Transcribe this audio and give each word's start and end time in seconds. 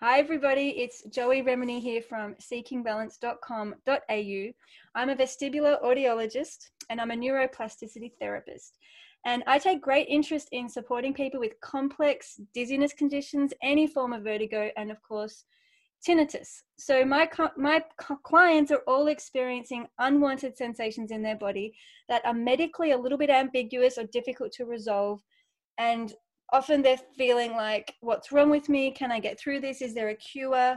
Hi, 0.00 0.18
everybody. 0.18 0.70
It's 0.78 1.02
Joey 1.04 1.42
Remenyi 1.42 1.80
here 1.80 2.02
from 2.02 2.34
seekingbalance.com.au. 2.36 4.52
I'm 4.94 5.10
a 5.10 5.16
vestibular 5.16 5.82
audiologist 5.82 6.70
and 6.88 7.00
I'm 7.00 7.10
a 7.10 7.16
neuroplasticity 7.16 8.12
therapist. 8.20 8.78
And 9.24 9.42
I 9.46 9.58
take 9.58 9.82
great 9.82 10.06
interest 10.08 10.48
in 10.52 10.68
supporting 10.68 11.12
people 11.12 11.40
with 11.40 11.60
complex 11.60 12.40
dizziness 12.54 12.92
conditions, 12.92 13.52
any 13.62 13.86
form 13.86 14.12
of 14.12 14.22
vertigo, 14.22 14.70
and 14.76 14.90
of 14.90 15.02
course, 15.02 15.44
tinnitus. 16.06 16.62
So 16.78 17.04
my 17.04 17.28
my 17.56 17.82
clients 18.22 18.70
are 18.70 18.82
all 18.86 19.08
experiencing 19.08 19.88
unwanted 19.98 20.56
sensations 20.56 21.10
in 21.10 21.22
their 21.22 21.36
body 21.36 21.74
that 22.08 22.24
are 22.24 22.34
medically 22.34 22.92
a 22.92 22.98
little 22.98 23.18
bit 23.18 23.30
ambiguous 23.30 23.98
or 23.98 24.04
difficult 24.04 24.52
to 24.52 24.64
resolve 24.64 25.20
and 25.78 26.14
often 26.52 26.82
they're 26.82 27.00
feeling 27.16 27.52
like 27.52 27.94
what's 28.00 28.32
wrong 28.32 28.50
with 28.50 28.68
me? 28.68 28.90
Can 28.90 29.12
i 29.12 29.20
get 29.20 29.38
through 29.38 29.60
this? 29.60 29.82
Is 29.82 29.94
there 29.94 30.08
a 30.08 30.14
cure? 30.14 30.76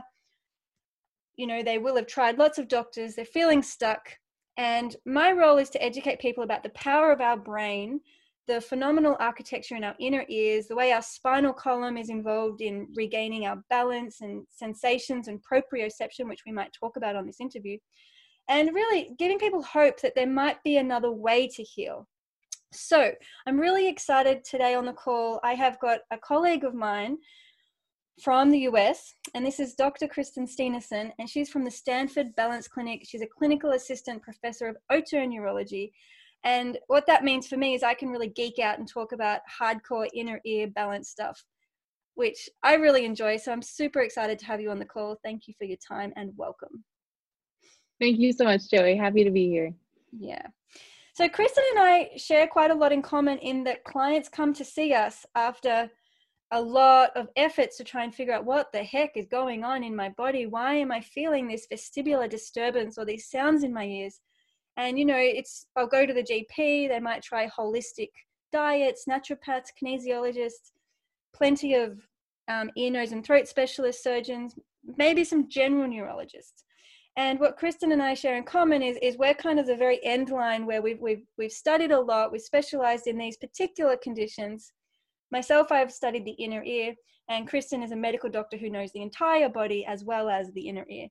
You 1.36 1.46
know 1.46 1.62
they 1.62 1.78
will 1.78 1.96
have 1.96 2.06
tried 2.06 2.38
lots 2.38 2.58
of 2.58 2.68
doctors. 2.68 3.14
They're 3.14 3.24
feeling 3.24 3.62
stuck. 3.62 4.18
And 4.58 4.94
my 5.06 5.32
role 5.32 5.56
is 5.56 5.70
to 5.70 5.82
educate 5.82 6.20
people 6.20 6.44
about 6.44 6.62
the 6.62 6.68
power 6.70 7.10
of 7.10 7.20
our 7.20 7.36
brain 7.36 8.00
the 8.48 8.60
phenomenal 8.60 9.16
architecture 9.20 9.76
in 9.76 9.84
our 9.84 9.94
inner 10.00 10.24
ears 10.28 10.66
the 10.66 10.74
way 10.74 10.92
our 10.92 11.02
spinal 11.02 11.52
column 11.52 11.96
is 11.96 12.10
involved 12.10 12.60
in 12.60 12.88
regaining 12.96 13.46
our 13.46 13.62
balance 13.70 14.20
and 14.20 14.44
sensations 14.50 15.28
and 15.28 15.40
proprioception 15.42 16.28
which 16.28 16.42
we 16.44 16.52
might 16.52 16.72
talk 16.72 16.96
about 16.96 17.16
on 17.16 17.26
this 17.26 17.40
interview 17.40 17.78
and 18.48 18.74
really 18.74 19.14
giving 19.18 19.38
people 19.38 19.62
hope 19.62 20.00
that 20.00 20.14
there 20.16 20.26
might 20.26 20.62
be 20.64 20.76
another 20.76 21.12
way 21.12 21.46
to 21.46 21.62
heal 21.62 22.08
so 22.72 23.12
I'm 23.46 23.58
really 23.58 23.88
excited 23.88 24.44
today 24.44 24.74
on 24.74 24.86
the 24.86 24.92
call. 24.92 25.40
I 25.42 25.54
have 25.54 25.78
got 25.80 26.00
a 26.10 26.18
colleague 26.18 26.64
of 26.64 26.74
mine 26.74 27.18
from 28.22 28.50
the 28.50 28.60
US, 28.60 29.14
and 29.34 29.44
this 29.44 29.60
is 29.60 29.74
Dr. 29.74 30.06
Kristen 30.06 30.46
Steenerson, 30.46 31.12
and 31.18 31.28
she's 31.28 31.50
from 31.50 31.64
the 31.64 31.70
Stanford 31.70 32.34
Balance 32.36 32.68
Clinic. 32.68 33.02
She's 33.06 33.22
a 33.22 33.26
clinical 33.26 33.72
assistant 33.72 34.22
professor 34.22 34.66
of 34.68 34.76
otoneurology. 34.90 35.92
And 36.44 36.78
what 36.88 37.06
that 37.06 37.24
means 37.24 37.46
for 37.46 37.56
me 37.56 37.74
is 37.74 37.82
I 37.82 37.94
can 37.94 38.08
really 38.08 38.28
geek 38.28 38.58
out 38.58 38.78
and 38.78 38.88
talk 38.88 39.12
about 39.12 39.40
hardcore 39.60 40.08
inner 40.14 40.40
ear 40.44 40.66
balance 40.68 41.08
stuff, 41.08 41.42
which 42.14 42.48
I 42.62 42.74
really 42.74 43.04
enjoy. 43.04 43.36
So 43.36 43.52
I'm 43.52 43.62
super 43.62 44.00
excited 44.00 44.38
to 44.40 44.46
have 44.46 44.60
you 44.60 44.70
on 44.70 44.78
the 44.78 44.84
call. 44.84 45.18
Thank 45.22 45.46
you 45.46 45.54
for 45.56 45.64
your 45.64 45.78
time 45.86 46.12
and 46.16 46.32
welcome. 46.36 46.84
Thank 48.00 48.18
you 48.18 48.32
so 48.32 48.44
much, 48.44 48.68
Joey. 48.68 48.96
Happy 48.96 49.22
to 49.22 49.30
be 49.30 49.48
here. 49.48 49.72
Yeah. 50.18 50.46
So 51.14 51.28
Kristen 51.28 51.64
and 51.72 51.84
I 51.84 52.10
share 52.16 52.46
quite 52.46 52.70
a 52.70 52.74
lot 52.74 52.90
in 52.90 53.02
common 53.02 53.36
in 53.38 53.64
that 53.64 53.84
clients 53.84 54.30
come 54.30 54.54
to 54.54 54.64
see 54.64 54.94
us 54.94 55.26
after 55.34 55.90
a 56.52 56.60
lot 56.60 57.10
of 57.16 57.28
efforts 57.36 57.76
to 57.76 57.84
try 57.84 58.04
and 58.04 58.14
figure 58.14 58.32
out 58.32 58.46
what 58.46 58.72
the 58.72 58.82
heck 58.82 59.10
is 59.14 59.26
going 59.26 59.62
on 59.62 59.84
in 59.84 59.94
my 59.94 60.08
body. 60.10 60.46
Why 60.46 60.74
am 60.74 60.90
I 60.90 61.02
feeling 61.02 61.48
this 61.48 61.66
vestibular 61.70 62.30
disturbance 62.30 62.96
or 62.96 63.04
these 63.04 63.28
sounds 63.28 63.62
in 63.62 63.74
my 63.74 63.84
ears? 63.84 64.20
And 64.78 64.98
you 64.98 65.04
know, 65.04 65.18
it's 65.18 65.66
I'll 65.76 65.86
go 65.86 66.06
to 66.06 66.14
the 66.14 66.22
GP, 66.22 66.88
they 66.88 67.00
might 67.00 67.22
try 67.22 67.46
holistic 67.46 68.08
diets, 68.50 69.04
naturopaths, 69.06 69.68
kinesiologists, 69.82 70.72
plenty 71.34 71.74
of 71.74 71.98
um, 72.48 72.70
ear, 72.76 72.90
nose, 72.90 73.12
and 73.12 73.24
throat 73.24 73.48
specialist 73.48 74.02
surgeons, 74.02 74.54
maybe 74.96 75.24
some 75.24 75.48
general 75.50 75.88
neurologists. 75.88 76.64
And 77.16 77.38
what 77.38 77.58
Kristen 77.58 77.92
and 77.92 78.02
I 78.02 78.14
share 78.14 78.36
in 78.36 78.44
common 78.44 78.82
is, 78.82 78.96
is 79.02 79.18
we're 79.18 79.34
kind 79.34 79.60
of 79.60 79.66
the 79.66 79.76
very 79.76 80.02
end 80.04 80.30
line 80.30 80.64
where 80.64 80.80
we've, 80.80 81.00
we've, 81.00 81.24
we've 81.36 81.52
studied 81.52 81.90
a 81.90 82.00
lot, 82.00 82.32
we've 82.32 82.40
specialized 82.40 83.06
in 83.06 83.18
these 83.18 83.36
particular 83.36 83.96
conditions. 84.02 84.72
Myself, 85.30 85.70
I've 85.70 85.92
studied 85.92 86.24
the 86.24 86.32
inner 86.32 86.62
ear, 86.64 86.94
and 87.28 87.48
Kristen 87.48 87.82
is 87.82 87.92
a 87.92 87.96
medical 87.96 88.30
doctor 88.30 88.56
who 88.56 88.70
knows 88.70 88.92
the 88.92 89.02
entire 89.02 89.50
body 89.50 89.84
as 89.86 90.04
well 90.04 90.30
as 90.30 90.50
the 90.52 90.68
inner 90.68 90.86
ear. 90.88 91.08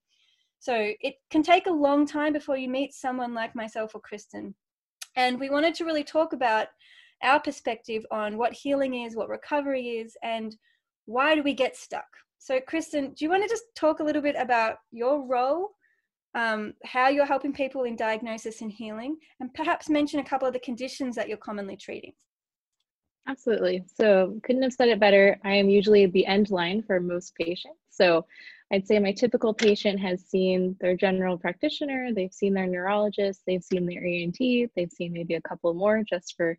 So 0.59 0.93
it 1.01 1.15
can 1.29 1.43
take 1.43 1.67
a 1.67 1.71
long 1.71 2.05
time 2.05 2.33
before 2.33 2.57
you 2.57 2.69
meet 2.69 2.93
someone 2.93 3.33
like 3.33 3.55
myself 3.55 3.93
or 3.93 4.01
Kristen. 4.01 4.55
And 5.15 5.39
we 5.39 5.49
wanted 5.49 5.75
to 5.75 5.85
really 5.85 6.03
talk 6.03 6.33
about 6.33 6.67
our 7.23 7.39
perspective 7.39 8.05
on 8.11 8.37
what 8.37 8.53
healing 8.53 9.03
is, 9.03 9.15
what 9.15 9.29
recovery 9.29 9.99
is, 9.99 10.15
and 10.23 10.55
why 11.05 11.35
do 11.35 11.43
we 11.43 11.53
get 11.53 11.75
stuck. 11.75 12.07
So, 12.39 12.59
Kristen, 12.59 13.13
do 13.13 13.25
you 13.25 13.29
want 13.29 13.43
to 13.43 13.49
just 13.49 13.65
talk 13.75 13.99
a 13.99 14.03
little 14.03 14.21
bit 14.21 14.35
about 14.37 14.77
your 14.91 15.27
role 15.27 15.71
um, 16.35 16.73
how 16.85 17.09
you're 17.09 17.25
helping 17.25 17.53
people 17.53 17.83
in 17.83 17.95
diagnosis 17.95 18.61
and 18.61 18.71
healing, 18.71 19.17
and 19.39 19.53
perhaps 19.53 19.89
mention 19.89 20.19
a 20.19 20.23
couple 20.23 20.47
of 20.47 20.53
the 20.53 20.59
conditions 20.59 21.15
that 21.15 21.27
you're 21.27 21.37
commonly 21.37 21.75
treating. 21.75 22.13
Absolutely. 23.27 23.83
So, 23.95 24.39
couldn't 24.43 24.63
have 24.63 24.73
said 24.73 24.89
it 24.89 24.99
better. 24.99 25.39
I 25.43 25.53
am 25.53 25.69
usually 25.69 26.05
the 26.07 26.25
end 26.25 26.49
line 26.49 26.81
for 26.81 26.99
most 26.99 27.35
patients. 27.35 27.79
So, 27.89 28.25
I'd 28.73 28.87
say 28.87 28.99
my 28.99 29.11
typical 29.11 29.53
patient 29.53 29.99
has 29.99 30.23
seen 30.25 30.77
their 30.79 30.95
general 30.95 31.37
practitioner, 31.37 32.13
they've 32.13 32.33
seen 32.33 32.53
their 32.53 32.67
neurologist, 32.67 33.41
they've 33.45 33.63
seen 33.63 33.85
their 33.85 34.05
ENT, 34.05 34.71
they've 34.75 34.91
seen 34.91 35.11
maybe 35.11 35.35
a 35.35 35.41
couple 35.41 35.73
more 35.73 36.03
just 36.09 36.35
for 36.37 36.57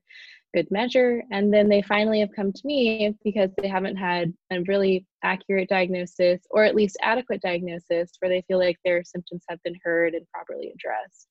good 0.55 0.71
measure. 0.71 1.23
And 1.31 1.53
then 1.53 1.71
they 1.71 1.81
finally 1.81 2.21
have 2.21 2.33
come 2.37 2.53
to 2.53 2.67
me 2.67 3.17
because 3.25 3.51
they 3.57 3.69
haven't 3.69 3.97
had 3.97 4.35
a 4.51 4.61
really 4.63 5.07
accurate 5.23 5.71
diagnosis 5.71 6.43
or 6.51 6.65
at 6.65 6.75
least 6.75 6.99
adequate 7.01 7.41
diagnosis 7.41 8.11
where 8.19 8.29
they 8.29 8.45
feel 8.47 8.59
like 8.59 8.77
their 8.85 9.03
symptoms 9.05 9.45
have 9.49 9.63
been 9.63 9.79
heard 9.83 10.13
and 10.13 10.29
properly 10.33 10.71
addressed. 10.75 11.29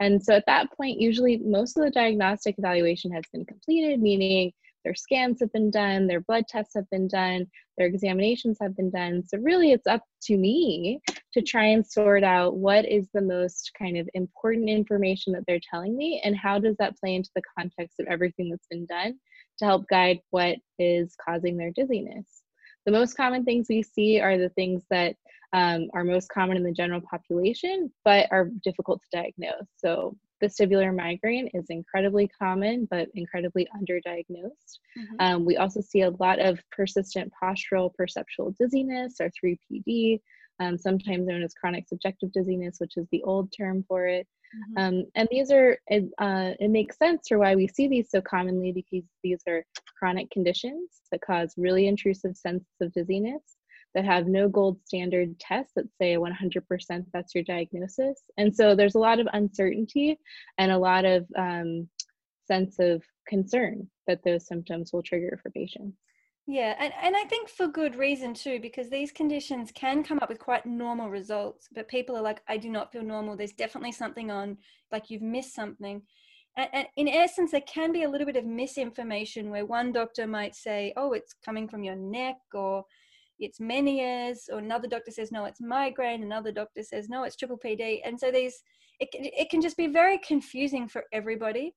And 0.00 0.22
so 0.22 0.34
at 0.34 0.46
that 0.46 0.72
point, 0.72 1.00
usually 1.00 1.36
most 1.38 1.76
of 1.76 1.84
the 1.84 1.90
diagnostic 1.90 2.56
evaluation 2.58 3.12
has 3.12 3.24
been 3.32 3.44
completed, 3.44 4.00
meaning 4.00 4.52
their 4.84 4.94
scans 4.94 5.40
have 5.40 5.52
been 5.52 5.70
done, 5.70 6.06
their 6.06 6.20
blood 6.20 6.44
tests 6.48 6.74
have 6.74 6.88
been 6.90 7.08
done, 7.08 7.46
their 7.78 7.86
examinations 7.86 8.58
have 8.60 8.76
been 8.76 8.90
done. 8.90 9.22
So, 9.26 9.38
really, 9.38 9.72
it's 9.72 9.86
up 9.86 10.02
to 10.24 10.36
me 10.36 11.00
to 11.32 11.42
try 11.42 11.64
and 11.64 11.86
sort 11.86 12.24
out 12.24 12.56
what 12.56 12.86
is 12.86 13.08
the 13.12 13.22
most 13.22 13.72
kind 13.78 13.96
of 13.96 14.08
important 14.14 14.68
information 14.68 15.32
that 15.32 15.44
they're 15.46 15.60
telling 15.70 15.96
me 15.96 16.20
and 16.24 16.36
how 16.36 16.58
does 16.58 16.76
that 16.78 16.98
play 16.98 17.14
into 17.14 17.30
the 17.34 17.42
context 17.58 17.98
of 18.00 18.06
everything 18.06 18.50
that's 18.50 18.68
been 18.68 18.86
done 18.86 19.18
to 19.58 19.64
help 19.64 19.86
guide 19.88 20.20
what 20.30 20.56
is 20.78 21.14
causing 21.24 21.56
their 21.56 21.70
dizziness. 21.70 22.42
The 22.86 22.92
most 22.92 23.16
common 23.16 23.44
things 23.44 23.66
we 23.68 23.82
see 23.82 24.20
are 24.20 24.36
the 24.36 24.50
things 24.50 24.82
that 24.90 25.16
um, 25.52 25.88
are 25.94 26.04
most 26.04 26.28
common 26.28 26.56
in 26.56 26.64
the 26.64 26.72
general 26.72 27.00
population, 27.00 27.90
but 28.04 28.26
are 28.30 28.50
difficult 28.62 29.00
to 29.02 29.20
diagnose. 29.22 29.68
So, 29.76 30.16
vestibular 30.42 30.94
migraine 30.94 31.48
is 31.54 31.66
incredibly 31.70 32.28
common, 32.28 32.86
but 32.90 33.08
incredibly 33.14 33.66
underdiagnosed. 33.76 34.78
Mm-hmm. 34.98 35.16
Um, 35.20 35.44
we 35.44 35.56
also 35.56 35.80
see 35.80 36.02
a 36.02 36.10
lot 36.10 36.40
of 36.40 36.60
persistent 36.70 37.32
postural 37.42 37.92
perceptual 37.94 38.54
dizziness, 38.58 39.16
or 39.20 39.30
3PD, 39.44 40.20
um, 40.60 40.78
sometimes 40.78 41.26
known 41.26 41.42
as 41.42 41.54
chronic 41.54 41.88
subjective 41.88 42.32
dizziness, 42.32 42.76
which 42.78 42.96
is 42.96 43.06
the 43.10 43.22
old 43.22 43.52
term 43.56 43.84
for 43.88 44.06
it. 44.06 44.26
Mm-hmm. 44.54 44.78
Um, 44.78 45.04
and 45.16 45.28
these 45.30 45.50
are, 45.50 45.78
it, 45.88 46.04
uh, 46.18 46.52
it 46.60 46.70
makes 46.70 46.96
sense 46.96 47.28
for 47.28 47.38
why 47.38 47.56
we 47.56 47.66
see 47.66 47.88
these 47.88 48.10
so 48.10 48.20
commonly 48.20 48.72
because 48.72 49.06
these 49.22 49.40
are 49.48 49.64
chronic 49.98 50.30
conditions 50.30 51.00
that 51.10 51.20
cause 51.22 51.54
really 51.56 51.88
intrusive 51.88 52.36
senses 52.36 52.66
of 52.80 52.92
dizziness 52.92 53.56
that 53.94 54.04
have 54.04 54.26
no 54.26 54.48
gold 54.48 54.78
standard 54.84 55.38
tests 55.38 55.72
that 55.76 55.86
say 56.00 56.16
100% 56.16 57.04
that's 57.12 57.34
your 57.34 57.44
diagnosis. 57.44 58.22
And 58.36 58.54
so 58.54 58.74
there's 58.74 58.96
a 58.96 59.00
lot 59.00 59.20
of 59.20 59.28
uncertainty 59.32 60.18
and 60.58 60.72
a 60.72 60.78
lot 60.78 61.04
of 61.04 61.26
um, 61.36 61.88
sense 62.46 62.76
of 62.78 63.02
concern 63.28 63.88
that 64.06 64.22
those 64.24 64.46
symptoms 64.46 64.92
will 64.92 65.02
trigger 65.02 65.38
for 65.42 65.50
patients. 65.50 65.96
Yeah, 66.46 66.74
and, 66.78 66.92
and 67.02 67.16
I 67.16 67.24
think 67.24 67.48
for 67.48 67.66
good 67.66 67.96
reason 67.96 68.34
too, 68.34 68.60
because 68.60 68.90
these 68.90 69.10
conditions 69.10 69.72
can 69.74 70.04
come 70.04 70.18
up 70.20 70.28
with 70.28 70.38
quite 70.38 70.66
normal 70.66 71.08
results, 71.08 71.68
but 71.74 71.88
people 71.88 72.16
are 72.16 72.22
like, 72.22 72.42
I 72.46 72.58
do 72.58 72.68
not 72.68 72.92
feel 72.92 73.02
normal. 73.02 73.34
There's 73.34 73.52
definitely 73.52 73.92
something 73.92 74.30
on, 74.30 74.58
like 74.92 75.08
you've 75.08 75.22
missed 75.22 75.54
something. 75.54 76.02
And, 76.58 76.68
and 76.74 76.86
in 76.96 77.08
essence, 77.08 77.52
there 77.52 77.62
can 77.62 77.92
be 77.92 78.02
a 78.02 78.10
little 78.10 78.26
bit 78.26 78.36
of 78.36 78.44
misinformation 78.44 79.50
where 79.50 79.64
one 79.64 79.90
doctor 79.90 80.26
might 80.26 80.54
say, 80.54 80.92
oh, 80.98 81.12
it's 81.12 81.34
coming 81.44 81.66
from 81.66 81.82
your 81.82 81.96
neck 81.96 82.36
or 82.52 82.84
it's 83.38 83.58
Meniere's, 83.58 84.48
or 84.52 84.58
another 84.58 84.88
doctor 84.88 85.10
says, 85.10 85.32
no, 85.32 85.44
it's 85.44 85.60
migraine, 85.60 86.22
another 86.22 86.52
doctor 86.52 86.82
says, 86.82 87.08
no, 87.08 87.24
it's 87.24 87.36
triple 87.36 87.58
PD. 87.58 88.00
And 88.04 88.18
so 88.18 88.30
these, 88.30 88.62
it, 89.00 89.08
it 89.12 89.50
can 89.50 89.60
just 89.60 89.76
be 89.76 89.86
very 89.86 90.18
confusing 90.18 90.88
for 90.88 91.04
everybody. 91.12 91.74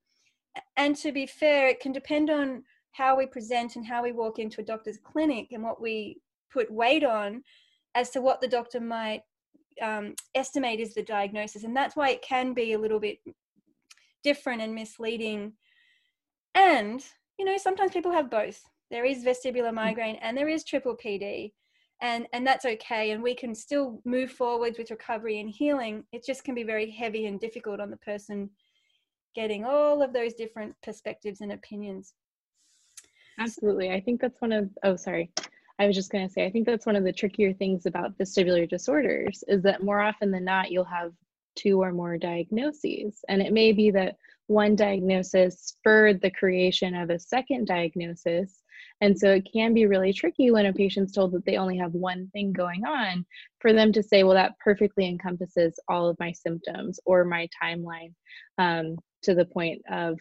And 0.76 0.96
to 0.98 1.12
be 1.12 1.26
fair, 1.26 1.68
it 1.68 1.80
can 1.80 1.92
depend 1.92 2.30
on 2.30 2.64
how 2.92 3.18
we 3.18 3.26
present 3.26 3.76
and 3.76 3.86
how 3.86 4.04
we 4.04 4.12
walk 4.12 4.40
into 4.40 4.62
a 4.62 4.66
doctor's 4.66 4.98
clinic 4.98 5.48
and 5.52 5.64
what 5.64 5.82
we 5.82 6.20
put 6.52 6.72
weight 6.72 7.04
on 7.04 7.44
as 7.96 8.10
to 8.12 8.22
what 8.22 8.42
the 8.42 8.48
doctor 8.48 8.80
might 8.80 9.22
um, 9.82 10.16
estimate 10.36 10.80
is 10.80 10.94
the 10.94 11.04
diagnosis. 11.04 11.64
And 11.64 11.76
that's 11.76 11.96
why 11.96 12.10
it 12.10 12.22
can 12.22 12.54
be 12.54 12.74
a 12.74 12.80
little 12.80 13.00
bit 13.00 13.20
different 14.24 14.62
and 14.62 14.74
misleading. 14.74 15.54
And, 16.56 17.04
you 17.38 17.46
know, 17.46 17.58
sometimes 17.58 17.92
people 17.92 18.12
have 18.12 18.32
both 18.32 18.62
there 18.92 19.06
is 19.06 19.24
vestibular 19.24 19.70
mm. 19.70 19.76
migraine 19.76 20.18
and 20.22 20.38
there 20.38 20.48
is 20.48 20.64
triple 20.64 20.96
PD 20.96 21.52
and 22.02 22.28
and 22.34 22.46
that's 22.46 22.66
okay 22.66 23.12
and 23.12 23.24
we 23.24 23.36
can 23.36 23.56
still 23.56 24.02
move 24.06 24.32
forward 24.32 24.76
with 24.78 24.92
recovery 24.92 25.40
and 25.40 25.50
healing. 25.50 26.04
It 26.12 26.26
just 26.26 26.44
can 26.44 26.56
be 26.56 26.64
very 26.64 26.90
heavy 26.90 27.26
and 27.26 27.40
difficult 27.40 27.80
on 27.80 27.90
the 27.90 27.98
person 27.98 28.50
getting 29.36 29.66
all 29.66 30.02
of 30.02 30.14
those 30.14 30.34
different 30.34 30.76
perspectives 30.84 31.42
and 31.42 31.52
opinions. 31.52 32.14
Absolutely. 33.40 33.92
I 33.92 34.02
think 34.02 34.20
that's 34.22 34.42
one 34.42 34.52
of 34.52 34.70
oh 34.84 34.96
sorry. 34.96 35.32
I 35.80 35.86
was 35.86 35.96
just 35.96 36.12
going 36.12 36.28
to 36.28 36.34
say, 36.34 36.44
I 36.44 36.50
think 36.50 36.66
that's 36.66 36.88
one 36.88 36.96
of 36.96 37.04
the 37.04 37.14
trickier 37.14 37.54
things 37.54 37.86
about 37.86 38.18
vestibular 38.18 38.68
disorders 38.68 39.44
is 39.48 39.62
that 39.62 39.84
more 39.84 40.02
often 40.02 40.32
than 40.32 40.44
not, 40.44 40.72
you'll 40.72 40.84
have 40.86 41.14
two 41.58 41.82
or 41.82 41.92
more 41.92 42.18
diagnoses. 42.18 43.20
And 43.28 43.42
it 43.42 43.52
may 43.52 43.74
be 43.74 43.92
that 43.92 44.16
one 44.48 44.76
diagnosis 44.76 45.60
spurred 45.62 46.22
the 46.22 46.32
creation 46.32 46.96
of 46.96 47.10
a 47.10 47.20
second 47.20 47.68
diagnosis. 47.68 48.62
And 49.02 49.18
so 49.18 49.32
it 49.32 49.48
can 49.52 49.74
be 49.74 49.86
really 49.86 50.14
tricky 50.14 50.50
when 50.52 50.66
a 50.66 50.74
patient's 50.74 51.14
told 51.14 51.34
that 51.34 51.46
they 51.46 51.58
only 51.58 51.78
have 51.78 51.94
one 51.94 52.30
thing 52.34 52.54
going 52.54 52.86
on 52.86 53.26
for 53.60 53.74
them 53.74 53.92
to 53.94 54.02
say, 54.02 54.24
well, 54.24 54.34
that 54.34 54.58
perfectly 54.64 55.08
encompasses 55.08 55.80
all 55.88 56.08
of 56.08 56.20
my 56.20 56.32
symptoms 56.32 57.00
or 57.06 57.26
my 57.26 57.48
timeline 57.62 58.14
um, 58.58 58.96
to 59.24 59.36
the 59.36 59.46
point 59.46 59.82
of 59.90 60.20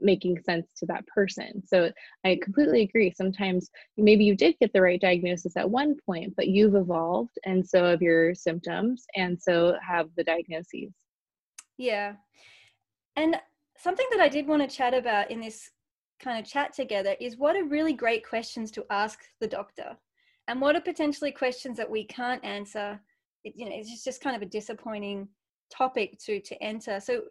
making 0.00 0.40
sense 0.42 0.72
to 0.76 0.86
that 0.86 1.06
person. 1.06 1.62
So 1.66 1.90
I 2.24 2.38
completely 2.42 2.82
agree. 2.82 3.12
Sometimes 3.16 3.70
maybe 3.96 4.24
you 4.24 4.36
did 4.36 4.56
get 4.60 4.72
the 4.72 4.82
right 4.82 5.00
diagnosis 5.00 5.56
at 5.56 5.68
one 5.68 5.96
point, 6.06 6.34
but 6.36 6.48
you've 6.48 6.74
evolved 6.74 7.36
and 7.44 7.66
so 7.66 7.84
have 7.84 8.02
your 8.02 8.34
symptoms 8.34 9.04
and 9.16 9.40
so 9.40 9.76
have 9.86 10.08
the 10.16 10.24
diagnoses. 10.24 10.92
Yeah. 11.76 12.14
And 13.16 13.36
something 13.76 14.06
that 14.10 14.20
I 14.20 14.28
did 14.28 14.46
want 14.46 14.68
to 14.68 14.76
chat 14.76 14.94
about 14.94 15.30
in 15.30 15.40
this 15.40 15.70
kind 16.20 16.38
of 16.38 16.50
chat 16.50 16.72
together 16.72 17.14
is 17.20 17.36
what 17.36 17.56
are 17.56 17.64
really 17.64 17.92
great 17.92 18.26
questions 18.28 18.70
to 18.72 18.84
ask 18.90 19.20
the 19.40 19.46
doctor 19.46 19.96
and 20.48 20.60
what 20.60 20.74
are 20.74 20.80
potentially 20.80 21.30
questions 21.30 21.76
that 21.76 21.90
we 21.90 22.04
can't 22.04 22.44
answer 22.44 23.00
it, 23.44 23.54
you 23.56 23.66
know 23.66 23.74
it's 23.74 24.02
just 24.02 24.20
kind 24.20 24.34
of 24.34 24.42
a 24.42 24.46
disappointing 24.46 25.28
topic 25.70 26.18
to 26.18 26.40
to 26.40 26.60
enter 26.62 26.98
so 26.98 27.22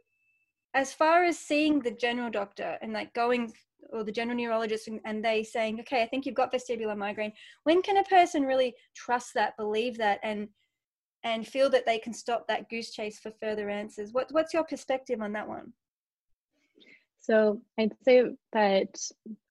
as 0.78 0.94
far 0.94 1.24
as 1.24 1.38
seeing 1.38 1.80
the 1.80 1.92
general 1.92 2.30
doctor 2.30 2.78
and 2.82 2.94
like 2.94 3.14
going 3.14 3.52
or 3.92 4.04
the 4.04 4.12
general 4.12 4.38
neurologist 4.38 4.88
and, 4.88 5.00
and, 5.06 5.24
they 5.24 5.44
saying 5.44 5.80
okay 5.80 6.02
i 6.04 6.08
think 6.08 6.26
you've 6.26 6.36
got 6.36 6.52
vestibular 6.52 6.98
migraine 6.98 7.32
when 7.64 7.82
can 7.82 7.98
a 7.98 8.04
person 8.04 8.44
really 8.44 8.74
trust 8.96 9.34
that 9.34 9.56
believe 9.58 9.98
that 9.98 10.20
and 10.24 10.48
and 11.24 11.48
feel 11.48 11.70
that 11.70 11.86
they 11.86 12.00
can 12.00 12.14
stop 12.14 12.48
that 12.48 12.70
goose 12.70 12.92
chase 12.92 13.20
for 13.20 13.32
further 13.42 13.70
answers? 13.70 14.14
What, 14.14 14.28
what's 14.32 14.54
your 14.54 14.64
perspective 14.64 15.22
on 15.22 15.34
that 15.34 15.48
one? 15.48 15.74
So 17.20 17.62
I'd 17.78 17.94
say 18.04 18.24
that 18.54 18.98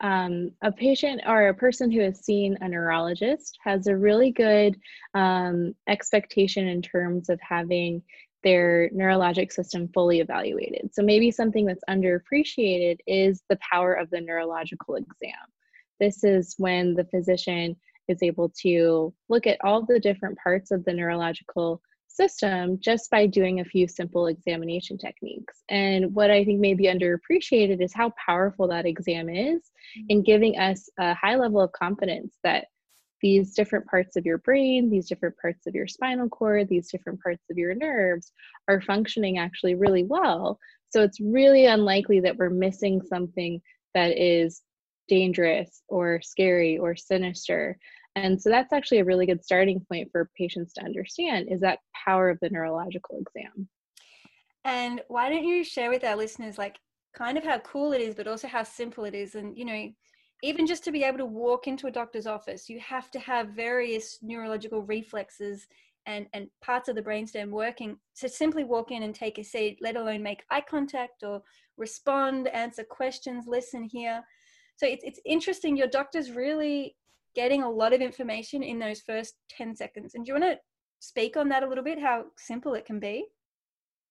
um, 0.00 0.52
a 0.62 0.72
patient 0.72 1.20
or 1.26 1.48
a 1.48 1.54
person 1.54 1.90
who 1.90 2.00
has 2.00 2.24
seen 2.24 2.56
a 2.62 2.68
neurologist 2.68 3.58
has 3.62 3.86
a 3.86 3.96
really 3.96 4.30
good 4.30 4.78
um, 5.14 5.74
expectation 5.86 6.66
in 6.66 6.80
terms 6.80 7.28
of 7.28 7.38
having 7.42 8.02
their 8.46 8.88
neurologic 8.90 9.50
system 9.52 9.88
fully 9.92 10.20
evaluated. 10.20 10.88
So 10.94 11.02
maybe 11.02 11.32
something 11.32 11.66
that's 11.66 11.82
underappreciated 11.90 12.98
is 13.04 13.42
the 13.48 13.58
power 13.72 13.94
of 13.94 14.08
the 14.10 14.20
neurological 14.20 14.94
exam. 14.94 15.32
This 15.98 16.22
is 16.22 16.54
when 16.56 16.94
the 16.94 17.06
physician 17.06 17.74
is 18.06 18.22
able 18.22 18.52
to 18.62 19.12
look 19.28 19.48
at 19.48 19.58
all 19.64 19.84
the 19.84 19.98
different 19.98 20.38
parts 20.38 20.70
of 20.70 20.84
the 20.84 20.92
neurological 20.92 21.82
system 22.06 22.78
just 22.78 23.10
by 23.10 23.26
doing 23.26 23.58
a 23.58 23.64
few 23.64 23.88
simple 23.88 24.28
examination 24.28 24.96
techniques. 24.96 25.64
And 25.68 26.14
what 26.14 26.30
I 26.30 26.44
think 26.44 26.60
may 26.60 26.74
be 26.74 26.84
underappreciated 26.84 27.82
is 27.82 27.92
how 27.92 28.12
powerful 28.24 28.68
that 28.68 28.86
exam 28.86 29.28
is 29.28 29.62
mm-hmm. 29.98 30.06
in 30.08 30.22
giving 30.22 30.56
us 30.56 30.88
a 31.00 31.14
high 31.14 31.34
level 31.34 31.60
of 31.60 31.72
confidence 31.72 32.36
that 32.44 32.66
these 33.26 33.54
different 33.54 33.84
parts 33.86 34.14
of 34.14 34.24
your 34.24 34.38
brain, 34.38 34.88
these 34.88 35.08
different 35.08 35.36
parts 35.42 35.66
of 35.66 35.74
your 35.74 35.88
spinal 35.88 36.28
cord, 36.28 36.68
these 36.68 36.88
different 36.92 37.20
parts 37.20 37.42
of 37.50 37.58
your 37.58 37.74
nerves 37.74 38.30
are 38.68 38.80
functioning 38.80 39.36
actually 39.36 39.74
really 39.74 40.04
well. 40.04 40.60
So 40.90 41.02
it's 41.02 41.18
really 41.18 41.66
unlikely 41.66 42.20
that 42.20 42.36
we're 42.36 42.50
missing 42.50 43.02
something 43.02 43.60
that 43.94 44.16
is 44.16 44.62
dangerous 45.08 45.82
or 45.88 46.20
scary 46.22 46.78
or 46.78 46.94
sinister. 46.94 47.76
And 48.14 48.40
so 48.40 48.48
that's 48.48 48.72
actually 48.72 49.00
a 49.00 49.04
really 49.04 49.26
good 49.26 49.44
starting 49.44 49.84
point 49.90 50.08
for 50.12 50.30
patients 50.38 50.72
to 50.74 50.84
understand 50.84 51.48
is 51.50 51.60
that 51.62 51.80
power 52.06 52.30
of 52.30 52.38
the 52.40 52.50
neurological 52.50 53.18
exam. 53.18 53.68
And 54.64 55.02
why 55.08 55.30
don't 55.30 55.44
you 55.44 55.64
share 55.64 55.90
with 55.90 56.04
our 56.04 56.14
listeners 56.14 56.58
like 56.58 56.78
kind 57.12 57.36
of 57.36 57.42
how 57.42 57.58
cool 57.58 57.92
it 57.92 58.00
is, 58.00 58.14
but 58.14 58.28
also 58.28 58.46
how 58.46 58.62
simple 58.62 59.04
it 59.04 59.16
is? 59.16 59.34
And 59.34 59.58
you 59.58 59.64
know, 59.64 59.88
even 60.42 60.66
just 60.66 60.84
to 60.84 60.92
be 60.92 61.02
able 61.02 61.18
to 61.18 61.26
walk 61.26 61.66
into 61.66 61.86
a 61.86 61.90
doctor's 61.90 62.26
office, 62.26 62.68
you 62.68 62.78
have 62.80 63.10
to 63.10 63.18
have 63.18 63.48
various 63.48 64.18
neurological 64.22 64.82
reflexes 64.82 65.66
and, 66.06 66.26
and 66.34 66.48
parts 66.62 66.88
of 66.88 66.94
the 66.94 67.02
brainstem 67.02 67.50
working 67.50 67.96
to 68.16 68.28
simply 68.28 68.64
walk 68.64 68.90
in 68.90 69.02
and 69.02 69.14
take 69.14 69.38
a 69.38 69.44
seat, 69.44 69.78
let 69.80 69.96
alone 69.96 70.22
make 70.22 70.44
eye 70.50 70.60
contact 70.60 71.22
or 71.22 71.42
respond, 71.76 72.48
answer 72.48 72.84
questions, 72.84 73.46
listen 73.46 73.82
here. 73.82 74.22
So 74.76 74.86
it's, 74.86 75.02
it's 75.04 75.20
interesting. 75.24 75.76
Your 75.76 75.88
doctor's 75.88 76.30
really 76.30 76.96
getting 77.34 77.62
a 77.62 77.70
lot 77.70 77.92
of 77.92 78.00
information 78.00 78.62
in 78.62 78.78
those 78.78 79.00
first 79.00 79.34
10 79.50 79.74
seconds. 79.74 80.14
And 80.14 80.24
do 80.24 80.30
you 80.30 80.40
want 80.40 80.52
to 80.52 80.60
speak 81.00 81.36
on 81.36 81.48
that 81.48 81.62
a 81.62 81.68
little 81.68 81.84
bit, 81.84 82.00
how 82.00 82.26
simple 82.36 82.74
it 82.74 82.86
can 82.86 83.00
be? 83.00 83.26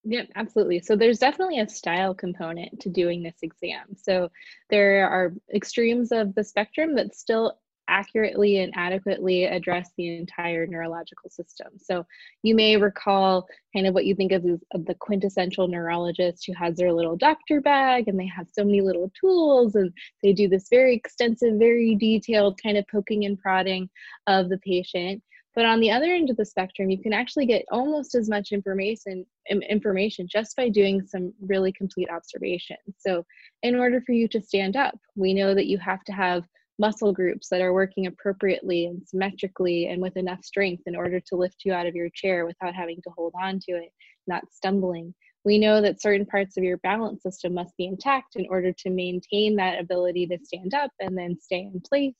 Yep, 0.07 0.27
absolutely. 0.35 0.79
So 0.81 0.95
there's 0.95 1.17
definitely 1.19 1.59
a 1.59 1.67
style 1.67 2.13
component 2.13 2.79
to 2.81 2.89
doing 2.89 3.23
this 3.23 3.37
exam. 3.41 3.95
So 3.95 4.29
there 4.69 5.09
are 5.09 5.33
extremes 5.53 6.11
of 6.11 6.35
the 6.35 6.43
spectrum 6.43 6.95
that 6.95 7.15
still 7.15 7.57
accurately 7.87 8.59
and 8.59 8.73
adequately 8.75 9.45
address 9.45 9.91
the 9.97 10.17
entire 10.17 10.65
neurological 10.65 11.29
system. 11.29 11.67
So 11.77 12.05
you 12.43 12.55
may 12.55 12.77
recall 12.77 13.47
kind 13.75 13.85
of 13.87 13.93
what 13.93 14.05
you 14.05 14.15
think 14.15 14.31
of 14.31 14.43
as 14.45 14.59
the 14.85 14.95
quintessential 14.95 15.67
neurologist 15.67 16.45
who 16.45 16.53
has 16.53 16.77
their 16.77 16.91
little 16.93 17.15
doctor 17.15 17.61
bag 17.61 18.07
and 18.07 18.19
they 18.19 18.27
have 18.27 18.47
so 18.51 18.63
many 18.63 18.81
little 18.81 19.11
tools 19.19 19.75
and 19.75 19.91
they 20.23 20.33
do 20.33 20.47
this 20.47 20.67
very 20.69 20.95
extensive, 20.95 21.55
very 21.57 21.95
detailed 21.95 22.59
kind 22.61 22.77
of 22.77 22.85
poking 22.91 23.25
and 23.25 23.39
prodding 23.39 23.89
of 24.27 24.49
the 24.49 24.57
patient. 24.59 25.21
But 25.55 25.65
on 25.65 25.79
the 25.79 25.91
other 25.91 26.11
end 26.11 26.29
of 26.29 26.35
the 26.35 26.45
spectrum, 26.45 26.89
you 26.89 27.01
can 27.01 27.13
actually 27.13 27.45
get 27.45 27.65
almost 27.71 28.13
as 28.13 28.29
much 28.29 28.51
information 28.51 29.25
information 29.49 30.27
just 30.29 30.55
by 30.57 30.67
doing 30.69 31.05
some 31.05 31.33
really 31.39 31.71
complete 31.71 32.09
observations. 32.09 32.79
So, 32.97 33.25
in 33.63 33.75
order 33.75 34.01
for 34.01 34.11
you 34.11 34.27
to 34.29 34.41
stand 34.41 34.75
up, 34.75 34.97
we 35.15 35.33
know 35.33 35.55
that 35.55 35.67
you 35.67 35.77
have 35.77 36.03
to 36.05 36.11
have 36.11 36.43
muscle 36.77 37.13
groups 37.13 37.47
that 37.49 37.61
are 37.61 37.73
working 37.73 38.07
appropriately 38.07 38.85
and 38.85 39.01
symmetrically 39.07 39.87
and 39.87 40.01
with 40.01 40.17
enough 40.17 40.43
strength 40.43 40.83
in 40.87 40.95
order 40.95 41.21
to 41.21 41.35
lift 41.37 41.63
you 41.63 41.71
out 41.73 41.87
of 41.87 41.95
your 41.95 42.09
chair 42.13 42.45
without 42.45 42.75
having 42.75 42.97
to 42.97 43.09
hold 43.15 43.33
on 43.41 43.59
to 43.61 43.71
it, 43.73 43.91
not 44.27 44.43
stumbling. 44.51 45.13
We 45.45 45.57
know 45.57 45.79
that 45.81 46.01
certain 46.01 46.25
parts 46.25 46.57
of 46.57 46.63
your 46.63 46.77
balance 46.77 47.23
system 47.23 47.53
must 47.53 47.77
be 47.77 47.85
intact 47.85 48.35
in 48.35 48.47
order 48.49 48.73
to 48.73 48.89
maintain 48.89 49.55
that 49.55 49.79
ability 49.79 50.27
to 50.27 50.39
stand 50.43 50.73
up 50.73 50.91
and 50.99 51.17
then 51.17 51.39
stay 51.39 51.69
in 51.71 51.81
place 51.81 52.15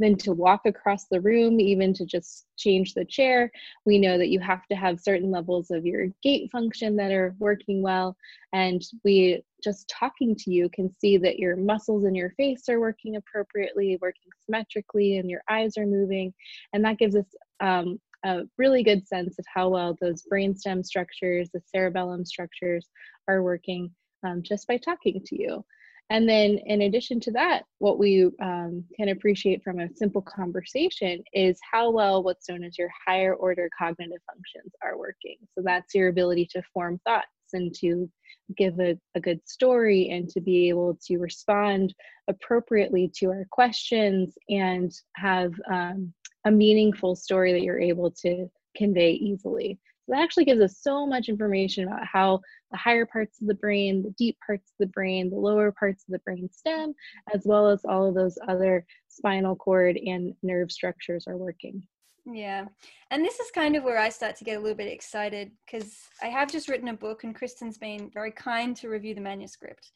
then 0.00 0.16
to 0.16 0.32
walk 0.32 0.62
across 0.64 1.06
the 1.06 1.20
room, 1.20 1.60
even 1.60 1.92
to 1.94 2.04
just 2.04 2.46
change 2.56 2.94
the 2.94 3.04
chair. 3.04 3.50
We 3.84 3.98
know 3.98 4.18
that 4.18 4.30
you 4.30 4.40
have 4.40 4.66
to 4.68 4.74
have 4.74 4.98
certain 5.00 5.30
levels 5.30 5.70
of 5.70 5.84
your 5.84 6.06
gait 6.22 6.50
function 6.50 6.96
that 6.96 7.12
are 7.12 7.36
working 7.38 7.82
well. 7.82 8.16
And 8.52 8.82
we 9.04 9.42
just 9.62 9.88
talking 9.88 10.34
to 10.36 10.50
you 10.50 10.70
can 10.70 10.90
see 10.98 11.18
that 11.18 11.38
your 11.38 11.54
muscles 11.54 12.04
in 12.04 12.14
your 12.14 12.30
face 12.30 12.68
are 12.68 12.80
working 12.80 13.16
appropriately, 13.16 13.98
working 14.00 14.30
symmetrically, 14.44 15.18
and 15.18 15.28
your 15.28 15.42
eyes 15.50 15.76
are 15.76 15.86
moving. 15.86 16.32
And 16.72 16.84
that 16.84 16.98
gives 16.98 17.14
us 17.14 17.26
um, 17.60 18.00
a 18.24 18.42
really 18.58 18.82
good 18.82 19.06
sense 19.06 19.38
of 19.38 19.44
how 19.52 19.68
well 19.68 19.96
those 20.00 20.24
brainstem 20.30 20.84
structures, 20.84 21.50
the 21.52 21.62
cerebellum 21.74 22.24
structures 22.24 22.88
are 23.28 23.42
working 23.42 23.90
um, 24.24 24.42
just 24.42 24.66
by 24.66 24.76
talking 24.76 25.22
to 25.26 25.40
you. 25.40 25.64
And 26.10 26.28
then, 26.28 26.58
in 26.66 26.82
addition 26.82 27.20
to 27.20 27.30
that, 27.32 27.62
what 27.78 27.98
we 27.98 28.28
um, 28.42 28.84
can 28.96 29.10
appreciate 29.10 29.62
from 29.62 29.78
a 29.78 29.94
simple 29.94 30.22
conversation 30.22 31.22
is 31.32 31.56
how 31.70 31.90
well 31.90 32.24
what's 32.24 32.48
known 32.48 32.64
as 32.64 32.76
your 32.76 32.90
higher 33.06 33.34
order 33.34 33.70
cognitive 33.78 34.18
functions 34.26 34.74
are 34.82 34.98
working. 34.98 35.36
So, 35.54 35.62
that's 35.64 35.94
your 35.94 36.08
ability 36.08 36.48
to 36.52 36.62
form 36.74 37.00
thoughts 37.06 37.28
and 37.52 37.72
to 37.76 38.10
give 38.56 38.80
a, 38.80 38.98
a 39.14 39.20
good 39.20 39.40
story 39.48 40.08
and 40.10 40.28
to 40.30 40.40
be 40.40 40.68
able 40.68 40.98
to 41.06 41.18
respond 41.18 41.94
appropriately 42.28 43.10
to 43.18 43.26
our 43.26 43.46
questions 43.50 44.34
and 44.48 44.92
have 45.14 45.52
um, 45.70 46.12
a 46.44 46.50
meaningful 46.50 47.14
story 47.14 47.52
that 47.52 47.62
you're 47.62 47.80
able 47.80 48.10
to 48.22 48.50
convey 48.76 49.12
easily. 49.12 49.78
So 50.06 50.12
that 50.14 50.22
actually 50.22 50.46
gives 50.46 50.60
us 50.60 50.78
so 50.80 51.06
much 51.06 51.28
information 51.28 51.86
about 51.86 52.04
how 52.04 52.40
the 52.70 52.78
higher 52.78 53.06
parts 53.06 53.40
of 53.40 53.46
the 53.46 53.54
brain, 53.54 54.02
the 54.02 54.14
deep 54.18 54.36
parts 54.44 54.70
of 54.70 54.86
the 54.86 54.92
brain, 54.92 55.30
the 55.30 55.36
lower 55.36 55.72
parts 55.72 56.04
of 56.08 56.12
the 56.12 56.18
brain 56.20 56.48
stem, 56.50 56.94
as 57.34 57.42
well 57.44 57.68
as 57.68 57.84
all 57.84 58.08
of 58.08 58.14
those 58.14 58.38
other 58.48 58.84
spinal 59.08 59.54
cord 59.54 59.96
and 59.96 60.34
nerve 60.42 60.72
structures 60.72 61.26
are 61.26 61.36
working. 61.36 61.82
Yeah. 62.26 62.66
And 63.10 63.24
this 63.24 63.40
is 63.40 63.50
kind 63.50 63.76
of 63.76 63.84
where 63.84 63.98
I 63.98 64.08
start 64.08 64.36
to 64.36 64.44
get 64.44 64.56
a 64.56 64.60
little 64.60 64.76
bit 64.76 64.92
excited 64.92 65.52
because 65.64 65.96
I 66.22 66.26
have 66.26 66.50
just 66.50 66.68
written 66.68 66.88
a 66.88 66.94
book 66.94 67.24
and 67.24 67.34
Kristen's 67.34 67.78
been 67.78 68.10
very 68.12 68.30
kind 68.30 68.76
to 68.76 68.88
review 68.88 69.14
the 69.14 69.20
manuscript. 69.20 69.92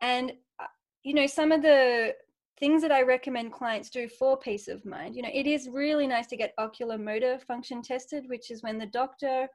And, 0.00 0.32
uh, 0.60 0.66
you 1.02 1.14
know, 1.14 1.26
some 1.26 1.52
of 1.52 1.62
the 1.62 2.14
things 2.58 2.82
that 2.82 2.92
I 2.92 3.02
recommend 3.02 3.52
clients 3.52 3.90
do 3.90 4.08
for 4.08 4.36
peace 4.36 4.68
of 4.68 4.84
mind, 4.84 5.14
you 5.14 5.22
know, 5.22 5.30
it 5.32 5.46
is 5.46 5.68
really 5.68 6.06
nice 6.06 6.26
to 6.28 6.36
get 6.36 6.54
ocular 6.58 6.98
motor 6.98 7.38
function 7.46 7.82
tested, 7.82 8.24
which 8.28 8.50
is 8.50 8.62
when 8.62 8.78
the 8.78 8.86
doctor 8.86 9.48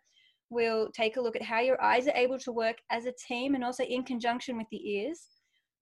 will 0.50 0.89
take 0.93 1.17
a 1.17 1.22
look 1.22 1.36
at 1.36 1.41
how 1.41 1.60
your 1.60 1.81
eyes 1.81 2.07
are 2.07 2.15
able 2.15 2.39
to 2.39 2.51
work 2.51 2.77
as 2.91 3.05
a 3.05 3.13
team 3.27 3.55
and 3.55 3.63
also 3.63 3.83
in 3.83 4.03
conjunction 4.03 4.57
with 4.57 4.67
the 4.72 4.89
ears. 4.89 5.27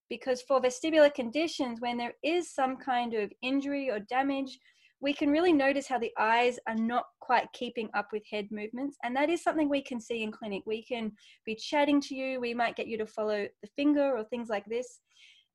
Because 0.10 0.42
for 0.42 0.62
vestibular 0.62 1.14
conditions, 1.14 1.80
when 1.80 1.98
there 1.98 2.14
is 2.24 2.54
some 2.54 2.78
kind 2.78 3.14
of 3.14 3.32
injury 3.42 3.90
or 3.90 4.00
damage, 4.00 4.60
we 5.00 5.14
can 5.14 5.32
really 5.32 5.54
notice 5.54 5.88
how 5.88 5.98
the 5.98 6.12
eyes 6.20 6.60
are 6.68 6.76
not 6.76 7.06
quite 7.22 7.52
keeping 7.54 7.90
up 7.94 8.10
with 8.12 8.24
head 8.30 8.48
movements. 8.52 8.98
And 9.04 9.16
that 9.16 9.30
is 9.30 9.44
something 9.44 9.68
we 9.68 9.82
can 9.82 10.00
see 10.00 10.22
in 10.22 10.32
clinic. 10.32 10.64
We 10.66 10.84
can 10.84 11.12
be 11.46 11.56
chatting 11.56 12.02
to 12.02 12.16
you, 12.16 12.40
we 12.40 12.54
might 12.54 12.76
get 12.76 12.88
you 12.88 12.98
to 13.00 13.06
follow 13.08 13.48
the 13.62 13.70
finger 13.76 14.16
or 14.16 14.24
things 14.26 14.50
like 14.50 14.66
this. 14.66 15.00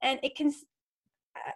And 0.02 0.18
it 0.22 0.36
can, 0.36 0.52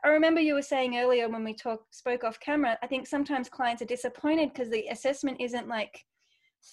I 0.04 0.08
remember 0.08 0.40
you 0.40 0.54
were 0.54 0.62
saying 0.62 0.96
earlier 0.96 1.28
when 1.28 1.44
we 1.44 1.54
talk, 1.54 1.82
spoke 1.90 2.24
off 2.24 2.40
camera, 2.40 2.78
I 2.82 2.86
think 2.86 3.06
sometimes 3.06 3.48
clients 3.48 3.82
are 3.82 3.86
disappointed 3.86 4.52
because 4.52 4.70
the 4.70 4.86
assessment 4.88 5.40
isn't 5.40 5.68
like 5.68 6.04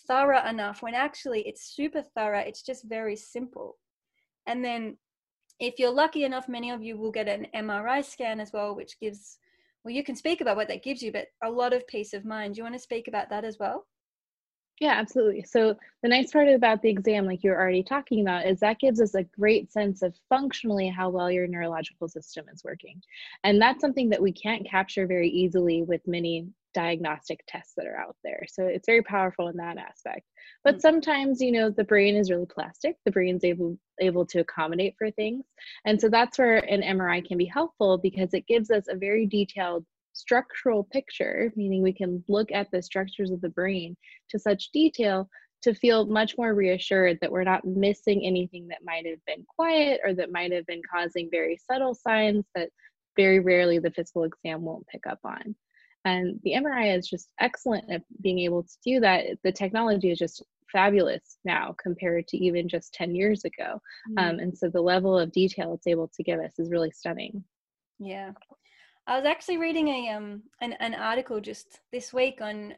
thorough 0.07 0.45
enough 0.47 0.81
when 0.81 0.93
actually 0.93 1.41
it's 1.47 1.75
super 1.75 2.03
thorough, 2.15 2.39
it's 2.39 2.61
just 2.61 2.85
very 2.85 3.15
simple. 3.15 3.77
And 4.47 4.63
then 4.63 4.97
if 5.59 5.79
you're 5.79 5.91
lucky 5.91 6.23
enough, 6.23 6.47
many 6.47 6.69
of 6.71 6.83
you 6.83 6.97
will 6.97 7.11
get 7.11 7.27
an 7.27 7.47
MRI 7.55 8.03
scan 8.03 8.39
as 8.39 8.51
well, 8.53 8.75
which 8.75 8.99
gives 8.99 9.39
well, 9.83 9.93
you 9.93 10.03
can 10.03 10.17
speak 10.17 10.41
about 10.41 10.57
what 10.57 10.67
that 10.67 10.83
gives 10.83 11.01
you, 11.01 11.13
but 11.13 11.27
a 11.41 11.49
lot 11.49 11.71
of 11.71 11.87
peace 11.87 12.13
of 12.13 12.25
mind. 12.25 12.55
Do 12.55 12.57
you 12.59 12.63
want 12.63 12.75
to 12.75 12.79
speak 12.79 13.07
about 13.07 13.29
that 13.29 13.45
as 13.45 13.57
well? 13.57 13.87
Yeah, 14.79 14.93
absolutely. 14.93 15.43
So 15.43 15.75
the 16.03 16.09
nice 16.09 16.31
part 16.31 16.47
about 16.47 16.83
the 16.83 16.89
exam, 16.89 17.25
like 17.25 17.43
you're 17.43 17.59
already 17.59 17.81
talking 17.81 18.21
about, 18.21 18.45
is 18.45 18.59
that 18.59 18.79
gives 18.79 19.01
us 19.01 19.15
a 19.15 19.23
great 19.23 19.71
sense 19.71 20.03
of 20.03 20.13
functionally 20.29 20.87
how 20.87 21.09
well 21.09 21.31
your 21.31 21.47
neurological 21.47 22.07
system 22.07 22.45
is 22.53 22.63
working. 22.63 23.01
And 23.43 23.59
that's 23.59 23.81
something 23.81 24.09
that 24.09 24.21
we 24.21 24.31
can't 24.31 24.69
capture 24.69 25.07
very 25.07 25.29
easily 25.29 25.81
with 25.81 26.01
many 26.05 26.47
diagnostic 26.75 27.43
tests 27.47 27.73
that 27.75 27.87
are 27.87 27.97
out 27.97 28.15
there. 28.23 28.43
So 28.47 28.65
it's 28.65 28.85
very 28.85 29.01
powerful 29.01 29.47
in 29.47 29.57
that 29.57 29.79
aspect. 29.79 30.27
But 30.63 30.75
mm. 30.75 30.81
sometimes, 30.81 31.41
you 31.41 31.51
know, 31.51 31.71
the 31.71 31.83
brain 31.83 32.15
is 32.15 32.29
really 32.29 32.45
plastic. 32.45 32.97
The 33.03 33.11
brain's 33.11 33.43
able 33.43 33.79
able 33.99 34.27
to 34.27 34.41
accommodate 34.41 34.93
for 34.95 35.09
things. 35.09 35.43
And 35.85 35.99
so 35.99 36.07
that's 36.07 36.37
where 36.37 36.57
an 36.57 36.83
MRI 36.83 37.27
can 37.27 37.39
be 37.39 37.45
helpful 37.45 37.97
because 37.97 38.35
it 38.35 38.45
gives 38.45 38.69
us 38.69 38.85
a 38.87 38.95
very 38.95 39.25
detailed 39.25 39.85
structural 40.17 40.83
picture, 40.83 41.51
meaning 41.55 41.81
we 41.81 41.93
can 41.93 42.23
look 42.27 42.51
at 42.51 42.69
the 42.71 42.81
structures 42.81 43.31
of 43.31 43.41
the 43.41 43.49
brain 43.49 43.95
to 44.29 44.39
such 44.39 44.71
detail 44.71 45.29
to 45.63 45.73
feel 45.73 46.05
much 46.05 46.35
more 46.37 46.53
reassured 46.53 47.17
that 47.21 47.31
we're 47.31 47.43
not 47.43 47.65
missing 47.65 48.23
anything 48.23 48.67
that 48.67 48.83
might 48.83 49.05
have 49.05 49.23
been 49.25 49.45
quiet 49.55 49.99
or 50.03 50.13
that 50.13 50.31
might 50.31 50.51
have 50.51 50.65
been 50.65 50.81
causing 50.91 51.29
very 51.31 51.57
subtle 51.69 51.95
signs 51.95 52.45
that 52.55 52.69
very 53.15 53.39
rarely 53.39 53.79
the 53.79 53.91
physical 53.91 54.23
exam 54.23 54.61
won't 54.61 54.87
pick 54.87 55.07
up 55.07 55.19
on. 55.23 55.55
And 56.05 56.39
the 56.43 56.53
MRI 56.53 56.97
is 56.97 57.07
just 57.07 57.29
excellent 57.39 57.91
at 57.91 58.03
being 58.21 58.39
able 58.39 58.63
to 58.63 58.77
do 58.85 58.99
that. 59.01 59.25
The 59.43 59.51
technology 59.51 60.11
is 60.11 60.19
just 60.19 60.43
fabulous 60.71 61.37
now 61.43 61.75
compared 61.81 62.27
to 62.27 62.37
even 62.37 62.69
just 62.69 62.93
10 62.93 63.15
years 63.15 63.43
ago. 63.43 63.81
Mm-hmm. 64.11 64.17
Um, 64.17 64.39
and 64.39 64.57
so 64.57 64.69
the 64.69 64.81
level 64.81 65.17
of 65.17 65.31
detail 65.31 65.73
it's 65.73 65.87
able 65.87 66.09
to 66.15 66.23
give 66.23 66.39
us 66.39 66.53
is 66.59 66.69
really 66.69 66.91
stunning. 66.91 67.43
Yeah. 67.99 68.31
I 69.07 69.15
was 69.15 69.25
actually 69.25 69.57
reading 69.57 69.87
a 69.87 70.09
um 70.09 70.43
an, 70.61 70.73
an 70.73 70.93
article 70.93 71.39
just 71.39 71.79
this 71.91 72.13
week 72.13 72.41
on 72.41 72.75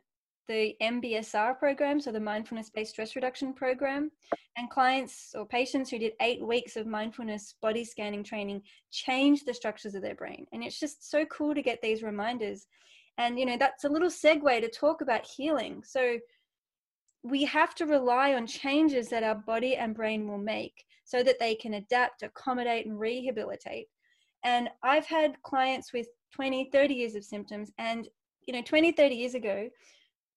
the 0.47 0.75
MBSR 0.81 1.59
program, 1.59 1.99
so 1.99 2.11
the 2.11 2.19
mindfulness 2.19 2.69
based 2.69 2.91
stress 2.91 3.15
reduction 3.15 3.53
program, 3.53 4.11
and 4.57 4.69
clients 4.69 5.35
or 5.37 5.45
patients 5.45 5.89
who 5.89 5.99
did 5.99 6.13
eight 6.21 6.41
weeks 6.41 6.75
of 6.75 6.87
mindfulness 6.87 7.55
body 7.61 7.83
scanning 7.83 8.23
training 8.23 8.61
changed 8.91 9.45
the 9.45 9.53
structures 9.53 9.93
of 9.93 10.01
their 10.01 10.15
brain. 10.15 10.45
And 10.51 10.63
it's 10.63 10.79
just 10.79 11.09
so 11.09 11.25
cool 11.25 11.53
to 11.53 11.61
get 11.61 11.81
these 11.81 12.01
reminders 12.01 12.65
and, 13.19 13.37
you 13.37 13.45
know, 13.45 13.57
that's 13.57 13.83
a 13.83 13.89
little 13.89 14.09
segue 14.09 14.61
to 14.61 14.69
talk 14.69 15.01
about 15.01 15.25
healing. 15.25 15.83
So 15.85 16.19
we 17.21 17.43
have 17.43 17.75
to 17.75 17.85
rely 17.85 18.33
on 18.33 18.47
changes 18.47 19.09
that 19.09 19.23
our 19.23 19.35
body 19.35 19.75
and 19.75 19.93
brain 19.93 20.25
will 20.25 20.37
make 20.37 20.85
so 21.03 21.21
that 21.23 21.37
they 21.37 21.53
can 21.53 21.73
adapt, 21.73 22.23
accommodate, 22.23 22.85
and 22.85 22.97
rehabilitate. 22.97 23.87
And 24.43 24.69
I've 24.83 25.05
had 25.05 25.41
clients 25.43 25.93
with 25.93 26.07
20, 26.33 26.69
30 26.71 26.93
years 26.93 27.15
of 27.15 27.23
symptoms. 27.23 27.71
And, 27.77 28.07
you 28.47 28.53
know, 28.53 28.61
20, 28.61 28.91
30 28.91 29.15
years 29.15 29.35
ago, 29.35 29.69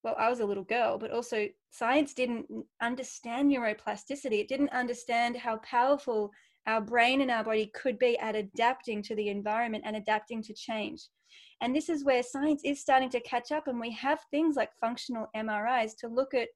well, 0.03 0.17
I 0.19 0.29
was 0.29 0.41
a 0.41 0.47
little 0.47 0.65
girl, 0.65 0.99
but 0.99 1.13
also 1.13 1.49
science 1.71 2.13
didn't 2.13 2.47
understand 2.81 3.51
neuroplasticity. 3.51 4.41
It 4.41 4.49
didn't 4.49 4.71
understand 4.71 5.37
how 5.37 5.59
powerful 5.59 6.31
our 6.67 6.81
brain 6.81 7.21
and 7.21 7.31
our 7.31 7.45
body 7.45 7.71
could 7.75 7.99
be 7.99 8.19
at 8.19 8.37
adapting 8.37 9.03
to 9.03 9.15
the 9.15 9.29
environment 9.29 9.85
and 9.87 9.97
adapting 9.97 10.43
to 10.43 10.55
change. 10.55 11.09
And 11.61 11.75
this 11.75 11.89
is 11.89 12.05
where 12.05 12.23
science 12.23 12.63
is 12.65 12.81
starting 12.81 13.11
to 13.11 13.21
catch 13.21 13.53
up, 13.53 13.69
and 13.69 13.79
we 13.79 13.93
have 13.93 14.19
things 14.31 14.57
like 14.57 14.71
functional 14.81 15.29
MRIs 15.37 15.97
to 15.99 16.09
look 16.09 16.35
at 16.35 16.49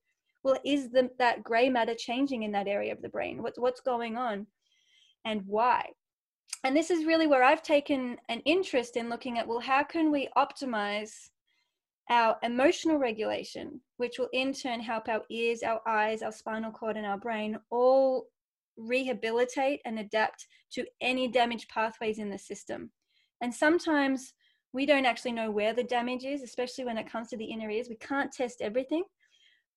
well, 0.47 0.59
is 0.65 0.91
the, 0.91 1.11
that 1.19 1.43
gray 1.43 1.69
matter 1.69 1.95
changing 1.97 2.45
in 2.45 2.53
that 2.53 2.69
area 2.69 2.93
of 2.93 3.03
the 3.03 3.09
brain? 3.09 3.43
What's, 3.43 3.59
what's 3.59 3.81
going 3.81 4.17
on 4.17 4.47
and 5.25 5.43
why? 5.45 5.91
And 6.67 6.77
this 6.77 6.91
is 6.91 7.05
really 7.05 7.29
where 7.29 7.45
I've 7.45 7.63
taken 7.63 8.17
an 8.29 8.41
interest 8.41 8.97
in 8.97 9.09
looking 9.09 9.39
at 9.39 9.47
well, 9.47 9.61
how 9.61 9.85
can 9.85 10.11
we 10.11 10.29
optimize 10.37 11.29
our 12.11 12.37
emotional 12.43 12.99
regulation, 12.99 13.81
which 13.99 14.19
will 14.19 14.29
in 14.33 14.53
turn 14.53 14.81
help 14.81 15.09
our 15.09 15.23
ears, 15.31 15.63
our 15.63 15.81
eyes, 15.87 16.23
our 16.23 16.33
spinal 16.33 16.73
cord, 16.73 16.97
and 16.97 17.07
our 17.07 17.19
brain 17.19 17.57
all 17.71 18.27
rehabilitate 18.77 19.81
and 19.85 20.01
adapt 20.01 20.49
to 20.73 20.85
any 21.01 21.29
damaged 21.29 21.69
pathways 21.69 22.19
in 22.19 22.31
the 22.31 22.39
system. 22.39 22.91
And 23.41 23.55
sometimes 23.55 24.35
we 24.73 24.87
don't 24.87 25.07
actually 25.07 25.33
know 25.33 25.53
where 25.53 25.73
the 25.73 25.85
damage 25.85 26.25
is, 26.25 26.43
especially 26.43 26.85
when 26.85 26.99
it 26.99 27.09
comes 27.09 27.29
to 27.29 27.37
the 27.37 27.45
inner 27.45 27.71
ears. 27.71 27.89
We 27.89 27.95
can't 27.99 28.33
test 28.33 28.61
everything. 28.61 29.05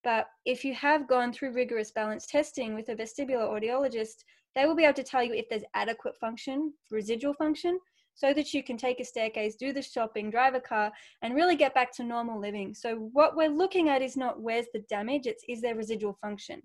But 0.03 0.25
if 0.43 0.65
you 0.65 0.74
have 0.74 1.08
gone 1.08 1.34
through 1.34 1.53
rigorous 1.53 1.91
balance 1.91 2.25
testing 2.25 2.74
with 2.74 2.89
a 2.89 2.96
vestibular 2.96 3.48
audiologist, 3.48 4.24
they 4.56 4.65
will 4.65 4.75
be 4.75 4.84
able 4.84 4.94
to 4.96 5.03
tell 5.03 5.24
you 5.24 5.34
if 5.34 5.48
there's 5.50 5.63
adequate 5.74 6.18
function, 6.18 6.74
residual 6.91 7.34
function, 7.34 7.79
so 8.15 8.34
that 8.34 8.53
you 8.53 8.63
can 8.63 8.75
take 8.75 9.00
a 9.00 9.06
staircase, 9.06 9.56
do 9.56 9.72
the 9.72 9.82
shopping, 9.82 10.29
drive 10.29 10.53
a 10.53 10.60
car, 10.60 10.91
and 11.22 11.36
really 11.36 11.56
get 11.56 11.74
back 11.74 11.94
to 11.96 12.03
normal 12.03 12.39
living. 12.39 12.74
So, 12.74 13.10
what 13.13 13.36
we're 13.36 13.50
looking 13.50 13.89
at 13.89 14.01
is 14.01 14.18
not 14.18 14.41
where's 14.41 14.65
the 14.74 14.84
damage, 14.89 15.25
it's 15.25 15.44
is 15.48 15.62
there 15.62 15.75
residual 15.75 16.18
function. 16.22 16.62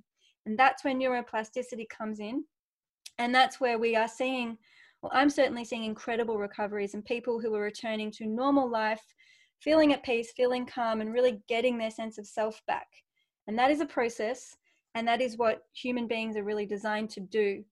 And 0.47 0.59
that's 0.59 0.85
where 0.85 0.95
neuroplasticity 0.95 1.89
comes 1.89 2.21
in. 2.21 2.45
And 3.19 3.35
that's 3.35 3.61
where 3.61 3.79
we 3.79 3.97
are 3.97 4.09
seeing 4.09 4.59
well, 5.05 5.13
I'm 5.15 5.29
certainly 5.29 5.67
seeing 5.67 5.85
incredible 5.85 6.39
recoveries 6.39 6.95
and 6.95 7.05
people 7.05 7.39
who 7.39 7.55
are 7.55 7.61
returning 7.61 8.11
to 8.13 8.25
normal 8.25 8.71
life, 8.71 9.03
feeling 9.61 9.93
at 9.93 10.03
peace, 10.03 10.33
feeling 10.35 10.65
calm, 10.65 11.03
and 11.03 11.13
really 11.13 11.43
getting 11.47 11.77
their 11.77 11.91
sense 11.91 12.17
of 12.17 12.27
self 12.27 12.63
back. 12.67 12.87
And 13.47 13.59
that 13.59 13.71
is 13.71 13.83
a 13.83 13.87
process, 13.87 14.57
and 14.95 15.07
that 15.07 15.21
is 15.21 15.37
what 15.37 15.65
human 15.75 16.07
beings 16.07 16.39
are 16.39 16.43
really 16.43 16.65
designed 16.65 17.11
to 17.11 17.21
do. 17.21 17.63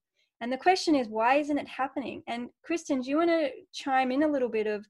And 0.43 0.51
the 0.51 0.57
question 0.57 0.93
is, 0.93 1.07
why 1.07 1.35
isn't 1.35 1.57
it 1.57 1.69
happening? 1.69 2.21
And 2.27 2.49
Kristen, 2.65 2.99
do 2.99 3.09
you 3.09 3.15
want 3.15 3.29
to 3.29 3.49
chime 3.71 4.11
in 4.11 4.23
a 4.23 4.27
little 4.27 4.49
bit 4.49 4.67
of, 4.67 4.85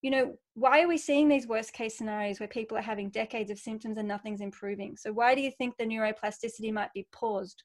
you 0.00 0.10
know, 0.10 0.36
why 0.54 0.82
are 0.82 0.88
we 0.88 0.98
seeing 0.98 1.28
these 1.28 1.46
worst 1.46 1.72
case 1.72 1.96
scenarios 1.96 2.40
where 2.40 2.48
people 2.48 2.76
are 2.76 2.82
having 2.82 3.08
decades 3.10 3.52
of 3.52 3.60
symptoms 3.60 3.96
and 3.96 4.08
nothing's 4.08 4.40
improving? 4.40 4.96
So, 4.96 5.12
why 5.12 5.36
do 5.36 5.40
you 5.40 5.52
think 5.52 5.76
the 5.76 5.84
neuroplasticity 5.84 6.72
might 6.72 6.92
be 6.94 7.06
paused? 7.12 7.62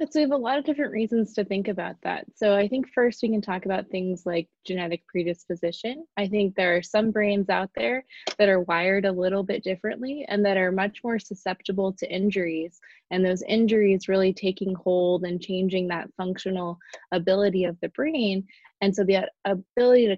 So 0.00 0.08
we 0.14 0.22
have 0.22 0.30
a 0.30 0.36
lot 0.36 0.56
of 0.56 0.64
different 0.64 0.92
reasons 0.92 1.34
to 1.34 1.44
think 1.44 1.68
about 1.68 1.94
that. 2.04 2.24
So 2.34 2.56
I 2.56 2.68
think 2.68 2.88
first 2.94 3.20
we 3.22 3.28
can 3.28 3.42
talk 3.42 3.66
about 3.66 3.90
things 3.90 4.24
like 4.24 4.48
genetic 4.64 5.06
predisposition. 5.06 6.06
I 6.16 6.26
think 6.26 6.54
there 6.54 6.74
are 6.74 6.82
some 6.82 7.10
brains 7.10 7.50
out 7.50 7.68
there 7.76 8.06
that 8.38 8.48
are 8.48 8.62
wired 8.62 9.04
a 9.04 9.12
little 9.12 9.42
bit 9.42 9.62
differently 9.62 10.24
and 10.26 10.42
that 10.46 10.56
are 10.56 10.72
much 10.72 11.04
more 11.04 11.18
susceptible 11.18 11.92
to 11.92 12.10
injuries. 12.10 12.80
And 13.10 13.22
those 13.22 13.42
injuries 13.42 14.08
really 14.08 14.32
taking 14.32 14.74
hold 14.74 15.24
and 15.24 15.38
changing 15.38 15.88
that 15.88 16.08
functional 16.16 16.78
ability 17.12 17.64
of 17.64 17.76
the 17.82 17.90
brain. 17.90 18.46
And 18.80 18.96
so 18.96 19.04
the 19.04 19.28
ability 19.44 20.06
to 20.06 20.16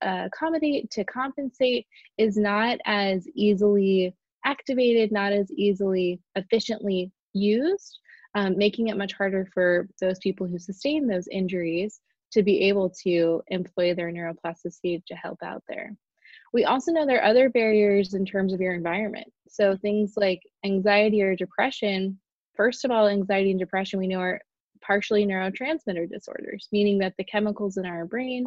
uh, 0.00 0.28
accommodate, 0.32 0.90
to 0.92 1.04
compensate 1.04 1.86
is 2.16 2.38
not 2.38 2.78
as 2.86 3.28
easily 3.34 4.14
activated, 4.46 5.12
not 5.12 5.32
as 5.34 5.52
easily 5.52 6.20
efficiently 6.36 7.12
used 7.34 7.98
um, 8.34 8.56
making 8.56 8.88
it 8.88 8.96
much 8.96 9.12
harder 9.12 9.48
for 9.52 9.88
those 10.00 10.18
people 10.18 10.46
who 10.46 10.58
sustain 10.58 11.06
those 11.06 11.28
injuries 11.28 12.00
to 12.32 12.42
be 12.42 12.60
able 12.68 12.90
to 13.02 13.42
employ 13.48 13.94
their 13.94 14.12
neuroplasticity 14.12 15.04
to 15.06 15.14
help 15.14 15.38
out 15.42 15.62
there. 15.68 15.94
We 16.52 16.64
also 16.64 16.92
know 16.92 17.06
there 17.06 17.20
are 17.20 17.30
other 17.30 17.48
barriers 17.48 18.14
in 18.14 18.24
terms 18.24 18.52
of 18.52 18.60
your 18.60 18.74
environment. 18.74 19.28
So 19.48 19.76
things 19.76 20.14
like 20.16 20.40
anxiety 20.64 21.22
or 21.22 21.36
depression, 21.36 22.18
first 22.56 22.84
of 22.84 22.90
all, 22.90 23.08
anxiety 23.08 23.50
and 23.50 23.58
depression 23.58 23.98
we 23.98 24.06
know 24.06 24.20
are 24.20 24.40
partially 24.80 25.26
neurotransmitter 25.26 26.08
disorders, 26.08 26.68
meaning 26.72 26.98
that 26.98 27.14
the 27.18 27.24
chemicals 27.24 27.76
in 27.76 27.86
our 27.86 28.04
brain 28.04 28.46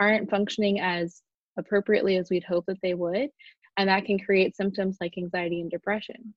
aren't 0.00 0.30
functioning 0.30 0.80
as 0.80 1.22
appropriately 1.56 2.16
as 2.16 2.30
we'd 2.30 2.44
hope 2.44 2.66
that 2.66 2.80
they 2.82 2.94
would. 2.94 3.28
And 3.76 3.88
that 3.88 4.04
can 4.04 4.18
create 4.18 4.56
symptoms 4.56 4.98
like 5.00 5.18
anxiety 5.18 5.60
and 5.60 5.70
depression 5.70 6.34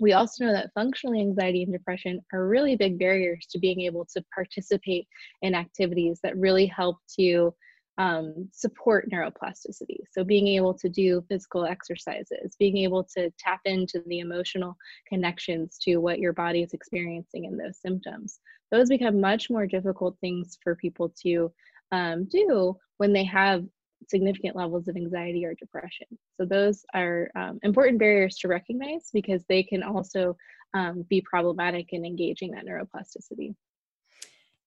we 0.00 0.12
also 0.12 0.44
know 0.44 0.52
that 0.52 0.72
functional 0.74 1.20
anxiety 1.20 1.62
and 1.62 1.72
depression 1.72 2.20
are 2.32 2.48
really 2.48 2.76
big 2.76 2.98
barriers 2.98 3.46
to 3.50 3.58
being 3.58 3.82
able 3.82 4.06
to 4.14 4.24
participate 4.34 5.06
in 5.42 5.54
activities 5.54 6.18
that 6.22 6.36
really 6.36 6.66
help 6.66 6.96
to 7.18 7.54
um, 7.98 8.48
support 8.52 9.10
neuroplasticity. 9.10 9.98
So, 10.10 10.24
being 10.24 10.48
able 10.48 10.74
to 10.74 10.88
do 10.88 11.22
physical 11.28 11.66
exercises, 11.66 12.56
being 12.58 12.78
able 12.78 13.04
to 13.16 13.30
tap 13.38 13.60
into 13.66 14.02
the 14.06 14.20
emotional 14.20 14.76
connections 15.06 15.78
to 15.82 15.98
what 15.98 16.18
your 16.18 16.32
body 16.32 16.62
is 16.62 16.72
experiencing 16.72 17.44
in 17.44 17.56
those 17.56 17.78
symptoms, 17.80 18.40
those 18.70 18.88
become 18.88 19.20
much 19.20 19.50
more 19.50 19.66
difficult 19.66 20.16
things 20.20 20.58
for 20.62 20.74
people 20.74 21.12
to 21.22 21.52
um, 21.92 22.24
do 22.24 22.74
when 22.96 23.12
they 23.12 23.24
have 23.24 23.64
significant 24.08 24.56
levels 24.56 24.88
of 24.88 24.96
anxiety 24.96 25.44
or 25.44 25.54
depression. 25.54 26.06
So 26.36 26.46
those 26.46 26.84
are 26.94 27.30
um, 27.36 27.58
important 27.62 27.98
barriers 27.98 28.36
to 28.38 28.48
recognize 28.48 29.10
because 29.12 29.44
they 29.48 29.62
can 29.62 29.82
also 29.82 30.36
um, 30.74 31.04
be 31.08 31.20
problematic 31.20 31.92
in 31.92 32.04
engaging 32.04 32.52
that 32.52 32.66
neuroplasticity. 32.66 33.54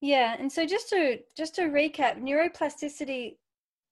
Yeah, 0.02 0.36
and 0.38 0.52
so 0.52 0.66
just 0.66 0.90
to 0.90 1.20
just 1.36 1.56
to 1.56 1.64
recap, 1.64 2.22
neuroplasticity, 2.22 3.38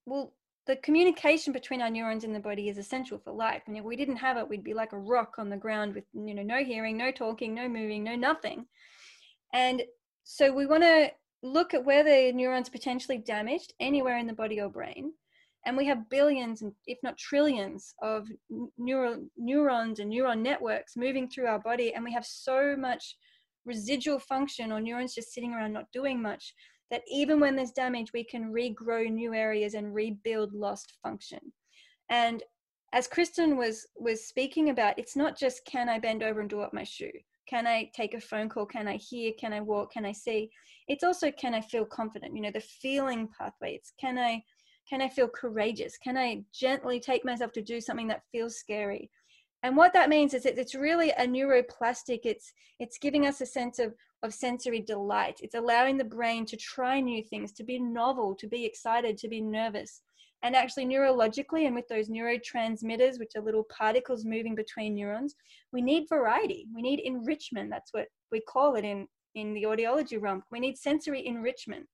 well, 0.05 0.33
the 0.65 0.75
communication 0.77 1.51
between 1.51 1.81
our 1.81 1.89
neurons 1.89 2.23
in 2.23 2.33
the 2.33 2.39
body 2.39 2.69
is 2.69 2.77
essential 2.77 3.17
for 3.17 3.31
life. 3.31 3.63
And 3.67 3.77
if 3.77 3.83
we 3.83 3.95
didn't 3.95 4.17
have 4.17 4.37
it, 4.37 4.47
we'd 4.47 4.63
be 4.63 4.73
like 4.73 4.93
a 4.93 4.97
rock 4.97 5.35
on 5.37 5.49
the 5.49 5.57
ground 5.57 5.95
with 5.95 6.05
you 6.13 6.33
know 6.33 6.43
no 6.43 6.63
hearing, 6.63 6.97
no 6.97 7.11
talking, 7.11 7.53
no 7.53 7.67
moving, 7.67 8.03
no 8.03 8.15
nothing. 8.15 8.65
And 9.53 9.83
so 10.23 10.53
we 10.53 10.65
want 10.65 10.83
to 10.83 11.11
look 11.41 11.73
at 11.73 11.83
where 11.83 12.03
the 12.03 12.31
neurons 12.33 12.69
potentially 12.69 13.17
damaged 13.17 13.73
anywhere 13.79 14.17
in 14.17 14.27
the 14.27 14.33
body 14.33 14.61
or 14.61 14.69
brain. 14.69 15.13
And 15.65 15.77
we 15.77 15.85
have 15.85 16.09
billions, 16.09 16.61
if 16.87 16.97
not 17.03 17.17
trillions, 17.17 17.93
of 18.01 18.27
neural 18.77 19.25
neurons 19.37 19.99
and 19.99 20.11
neuron 20.11 20.41
networks 20.41 20.97
moving 20.97 21.29
through 21.29 21.47
our 21.47 21.59
body, 21.59 21.93
and 21.93 22.03
we 22.03 22.11
have 22.13 22.25
so 22.25 22.75
much 22.77 23.15
residual 23.65 24.19
function 24.19 24.71
or 24.71 24.81
neurons 24.81 25.15
just 25.15 25.33
sitting 25.33 25.53
around 25.53 25.71
not 25.71 25.91
doing 25.93 26.21
much 26.21 26.53
that 26.91 27.01
even 27.09 27.39
when 27.39 27.55
there's 27.55 27.71
damage, 27.71 28.11
we 28.13 28.23
can 28.23 28.51
regrow 28.51 29.09
new 29.09 29.33
areas 29.33 29.73
and 29.73 29.95
rebuild 29.95 30.53
lost 30.53 30.93
function. 31.01 31.39
And 32.09 32.43
as 32.93 33.07
Kristen 33.07 33.57
was 33.57 33.87
was 33.95 34.27
speaking 34.27 34.69
about, 34.69 34.99
it's 34.99 35.15
not 35.15 35.37
just 35.37 35.65
can 35.65 35.89
I 35.89 35.97
bend 35.97 36.23
over 36.23 36.41
and 36.41 36.49
do 36.49 36.61
up 36.61 36.73
my 36.73 36.83
shoe? 36.83 37.11
Can 37.49 37.65
I 37.67 37.89
take 37.95 38.13
a 38.13 38.21
phone 38.21 38.49
call? 38.49 38.65
Can 38.65 38.87
I 38.87 38.97
hear? 38.97 39.31
Can 39.39 39.53
I 39.53 39.61
walk? 39.61 39.93
Can 39.93 40.05
I 40.05 40.11
see? 40.11 40.49
It's 40.87 41.03
also 41.03 41.31
can 41.31 41.53
I 41.53 41.61
feel 41.61 41.85
confident? 41.85 42.35
You 42.35 42.41
know, 42.41 42.51
the 42.51 42.61
feeling 42.61 43.29
pathway. 43.37 43.75
It's 43.75 43.93
can 43.99 44.19
I 44.19 44.43
can 44.89 45.01
I 45.01 45.09
feel 45.09 45.27
courageous? 45.27 45.97
Can 45.97 46.17
I 46.17 46.43
gently 46.53 46.99
take 46.99 47.25
myself 47.25 47.51
to 47.53 47.61
do 47.61 47.79
something 47.79 48.07
that 48.07 48.23
feels 48.31 48.57
scary? 48.57 49.09
And 49.63 49.77
what 49.77 49.93
that 49.93 50.09
means 50.09 50.33
is 50.33 50.43
that 50.43 50.57
it's 50.57 50.75
really 50.75 51.11
a 51.11 51.25
neuroplastic. 51.25 52.21
It's 52.23 52.51
it's 52.79 52.97
giving 52.97 53.25
us 53.25 53.39
a 53.39 53.45
sense 53.45 53.79
of 53.79 53.93
of 54.21 54.33
sensory 54.33 54.81
delight. 54.81 55.39
It's 55.41 55.55
allowing 55.55 55.97
the 55.97 56.03
brain 56.03 56.45
to 56.47 56.57
try 56.57 56.99
new 56.99 57.23
things, 57.23 57.51
to 57.53 57.63
be 57.63 57.79
novel, 57.79 58.35
to 58.35 58.47
be 58.47 58.65
excited, 58.65 59.17
to 59.17 59.27
be 59.27 59.41
nervous. 59.41 60.01
And 60.43 60.57
actually, 60.57 60.85
neurologically, 60.85 61.65
and 61.65 61.75
with 61.75 61.87
those 61.87 62.09
neurotransmitters, 62.09 63.17
which 63.17 63.31
are 63.37 63.41
little 63.41 63.65
particles 63.75 64.25
moving 64.25 64.55
between 64.55 64.95
neurons, 64.95 65.35
we 65.71 65.81
need 65.81 66.09
variety. 66.09 66.67
We 66.75 66.81
need 66.81 66.99
enrichment. 66.99 67.69
That's 67.69 67.93
what 67.93 68.07
we 68.29 68.41
call 68.41 68.75
it 68.75 68.83
in, 68.83 69.07
in 69.35 69.53
the 69.53 69.63
audiology 69.63 70.21
realm. 70.21 70.43
We 70.51 70.59
need 70.59 70.77
sensory 70.77 71.25
enrichment. 71.25 71.87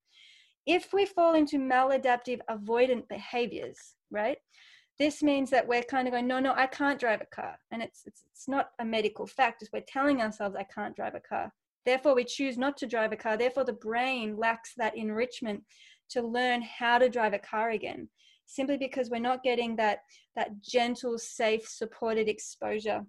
If 0.69 0.93
we 0.93 1.05
fall 1.05 1.33
into 1.33 1.57
maladaptive 1.57 2.39
avoidant 2.49 3.07
behaviors, 3.09 3.95
right? 4.11 4.37
this 4.99 5.23
means 5.23 5.49
that 5.49 5.65
we're 5.65 5.81
kind 5.83 6.07
of 6.07 6.11
going 6.11 6.27
no 6.27 6.39
no 6.39 6.53
i 6.55 6.67
can't 6.67 6.99
drive 6.99 7.21
a 7.21 7.35
car 7.35 7.57
and 7.71 7.81
it's 7.81 8.03
it's, 8.05 8.23
it's 8.29 8.47
not 8.47 8.71
a 8.79 8.85
medical 8.85 9.25
fact 9.25 9.61
it's 9.61 9.71
we're 9.71 9.81
telling 9.87 10.21
ourselves 10.21 10.55
i 10.55 10.63
can't 10.63 10.95
drive 10.95 11.15
a 11.15 11.19
car 11.19 11.51
therefore 11.85 12.13
we 12.13 12.23
choose 12.23 12.57
not 12.57 12.77
to 12.77 12.85
drive 12.85 13.11
a 13.11 13.15
car 13.17 13.37
therefore 13.37 13.63
the 13.63 13.73
brain 13.73 14.37
lacks 14.37 14.73
that 14.77 14.95
enrichment 14.95 15.63
to 16.09 16.21
learn 16.21 16.61
how 16.61 16.97
to 16.97 17.09
drive 17.09 17.33
a 17.33 17.39
car 17.39 17.71
again 17.71 18.07
simply 18.45 18.77
because 18.77 19.09
we're 19.09 19.19
not 19.19 19.43
getting 19.43 19.75
that 19.75 19.99
that 20.35 20.61
gentle 20.61 21.17
safe 21.17 21.67
supported 21.67 22.27
exposure 22.27 23.01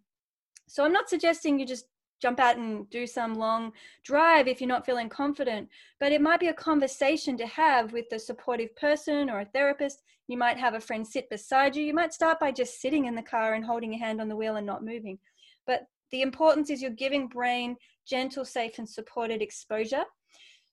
so 0.69 0.85
i'm 0.85 0.93
not 0.93 1.11
suggesting 1.11 1.59
you 1.59 1.67
just 1.67 1.87
jump 2.21 2.39
out 2.39 2.57
and 2.57 2.89
do 2.91 3.07
some 3.07 3.35
long 3.35 3.73
drive 4.05 4.47
if 4.47 4.61
you're 4.61 4.69
not 4.69 4.87
feeling 4.87 5.09
confident. 5.09 5.69
But 5.99 6.13
it 6.13 6.21
might 6.21 6.41
be 6.41 6.49
a 6.49 6.55
conversation 6.55 7.37
to 7.39 7.47
have 7.47 7.93
with 7.93 8.13
a 8.13 8.19
supportive 8.19 8.75
person 8.77 9.31
or 9.31 9.41
a 9.41 9.47
therapist. 9.47 10.03
You 10.29 10.37
might 10.37 10.59
have 10.59 10.75
a 10.75 10.81
friend 10.81 11.07
sit 11.07 11.29
beside 11.31 11.75
you. 11.75 11.83
You 11.83 11.95
might 11.95 12.15
start 12.15 12.39
by 12.39 12.53
just 12.53 12.81
sitting 12.81 13.07
in 13.07 13.15
the 13.15 13.23
car 13.23 13.55
and 13.55 13.65
holding 13.65 13.93
your 13.93 14.05
hand 14.05 14.21
on 14.21 14.29
the 14.29 14.37
wheel 14.37 14.57
and 14.57 14.67
not 14.67 14.85
moving. 14.85 15.19
But 15.67 15.87
the 16.13 16.23
importance 16.23 16.71
is 16.71 16.83
you're 16.83 16.91
giving 16.91 17.27
brain 17.27 17.77
gentle, 18.07 18.45
safe, 18.45 18.79
and 18.79 18.89
supported 18.89 19.43
exposure 19.43 20.05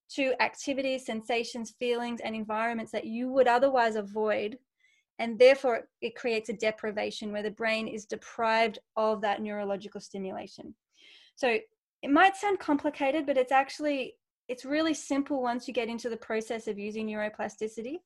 to 0.09 0.33
activities, 0.41 1.05
sensations, 1.05 1.73
feelings, 1.79 2.21
and 2.21 2.35
environments 2.35 2.91
that 2.91 3.05
you 3.05 3.29
would 3.29 3.47
otherwise 3.47 3.95
avoid. 3.95 4.57
And 5.19 5.37
therefore, 5.37 5.87
it 6.01 6.15
creates 6.15 6.49
a 6.49 6.53
deprivation 6.53 7.31
where 7.31 7.43
the 7.43 7.51
brain 7.51 7.87
is 7.87 8.05
deprived 8.05 8.79
of 8.95 9.21
that 9.21 9.41
neurological 9.41 9.99
stimulation. 9.99 10.75
So 11.37 11.57
it 12.01 12.11
might 12.11 12.35
sound 12.35 12.59
complicated, 12.59 13.25
but 13.25 13.37
it's 13.37 13.51
actually 13.51 14.15
it's 14.49 14.65
really 14.65 14.93
simple 14.93 15.41
once 15.41 15.67
you 15.67 15.73
get 15.73 15.89
into 15.89 16.09
the 16.09 16.17
process 16.17 16.67
of 16.67 16.79
using 16.79 17.07
neuroplasticity. 17.07 17.97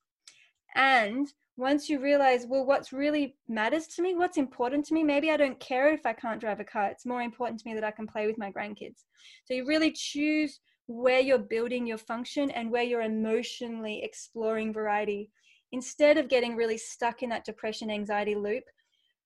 And 0.76 1.32
once 1.58 1.90
you 1.90 2.00
realize, 2.00 2.46
well, 2.48 2.66
what's 2.66 2.92
really 2.92 3.36
matters 3.48 3.88
to 3.88 4.02
me, 4.02 4.16
what's 4.16 4.38
important 4.38 4.86
to 4.86 4.94
me, 4.94 5.04
maybe 5.04 5.30
I 5.30 5.38
don't 5.38 5.60
care 5.60 5.94
if 5.94 6.06
I 6.06 6.14
can't 6.14 6.40
drive 6.40 6.60
a 6.60 6.64
car. 6.64 6.88
It's 6.88 7.06
more 7.06 7.22
important 7.22 7.60
to 7.60 7.68
me 7.68 7.76
that 7.76 7.84
I 7.84 7.92
can 7.92 8.08
play 8.08 8.26
with 8.26 8.38
my 8.38 8.52
grandkids. 8.52 9.04
So 9.46 9.54
you 9.54 9.68
really 9.68 9.92
choose 9.92 10.60
where 10.88 11.20
you're 11.20 11.38
building 11.38 11.86
your 11.86 12.00
function 12.00 12.50
and 12.52 12.72
where 12.72 12.84
you're 12.84 13.02
emotionally 13.02 14.02
exploring 14.04 14.74
variety 14.74 15.30
instead 15.72 16.18
of 16.18 16.28
getting 16.28 16.56
really 16.56 16.78
stuck 16.78 17.22
in 17.22 17.30
that 17.30 17.46
depression 17.46 17.92
anxiety 17.92 18.36
loop 18.36 18.64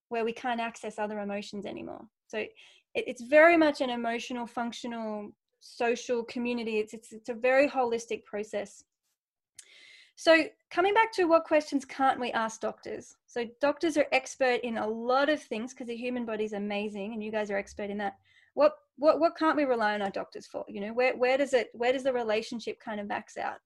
where 0.10 0.26
we 0.26 0.34
can't 0.34 0.60
access 0.60 1.00
other 1.00 1.20
emotions 1.20 1.66
anymore. 1.66 2.02
So 2.28 2.44
it, 2.96 3.06
it's 3.08 3.22
very 3.22 3.58
much 3.58 3.82
an 3.82 3.90
emotional, 3.90 4.48
functional, 4.48 5.32
social 5.60 6.24
community. 6.24 6.80
It's, 6.80 6.94
it's, 6.94 7.12
it's 7.12 7.30
a 7.30 7.34
very 7.34 7.70
holistic 7.70 8.24
process. 8.26 8.84
So 10.16 10.46
coming 10.72 10.94
back 10.94 11.12
to 11.14 11.26
what 11.26 11.44
questions 11.44 11.84
can't 11.84 12.20
we 12.20 12.32
ask 12.32 12.62
doctors? 12.62 13.16
So 13.28 13.46
doctors 13.60 13.98
are 13.98 14.08
expert 14.14 14.62
in 14.64 14.78
a 14.78 14.88
lot 14.88 15.30
of 15.30 15.42
things 15.42 15.74
because 15.74 15.88
the 15.88 15.96
human 15.96 16.26
body 16.26 16.46
is 16.46 16.54
amazing 16.54 17.14
and 17.14 17.22
you 17.22 17.32
guys 17.32 17.52
are 17.52 17.58
expert 17.58 17.90
in 17.90 17.98
that. 17.98 18.16
What 18.54 18.76
what 18.98 19.20
what 19.20 19.36
can't 19.38 19.58
we 19.58 19.66
rely 19.66 19.94
on 19.94 20.02
our 20.02 20.10
doctors 20.10 20.48
for? 20.48 20.64
You 20.70 20.80
know, 20.80 20.94
where 20.94 21.18
where 21.18 21.38
does 21.38 21.54
it 21.54 21.68
where 21.74 21.92
does 21.92 22.04
the 22.04 22.14
relationship 22.14 22.80
kind 22.80 23.02
of 23.02 23.08
max 23.08 23.36
out? 23.36 23.58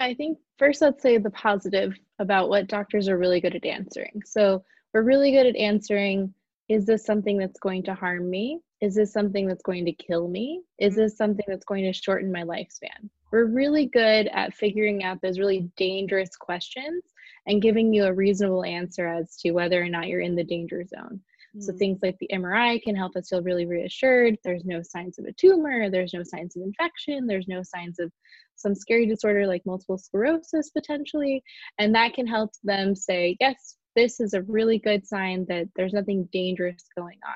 I 0.00 0.14
think 0.14 0.38
first 0.58 0.80
let's 0.80 1.02
say 1.02 1.18
the 1.18 1.30
positive 1.30 1.98
about 2.20 2.48
what 2.48 2.68
doctors 2.68 3.08
are 3.08 3.18
really 3.18 3.40
good 3.40 3.56
at 3.56 3.64
answering. 3.64 4.22
So 4.24 4.62
we're 4.92 5.02
really 5.02 5.32
good 5.32 5.46
at 5.46 5.56
answering 5.56 6.32
is 6.68 6.86
this 6.86 7.04
something 7.04 7.38
that's 7.38 7.58
going 7.60 7.82
to 7.84 7.94
harm 7.94 8.30
me? 8.30 8.60
Is 8.80 8.94
this 8.94 9.12
something 9.12 9.46
that's 9.46 9.62
going 9.62 9.84
to 9.84 9.92
kill 9.92 10.28
me? 10.28 10.62
Is 10.78 10.92
mm-hmm. 10.92 11.02
this 11.02 11.16
something 11.16 11.44
that's 11.48 11.64
going 11.64 11.84
to 11.84 11.92
shorten 11.92 12.32
my 12.32 12.42
lifespan? 12.42 13.08
We're 13.30 13.46
really 13.46 13.86
good 13.86 14.28
at 14.28 14.54
figuring 14.54 15.04
out 15.04 15.20
those 15.22 15.38
really 15.38 15.68
dangerous 15.76 16.36
questions 16.36 17.02
and 17.46 17.62
giving 17.62 17.92
you 17.92 18.04
a 18.04 18.14
reasonable 18.14 18.64
answer 18.64 19.06
as 19.06 19.36
to 19.38 19.50
whether 19.52 19.82
or 19.82 19.88
not 19.88 20.08
you're 20.08 20.20
in 20.20 20.36
the 20.36 20.44
danger 20.44 20.84
zone. 20.84 21.20
Mm-hmm. 21.54 21.60
So 21.60 21.72
things 21.74 21.98
like 22.02 22.16
the 22.18 22.30
MRI 22.32 22.82
can 22.82 22.96
help 22.96 23.16
us 23.16 23.28
feel 23.28 23.42
really 23.42 23.66
reassured. 23.66 24.36
There's 24.42 24.64
no 24.64 24.82
signs 24.82 25.18
of 25.18 25.26
a 25.26 25.32
tumor, 25.32 25.90
there's 25.90 26.14
no 26.14 26.22
signs 26.22 26.56
of 26.56 26.62
infection, 26.62 27.26
there's 27.26 27.48
no 27.48 27.62
signs 27.62 27.98
of 27.98 28.10
some 28.56 28.74
scary 28.74 29.06
disorder 29.06 29.46
like 29.46 29.62
multiple 29.66 29.98
sclerosis 29.98 30.70
potentially, 30.70 31.42
and 31.78 31.94
that 31.94 32.14
can 32.14 32.26
help 32.26 32.52
them 32.62 32.94
say, 32.94 33.36
"Yes, 33.40 33.76
this 33.94 34.20
is 34.20 34.34
a 34.34 34.42
really 34.42 34.78
good 34.78 35.06
sign 35.06 35.46
that 35.48 35.68
there's 35.76 35.92
nothing 35.92 36.28
dangerous 36.32 36.84
going 36.96 37.18
on. 37.26 37.34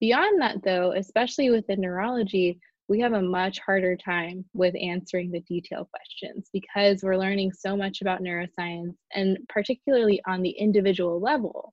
Beyond 0.00 0.40
that, 0.40 0.62
though, 0.64 0.92
especially 0.92 1.50
within 1.50 1.80
neurology, 1.80 2.58
we 2.88 3.00
have 3.00 3.12
a 3.12 3.22
much 3.22 3.58
harder 3.60 3.96
time 3.96 4.44
with 4.52 4.74
answering 4.80 5.30
the 5.30 5.40
detailed 5.40 5.88
questions 5.90 6.50
because 6.52 7.02
we're 7.02 7.16
learning 7.16 7.52
so 7.52 7.76
much 7.76 8.00
about 8.00 8.20
neuroscience 8.20 8.94
and 9.14 9.38
particularly 9.48 10.20
on 10.26 10.42
the 10.42 10.50
individual 10.50 11.20
level 11.20 11.72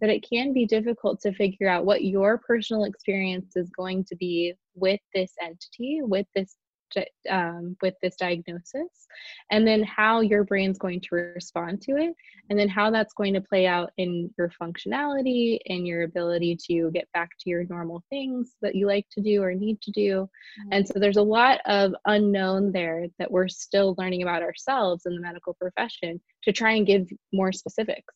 that 0.00 0.10
it 0.10 0.24
can 0.28 0.52
be 0.52 0.66
difficult 0.66 1.20
to 1.20 1.32
figure 1.32 1.68
out 1.68 1.86
what 1.86 2.04
your 2.04 2.38
personal 2.38 2.84
experience 2.84 3.56
is 3.56 3.70
going 3.70 4.04
to 4.04 4.16
be 4.16 4.54
with 4.74 5.00
this 5.14 5.32
entity, 5.42 6.00
with 6.02 6.26
this 6.34 6.56
um, 7.28 7.76
with 7.82 7.94
this 8.02 8.16
diagnosis, 8.16 9.06
and 9.50 9.66
then 9.66 9.82
how 9.82 10.20
your 10.20 10.44
brain's 10.44 10.78
going 10.78 11.00
to 11.00 11.14
respond 11.14 11.80
to 11.82 11.96
it, 11.96 12.14
and 12.48 12.58
then 12.58 12.68
how 12.68 12.90
that's 12.90 13.14
going 13.14 13.34
to 13.34 13.40
play 13.40 13.66
out 13.66 13.90
in 13.96 14.30
your 14.38 14.50
functionality 14.60 15.58
and 15.66 15.86
your 15.86 16.02
ability 16.02 16.56
to 16.68 16.90
get 16.92 17.08
back 17.12 17.30
to 17.40 17.50
your 17.50 17.64
normal 17.70 18.02
things 18.10 18.56
that 18.62 18.74
you 18.74 18.86
like 18.86 19.06
to 19.12 19.20
do 19.20 19.42
or 19.42 19.54
need 19.54 19.80
to 19.82 19.90
do. 19.90 20.28
Mm-hmm. 20.60 20.72
And 20.72 20.88
so 20.88 20.94
there's 20.98 21.16
a 21.16 21.22
lot 21.22 21.60
of 21.66 21.94
unknown 22.06 22.72
there 22.72 23.06
that 23.18 23.30
we're 23.30 23.48
still 23.48 23.94
learning 23.98 24.22
about 24.22 24.42
ourselves 24.42 25.06
in 25.06 25.14
the 25.14 25.20
medical 25.20 25.54
profession 25.54 26.20
to 26.44 26.52
try 26.52 26.72
and 26.72 26.86
give 26.86 27.08
more 27.32 27.52
specifics. 27.52 28.14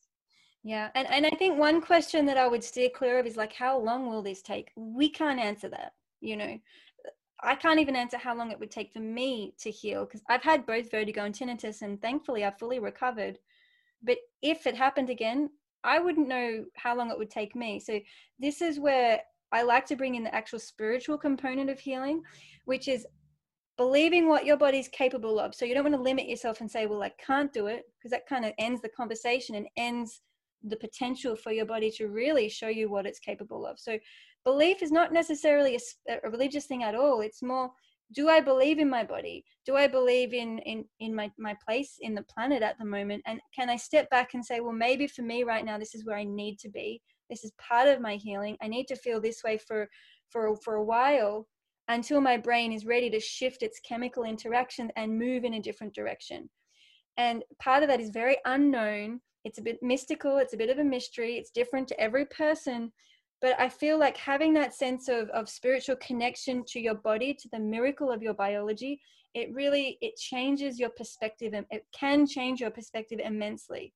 Yeah, 0.66 0.88
and, 0.94 1.06
and 1.10 1.26
I 1.26 1.30
think 1.30 1.58
one 1.58 1.82
question 1.82 2.24
that 2.24 2.38
I 2.38 2.48
would 2.48 2.64
steer 2.64 2.88
clear 2.88 3.18
of 3.18 3.26
is 3.26 3.36
like, 3.36 3.52
how 3.52 3.78
long 3.78 4.08
will 4.08 4.22
this 4.22 4.40
take? 4.40 4.70
We 4.76 5.10
can't 5.10 5.38
answer 5.38 5.68
that. 5.68 5.92
You 6.22 6.38
know, 6.38 6.58
I 7.42 7.54
can't 7.54 7.80
even 7.80 7.96
answer 7.96 8.16
how 8.16 8.34
long 8.34 8.50
it 8.50 8.58
would 8.58 8.70
take 8.70 8.92
for 8.92 9.00
me 9.00 9.54
to 9.60 9.70
heal 9.70 10.04
because 10.04 10.22
I've 10.28 10.42
had 10.42 10.66
both 10.66 10.90
vertigo 10.90 11.24
and 11.24 11.34
tinnitus, 11.34 11.82
and 11.82 12.00
thankfully 12.00 12.44
I've 12.44 12.58
fully 12.58 12.78
recovered. 12.78 13.38
But 14.02 14.18
if 14.42 14.66
it 14.66 14.76
happened 14.76 15.10
again, 15.10 15.50
I 15.82 15.98
wouldn't 15.98 16.28
know 16.28 16.64
how 16.76 16.96
long 16.96 17.10
it 17.10 17.18
would 17.18 17.30
take 17.30 17.54
me. 17.54 17.80
So, 17.80 18.00
this 18.38 18.62
is 18.62 18.80
where 18.80 19.20
I 19.52 19.62
like 19.62 19.86
to 19.86 19.96
bring 19.96 20.14
in 20.14 20.24
the 20.24 20.34
actual 20.34 20.58
spiritual 20.58 21.18
component 21.18 21.70
of 21.70 21.78
healing, 21.78 22.22
which 22.64 22.88
is 22.88 23.06
believing 23.76 24.28
what 24.28 24.46
your 24.46 24.56
body's 24.56 24.88
capable 24.88 25.38
of. 25.38 25.54
So 25.54 25.64
you 25.64 25.74
don't 25.74 25.84
want 25.84 25.96
to 25.96 26.02
limit 26.02 26.28
yourself 26.28 26.60
and 26.60 26.70
say, 26.70 26.86
well, 26.86 27.02
I 27.02 27.12
can't 27.24 27.52
do 27.52 27.66
it, 27.66 27.84
because 27.98 28.10
that 28.10 28.26
kind 28.26 28.44
of 28.44 28.52
ends 28.58 28.80
the 28.80 28.88
conversation 28.88 29.54
and 29.56 29.66
ends 29.76 30.20
the 30.62 30.76
potential 30.76 31.36
for 31.36 31.52
your 31.52 31.66
body 31.66 31.90
to 31.90 32.08
really 32.08 32.48
show 32.48 32.68
you 32.68 32.88
what 32.88 33.06
it's 33.06 33.18
capable 33.18 33.66
of. 33.66 33.78
So 33.78 33.98
belief 34.44 34.82
is 34.82 34.92
not 34.92 35.12
necessarily 35.12 35.76
a, 35.76 36.14
a 36.14 36.30
religious 36.30 36.66
thing 36.66 36.82
at 36.82 36.94
all. 36.94 37.20
It's 37.20 37.42
more, 37.42 37.70
do 38.12 38.28
I 38.28 38.40
believe 38.40 38.78
in 38.78 38.88
my 38.88 39.02
body? 39.02 39.44
Do 39.66 39.76
I 39.76 39.86
believe 39.86 40.34
in, 40.34 40.58
in, 40.60 40.84
in 41.00 41.14
my, 41.14 41.30
my 41.38 41.56
place 41.66 41.96
in 42.00 42.14
the 42.14 42.22
planet 42.22 42.62
at 42.62 42.78
the 42.78 42.84
moment? 42.84 43.22
And 43.26 43.40
can 43.54 43.70
I 43.70 43.76
step 43.76 44.08
back 44.10 44.34
and 44.34 44.44
say, 44.44 44.60
well, 44.60 44.72
maybe 44.72 45.06
for 45.06 45.22
me 45.22 45.42
right 45.42 45.64
now, 45.64 45.78
this 45.78 45.94
is 45.94 46.04
where 46.04 46.18
I 46.18 46.24
need 46.24 46.58
to 46.60 46.68
be. 46.68 47.00
This 47.30 47.44
is 47.44 47.52
part 47.58 47.88
of 47.88 48.00
my 48.00 48.16
healing. 48.16 48.56
I 48.62 48.68
need 48.68 48.86
to 48.88 48.96
feel 48.96 49.20
this 49.20 49.42
way 49.42 49.58
for, 49.58 49.88
for, 50.28 50.56
for 50.62 50.74
a 50.74 50.84
while 50.84 51.46
until 51.88 52.20
my 52.20 52.36
brain 52.36 52.72
is 52.72 52.86
ready 52.86 53.10
to 53.10 53.20
shift 53.20 53.62
its 53.62 53.80
chemical 53.80 54.24
interaction 54.24 54.90
and 54.96 55.18
move 55.18 55.44
in 55.44 55.54
a 55.54 55.62
different 55.62 55.94
direction. 55.94 56.48
And 57.16 57.42
part 57.60 57.82
of 57.82 57.88
that 57.88 58.00
is 58.00 58.10
very 58.10 58.36
unknown. 58.44 59.20
It's 59.44 59.58
a 59.58 59.62
bit 59.62 59.78
mystical, 59.82 60.38
it's 60.38 60.54
a 60.54 60.56
bit 60.56 60.70
of 60.70 60.78
a 60.78 60.84
mystery, 60.84 61.36
it's 61.36 61.50
different 61.50 61.88
to 61.88 62.00
every 62.00 62.26
person. 62.26 62.92
But 63.40 63.58
I 63.60 63.68
feel 63.68 63.98
like 63.98 64.16
having 64.16 64.54
that 64.54 64.74
sense 64.74 65.08
of, 65.08 65.28
of 65.30 65.48
spiritual 65.48 65.96
connection 65.96 66.64
to 66.68 66.80
your 66.80 66.94
body, 66.94 67.34
to 67.34 67.48
the 67.52 67.58
miracle 67.58 68.10
of 68.10 68.22
your 68.22 68.34
biology, 68.34 69.00
it 69.34 69.52
really 69.52 69.98
it 70.00 70.16
changes 70.16 70.78
your 70.78 70.90
perspective 70.90 71.52
and 71.52 71.66
it 71.70 71.84
can 71.92 72.26
change 72.26 72.60
your 72.60 72.70
perspective 72.70 73.20
immensely. 73.22 73.92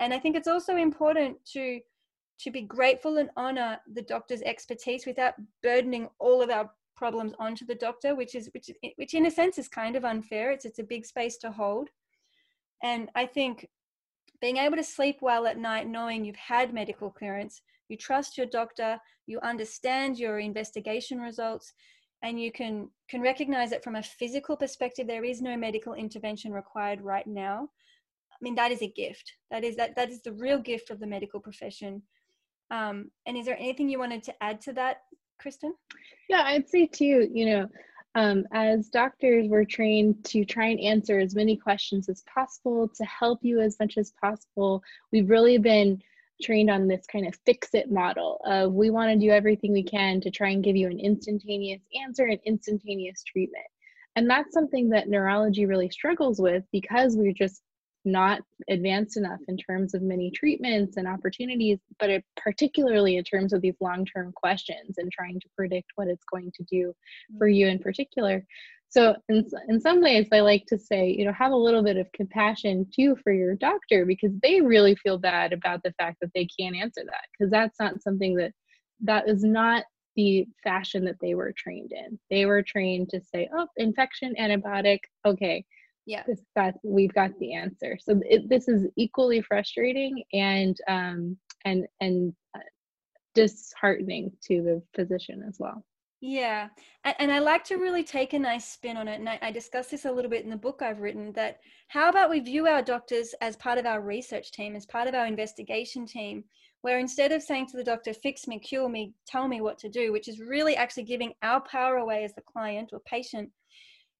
And 0.00 0.14
I 0.14 0.18
think 0.18 0.36
it's 0.36 0.48
also 0.48 0.76
important 0.76 1.36
to 1.52 1.80
to 2.40 2.50
be 2.52 2.62
grateful 2.62 3.18
and 3.18 3.30
honor 3.36 3.78
the 3.92 4.02
doctor's 4.02 4.42
expertise 4.42 5.04
without 5.06 5.34
burdening 5.62 6.08
all 6.20 6.40
of 6.40 6.50
our 6.50 6.70
problems 6.96 7.32
onto 7.38 7.66
the 7.66 7.74
doctor, 7.74 8.14
which 8.14 8.34
is 8.34 8.48
which 8.54 8.70
which 8.96 9.14
in 9.14 9.26
a 9.26 9.30
sense 9.30 9.58
is 9.58 9.68
kind 9.68 9.96
of 9.96 10.04
unfair. 10.04 10.52
It's 10.52 10.64
it's 10.64 10.78
a 10.78 10.84
big 10.84 11.04
space 11.04 11.36
to 11.38 11.50
hold, 11.50 11.88
and 12.82 13.10
I 13.14 13.26
think 13.26 13.68
being 14.40 14.58
able 14.58 14.76
to 14.76 14.84
sleep 14.84 15.18
well 15.20 15.46
at 15.46 15.58
night, 15.58 15.88
knowing 15.88 16.24
you've 16.24 16.36
had 16.36 16.72
medical 16.72 17.10
clearance, 17.10 17.60
you 17.88 17.96
trust 17.96 18.36
your 18.36 18.46
doctor, 18.46 18.98
you 19.26 19.40
understand 19.40 20.18
your 20.18 20.38
investigation 20.38 21.18
results, 21.18 21.72
and 22.22 22.40
you 22.40 22.50
can 22.52 22.88
can 23.08 23.20
recognize 23.20 23.70
that 23.70 23.84
from 23.84 23.96
a 23.96 24.02
physical 24.02 24.56
perspective, 24.56 25.06
there 25.06 25.24
is 25.24 25.40
no 25.40 25.56
medical 25.56 25.94
intervention 25.94 26.52
required 26.52 27.00
right 27.00 27.26
now. 27.26 27.68
I 28.32 28.36
mean, 28.40 28.54
that 28.54 28.70
is 28.70 28.82
a 28.82 28.88
gift. 28.88 29.32
That 29.50 29.64
is 29.64 29.76
that 29.76 29.96
that 29.96 30.10
is 30.10 30.22
the 30.22 30.32
real 30.32 30.58
gift 30.58 30.90
of 30.90 31.00
the 31.00 31.06
medical 31.06 31.40
profession. 31.40 32.02
Um, 32.70 33.10
and 33.26 33.36
is 33.36 33.46
there 33.46 33.58
anything 33.58 33.88
you 33.88 33.98
wanted 33.98 34.22
to 34.24 34.42
add 34.42 34.60
to 34.62 34.72
that, 34.74 34.98
Kristen? 35.40 35.74
Yeah, 36.28 36.42
I'd 36.44 36.68
say 36.68 36.86
too, 36.86 37.28
you 37.32 37.46
know, 37.46 37.68
um, 38.14 38.46
as 38.52 38.88
doctors, 38.88 39.48
we're 39.48 39.64
trained 39.64 40.24
to 40.24 40.44
try 40.44 40.66
and 40.66 40.80
answer 40.80 41.18
as 41.18 41.34
many 41.34 41.56
questions 41.56 42.08
as 42.08 42.24
possible 42.32 42.88
to 42.88 43.04
help 43.04 43.40
you 43.42 43.60
as 43.60 43.76
much 43.78 43.96
as 43.96 44.12
possible. 44.20 44.82
We've 45.12 45.30
really 45.30 45.58
been 45.58 46.02
trained 46.42 46.70
on 46.70 46.88
this 46.88 47.04
kind 47.10 47.26
of 47.26 47.34
fix 47.44 47.68
it 47.74 47.90
model 47.90 48.40
of 48.44 48.72
we 48.72 48.90
want 48.90 49.10
to 49.10 49.18
do 49.18 49.30
everything 49.32 49.72
we 49.72 49.82
can 49.82 50.20
to 50.20 50.30
try 50.30 50.50
and 50.50 50.64
give 50.64 50.76
you 50.76 50.88
an 50.88 51.00
instantaneous 51.00 51.82
answer 52.04 52.26
and 52.26 52.38
instantaneous 52.44 53.22
treatment. 53.24 53.66
And 54.16 54.28
that's 54.28 54.52
something 54.52 54.88
that 54.90 55.08
neurology 55.08 55.66
really 55.66 55.90
struggles 55.90 56.40
with 56.40 56.64
because 56.72 57.16
we're 57.16 57.32
just 57.32 57.62
not 58.04 58.40
advanced 58.70 59.16
enough 59.16 59.40
in 59.48 59.56
terms 59.56 59.94
of 59.94 60.02
many 60.02 60.30
treatments 60.30 60.96
and 60.96 61.06
opportunities, 61.06 61.78
but 61.98 62.10
it, 62.10 62.24
particularly 62.36 63.16
in 63.16 63.24
terms 63.24 63.52
of 63.52 63.60
these 63.60 63.76
long 63.80 64.04
term 64.04 64.32
questions 64.32 64.98
and 64.98 65.10
trying 65.12 65.38
to 65.40 65.48
predict 65.56 65.92
what 65.96 66.08
it's 66.08 66.24
going 66.30 66.50
to 66.54 66.64
do 66.64 66.94
for 67.38 67.46
mm-hmm. 67.46 67.54
you 67.54 67.66
in 67.68 67.78
particular. 67.78 68.44
So, 68.90 69.14
in, 69.28 69.44
in 69.68 69.80
some 69.80 70.00
ways, 70.00 70.28
I 70.32 70.40
like 70.40 70.64
to 70.66 70.78
say, 70.78 71.10
you 71.10 71.24
know, 71.24 71.32
have 71.32 71.52
a 71.52 71.56
little 71.56 71.82
bit 71.82 71.98
of 71.98 72.10
compassion 72.12 72.86
too 72.94 73.16
for 73.22 73.32
your 73.32 73.54
doctor 73.54 74.06
because 74.06 74.32
they 74.42 74.60
really 74.60 74.94
feel 74.96 75.18
bad 75.18 75.52
about 75.52 75.82
the 75.82 75.92
fact 75.98 76.18
that 76.20 76.30
they 76.34 76.48
can't 76.58 76.76
answer 76.76 77.02
that 77.04 77.24
because 77.32 77.50
that's 77.50 77.78
not 77.78 78.02
something 78.02 78.34
that 78.36 78.52
that 79.02 79.28
is 79.28 79.44
not 79.44 79.84
the 80.16 80.46
fashion 80.64 81.04
that 81.04 81.16
they 81.20 81.34
were 81.34 81.52
trained 81.56 81.92
in. 81.92 82.18
They 82.30 82.46
were 82.46 82.62
trained 82.62 83.10
to 83.10 83.20
say, 83.20 83.48
oh, 83.54 83.68
infection, 83.76 84.34
antibiotic, 84.40 85.00
okay, 85.24 85.64
yeah. 86.06 86.22
this 86.26 86.40
we've 86.82 87.12
got 87.12 87.38
the 87.38 87.54
answer. 87.54 87.98
So 88.00 88.20
it, 88.24 88.48
this 88.48 88.68
is 88.68 88.86
equally 88.96 89.42
frustrating 89.42 90.22
and 90.32 90.76
um 90.88 91.36
and 91.64 91.86
and 92.00 92.32
uh, 92.56 92.60
disheartening 93.34 94.32
to 94.44 94.62
the 94.62 94.82
physician 94.96 95.44
as 95.46 95.58
well 95.60 95.84
yeah 96.20 96.68
and, 97.04 97.30
i 97.30 97.38
like 97.38 97.62
to 97.64 97.76
really 97.76 98.02
take 98.02 98.32
a 98.32 98.38
nice 98.38 98.68
spin 98.68 98.96
on 98.96 99.06
it 99.06 99.20
and 99.20 99.28
I, 99.28 99.38
I 99.40 99.50
discuss 99.52 99.88
this 99.88 100.04
a 100.04 100.10
little 100.10 100.30
bit 100.30 100.44
in 100.44 100.50
the 100.50 100.56
book 100.56 100.82
i've 100.82 101.00
written 101.00 101.32
that 101.34 101.60
how 101.88 102.08
about 102.08 102.30
we 102.30 102.40
view 102.40 102.66
our 102.66 102.82
doctors 102.82 103.34
as 103.40 103.56
part 103.56 103.78
of 103.78 103.86
our 103.86 104.00
research 104.00 104.50
team 104.52 104.74
as 104.74 104.86
part 104.86 105.08
of 105.08 105.14
our 105.14 105.26
investigation 105.26 106.06
team 106.06 106.44
where 106.82 106.98
instead 106.98 107.32
of 107.32 107.42
saying 107.42 107.66
to 107.66 107.76
the 107.76 107.84
doctor 107.84 108.12
fix 108.12 108.48
me 108.48 108.58
cure 108.58 108.88
me 108.88 109.12
tell 109.26 109.46
me 109.46 109.60
what 109.60 109.78
to 109.78 109.88
do 109.88 110.12
which 110.12 110.28
is 110.28 110.40
really 110.40 110.76
actually 110.76 111.04
giving 111.04 111.32
our 111.42 111.60
power 111.60 111.96
away 111.96 112.24
as 112.24 112.34
the 112.34 112.42
client 112.42 112.90
or 112.92 113.00
patient 113.06 113.50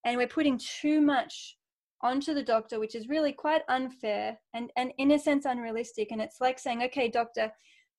and 0.05 0.17
we're 0.17 0.29
putting 0.29 0.59
too 0.59 1.01
much 1.01 1.57
onto 2.03 2.35
the 2.35 2.43
doctor, 2.43 2.79
which 2.79 2.95
is 2.95 3.09
really 3.09 3.33
quite 3.33 3.63
unfair 3.69 4.39
and, 4.55 4.71
and 4.77 4.93
in 4.99 5.13
a 5.13 5.19
sense 5.19 5.45
unrealistic. 5.45 6.09
And 6.11 6.21
it's 6.21 6.41
like 6.41 6.59
saying, 6.59 6.83
okay, 6.85 7.09
doctor, 7.09 7.51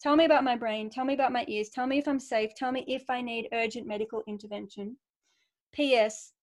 tell 0.02 0.16
me 0.16 0.26
about 0.26 0.44
my 0.44 0.56
brain, 0.56 0.90
tell 0.90 1.06
me 1.06 1.14
about 1.14 1.32
my 1.32 1.46
ears, 1.48 1.70
tell 1.70 1.88
me 1.88 1.98
if 1.98 2.08
I'm 2.08 2.20
safe, 2.20 2.56
tell 2.56 2.72
me 2.72 2.84
if 2.88 3.10
I 3.10 3.22
need 3.22 3.50
urgent 3.54 3.88
medical 3.88 4.24
intervention. 4.28 4.98
P.S. 5.74 6.34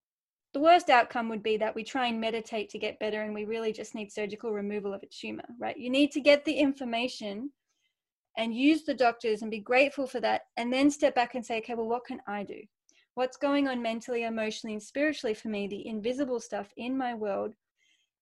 The 0.54 0.60
worst 0.60 0.88
outcome 0.88 1.28
would 1.28 1.42
be 1.42 1.56
that 1.58 1.74
we 1.74 1.84
try 1.84 2.06
and 2.06 2.20
meditate 2.20 2.70
to 2.70 2.78
get 2.78 2.98
better 2.98 3.22
and 3.22 3.34
we 3.34 3.44
really 3.44 3.72
just 3.72 3.94
need 3.94 4.12
surgical 4.12 4.52
removal 4.52 4.94
of 4.94 5.02
a 5.02 5.06
tumor, 5.06 5.44
right? 5.58 5.76
You 5.76 5.90
need 5.90 6.12
to 6.12 6.20
get 6.20 6.44
the 6.44 6.54
information 6.54 7.50
and 8.38 8.54
use 8.54 8.84
the 8.84 8.94
doctors 8.94 9.42
and 9.42 9.50
be 9.50 9.60
grateful 9.60 10.06
for 10.06 10.20
that 10.20 10.42
and 10.56 10.72
then 10.72 10.90
step 10.90 11.14
back 11.14 11.34
and 11.34 11.44
say, 11.44 11.58
okay, 11.58 11.74
well, 11.74 11.88
what 11.88 12.04
can 12.04 12.20
I 12.26 12.44
do? 12.44 12.60
what's 13.16 13.38
going 13.38 13.66
on 13.66 13.80
mentally, 13.80 14.24
emotionally, 14.24 14.74
and 14.74 14.82
spiritually 14.82 15.32
for 15.32 15.48
me, 15.48 15.66
the 15.66 15.86
invisible 15.88 16.38
stuff 16.38 16.68
in 16.76 16.96
my 16.96 17.14
world. 17.14 17.54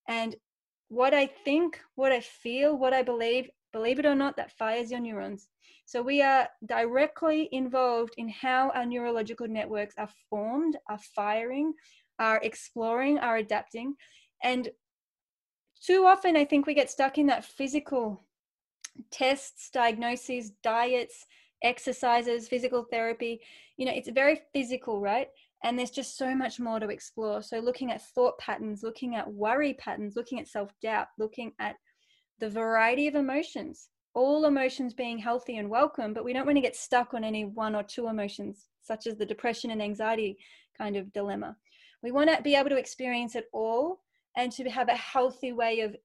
And 0.09 0.37
what 0.88 1.12
I 1.12 1.27
think, 1.27 1.81
what 1.97 2.12
I 2.12 2.20
feel, 2.20 2.79
what 2.79 2.94
I 2.94 3.03
believe, 3.03 3.51
believe 3.74 3.98
it 3.98 4.06
or 4.06 4.14
not, 4.14 4.37
that 4.37 4.56
fires 4.56 4.90
your 4.90 5.00
neurons. 5.00 5.48
So 5.84 6.00
we 6.00 6.22
are 6.22 6.48
directly 6.64 7.48
involved 7.52 8.14
in 8.16 8.28
how 8.28 8.70
our 8.70 8.87
neurological 8.87 9.48
networks 9.48 9.96
are 9.98 10.08
formed, 10.30 10.78
are 10.88 11.00
firing, 11.14 11.74
are 12.18 12.40
exploring, 12.42 13.18
are 13.18 13.38
adapting. 13.38 13.96
And 14.42 14.70
too 15.84 16.06
often, 16.06 16.37
I 16.37 16.44
think 16.44 16.66
we 16.66 16.74
get 16.74 16.90
stuck 16.90 17.18
in 17.18 17.26
that 17.26 17.44
physical 17.44 18.24
tests, 19.10 19.70
diagnoses, 19.70 20.52
diets, 20.62 21.26
exercises, 21.62 22.48
physical 22.48 22.84
therapy. 22.84 23.40
You 23.76 23.87
know, 23.87 23.92
it's 23.92 24.08
very 24.08 24.40
physical, 24.52 25.00
right? 25.00 25.28
And 25.64 25.76
there's 25.78 25.90
just 25.90 26.16
so 26.16 26.34
much 26.34 26.60
more 26.60 26.78
to 26.78 26.88
explore. 26.88 27.42
So, 27.42 27.58
looking 27.58 27.90
at 27.90 28.06
thought 28.14 28.38
patterns, 28.38 28.82
looking 28.82 29.16
at 29.16 29.30
worry 29.32 29.74
patterns, 29.74 30.14
looking 30.14 30.38
at 30.38 30.48
self 30.48 30.70
doubt, 30.80 31.08
looking 31.18 31.52
at 31.58 31.76
the 32.38 32.49
variety 32.49 33.07
of 33.07 33.14
emotions, 33.14 33.88
all 34.14 34.44
emotions 34.44 34.94
being 34.94 35.18
healthy 35.18 35.59
and 35.59 35.68
welcome, 35.68 36.14
but 36.14 36.25
we 36.25 36.33
don't 36.33 36.47
want 36.47 36.57
to 36.57 36.62
get 36.62 36.77
stuck 36.77 37.14
on 37.14 37.25
any 37.25 37.44
one 37.44 37.75
or 37.75 37.83
two 37.83 38.09
emotions, 38.09 38.68
such 38.83 39.07
as 39.07 39.16
the 39.16 39.27
depression 39.27 39.70
and 39.70 39.83
anxiety 39.83 40.38
kind 40.77 40.97
of 40.97 41.12
dilemma. 41.12 41.57
We 42.03 42.12
want 42.12 42.31
to 42.31 42.42
be 42.42 42.55
able 42.55 42.70
to 42.70 42.77
experience 42.77 43.35
it 43.35 43.47
all 43.53 44.01
and 44.37 44.53
to 44.53 44.68
have 44.68 44.88
a 44.88 44.97
healthy 44.97 45.53
way 45.53 45.81
of 45.81 45.97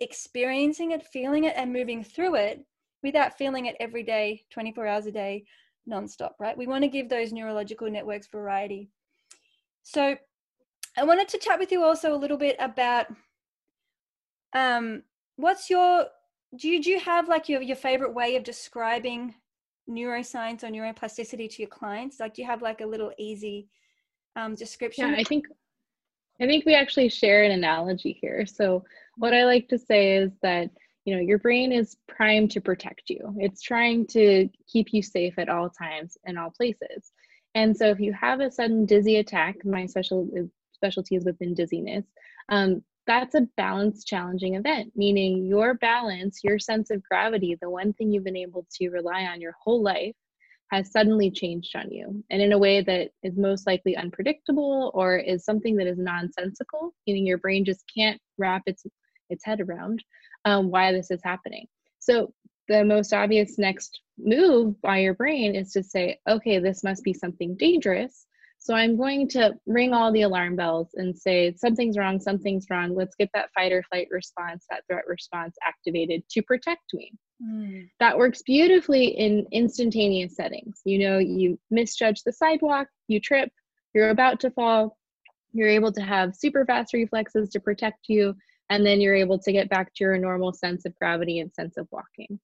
experiencing 0.00 0.92
it, 0.92 1.06
feeling 1.06 1.44
it, 1.44 1.54
and 1.56 1.72
moving 1.72 2.02
through 2.02 2.36
it 2.36 2.64
without 3.02 3.36
feeling 3.36 3.66
it 3.66 3.76
every 3.80 4.02
day, 4.02 4.44
24 4.50 4.86
hours 4.86 5.06
a 5.06 5.12
day, 5.12 5.44
nonstop, 5.88 6.32
right? 6.38 6.56
We 6.56 6.66
want 6.66 6.82
to 6.84 6.88
give 6.88 7.08
those 7.08 7.32
neurological 7.32 7.90
networks 7.90 8.26
variety. 8.26 8.90
So 9.82 10.16
I 10.96 11.04
wanted 11.04 11.28
to 11.28 11.38
chat 11.38 11.58
with 11.58 11.70
you 11.70 11.84
also 11.84 12.14
a 12.14 12.16
little 12.16 12.38
bit 12.38 12.56
about 12.58 13.06
um, 14.54 15.02
what's 15.36 15.70
your 15.70 16.06
do 16.56 16.68
you, 16.68 16.82
do 16.82 16.90
you 16.90 17.00
have 17.00 17.28
like 17.28 17.48
your, 17.48 17.60
your 17.60 17.76
favorite 17.76 18.14
way 18.14 18.36
of 18.36 18.44
describing 18.44 19.34
neuroscience 19.88 20.62
or 20.62 20.68
neuroplasticity 20.68 21.50
to 21.50 21.62
your 21.62 21.68
clients? 21.68 22.20
Like, 22.20 22.34
do 22.34 22.42
you 22.42 22.48
have 22.48 22.62
like 22.62 22.80
a 22.80 22.86
little 22.86 23.12
easy 23.18 23.68
um, 24.36 24.54
description? 24.54 25.10
Yeah, 25.10 25.16
I 25.18 25.24
think 25.24 25.46
I 26.40 26.46
think 26.46 26.66
we 26.66 26.74
actually 26.74 27.08
share 27.08 27.44
an 27.44 27.52
analogy 27.52 28.18
here. 28.20 28.46
So 28.46 28.84
what 29.16 29.32
I 29.32 29.44
like 29.44 29.68
to 29.68 29.78
say 29.78 30.16
is 30.16 30.32
that 30.42 30.70
you 31.06 31.14
know 31.14 31.20
your 31.20 31.38
brain 31.38 31.72
is 31.72 31.96
primed 32.08 32.50
to 32.50 32.60
protect 32.60 33.08
you 33.08 33.34
it's 33.38 33.62
trying 33.62 34.06
to 34.08 34.48
keep 34.70 34.92
you 34.92 35.00
safe 35.00 35.38
at 35.38 35.48
all 35.48 35.70
times 35.70 36.18
in 36.26 36.36
all 36.36 36.50
places 36.50 37.12
and 37.54 37.74
so 37.74 37.86
if 37.86 38.00
you 38.00 38.12
have 38.12 38.40
a 38.40 38.50
sudden 38.50 38.84
dizzy 38.84 39.16
attack 39.16 39.64
my 39.64 39.86
special 39.86 40.28
specialty 40.74 41.14
is 41.16 41.24
within 41.24 41.54
dizziness 41.54 42.04
um, 42.48 42.82
that's 43.06 43.34
a 43.34 43.46
balance 43.56 44.04
challenging 44.04 44.54
event 44.54 44.92
meaning 44.96 45.46
your 45.46 45.74
balance 45.74 46.40
your 46.42 46.58
sense 46.58 46.90
of 46.90 47.02
gravity 47.02 47.56
the 47.60 47.70
one 47.70 47.92
thing 47.94 48.10
you've 48.10 48.24
been 48.24 48.36
able 48.36 48.66
to 48.70 48.90
rely 48.90 49.22
on 49.24 49.40
your 49.40 49.54
whole 49.62 49.82
life 49.82 50.14
has 50.70 50.90
suddenly 50.90 51.30
changed 51.30 51.76
on 51.76 51.90
you. 51.90 52.24
And 52.30 52.42
in 52.42 52.52
a 52.52 52.58
way 52.58 52.82
that 52.82 53.10
is 53.22 53.36
most 53.36 53.66
likely 53.66 53.96
unpredictable 53.96 54.90
or 54.94 55.16
is 55.16 55.44
something 55.44 55.76
that 55.76 55.86
is 55.86 55.98
nonsensical 55.98 56.92
meaning 57.06 57.26
your 57.26 57.38
brain 57.38 57.64
just 57.64 57.84
can't 57.94 58.20
wrap 58.38 58.62
its 58.66 58.84
its 59.30 59.44
head 59.44 59.60
around 59.60 60.02
um, 60.44 60.70
why 60.70 60.92
this 60.92 61.10
is 61.10 61.20
happening. 61.24 61.66
So 61.98 62.32
the 62.68 62.84
most 62.84 63.12
obvious 63.12 63.58
next 63.58 64.00
move 64.18 64.80
by 64.82 64.98
your 64.98 65.14
brain 65.14 65.54
is 65.54 65.72
to 65.72 65.82
say 65.82 66.18
okay 66.28 66.58
this 66.58 66.82
must 66.82 67.04
be 67.04 67.12
something 67.12 67.54
dangerous 67.56 68.26
so 68.66 68.74
i'm 68.74 68.96
going 68.96 69.28
to 69.28 69.54
ring 69.66 69.92
all 69.92 70.12
the 70.12 70.22
alarm 70.22 70.56
bells 70.56 70.88
and 70.94 71.16
say 71.16 71.54
something's 71.56 71.96
wrong 71.96 72.18
something's 72.20 72.66
wrong 72.70 72.94
let's 72.94 73.14
get 73.16 73.30
that 73.32 73.50
fight 73.54 73.72
or 73.72 73.82
flight 73.84 74.08
response 74.10 74.64
that 74.70 74.82
threat 74.90 75.04
response 75.06 75.56
activated 75.66 76.22
to 76.28 76.42
protect 76.42 76.92
me 76.92 77.12
Mm. 77.42 77.88
That 78.00 78.16
works 78.16 78.42
beautifully 78.42 79.08
in 79.08 79.46
instantaneous 79.52 80.36
settings. 80.36 80.80
You 80.84 80.98
know, 80.98 81.18
you 81.18 81.58
misjudge 81.70 82.22
the 82.22 82.32
sidewalk, 82.32 82.88
you 83.08 83.20
trip, 83.20 83.50
you're 83.94 84.10
about 84.10 84.40
to 84.40 84.50
fall, 84.50 84.96
you're 85.52 85.68
able 85.68 85.92
to 85.92 86.00
have 86.00 86.34
super 86.34 86.64
fast 86.64 86.92
reflexes 86.92 87.48
to 87.50 87.60
protect 87.60 88.08
you, 88.08 88.34
and 88.70 88.84
then 88.84 89.00
you're 89.00 89.14
able 89.14 89.38
to 89.38 89.52
get 89.52 89.68
back 89.68 89.92
to 89.94 90.04
your 90.04 90.18
normal 90.18 90.52
sense 90.52 90.84
of 90.84 90.94
gravity 90.96 91.40
and 91.40 91.52
sense 91.52 91.76
of 91.76 91.86
walking. 91.90 92.38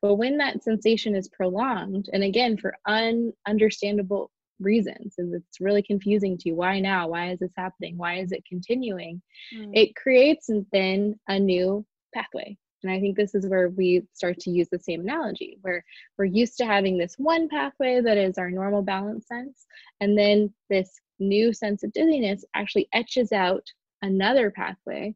But 0.00 0.14
when 0.14 0.36
that 0.38 0.62
sensation 0.62 1.14
is 1.14 1.28
prolonged, 1.28 2.08
and 2.12 2.22
again, 2.22 2.56
for 2.56 2.74
ununderstandable 2.86 4.28
reasons, 4.60 5.14
and 5.18 5.34
it's 5.34 5.60
really 5.60 5.82
confusing 5.82 6.36
to 6.38 6.48
you 6.48 6.54
why 6.54 6.80
now? 6.80 7.08
Why 7.08 7.30
is 7.30 7.38
this 7.38 7.52
happening? 7.56 7.96
Why 7.96 8.18
is 8.18 8.32
it 8.32 8.44
continuing? 8.48 9.22
Mm. 9.56 9.70
It 9.74 9.96
creates 9.96 10.50
then 10.72 11.18
a 11.28 11.38
new 11.38 11.84
pathway 12.14 12.56
and 12.82 12.92
I 12.92 13.00
think 13.00 13.16
this 13.16 13.34
is 13.34 13.46
where 13.48 13.70
we 13.70 14.02
start 14.12 14.38
to 14.40 14.50
use 14.50 14.68
the 14.70 14.78
same 14.78 15.00
analogy, 15.00 15.58
where 15.62 15.84
we're 16.16 16.26
used 16.26 16.56
to 16.58 16.66
having 16.66 16.96
this 16.96 17.14
one 17.16 17.48
pathway 17.48 18.00
that 18.00 18.16
is 18.16 18.38
our 18.38 18.50
normal 18.50 18.82
balance 18.82 19.26
sense, 19.26 19.66
and 20.00 20.16
then 20.16 20.52
this 20.70 21.00
new 21.18 21.52
sense 21.52 21.82
of 21.82 21.92
dizziness 21.92 22.44
actually 22.54 22.88
etches 22.92 23.32
out 23.32 23.64
another 24.02 24.50
pathway. 24.50 25.14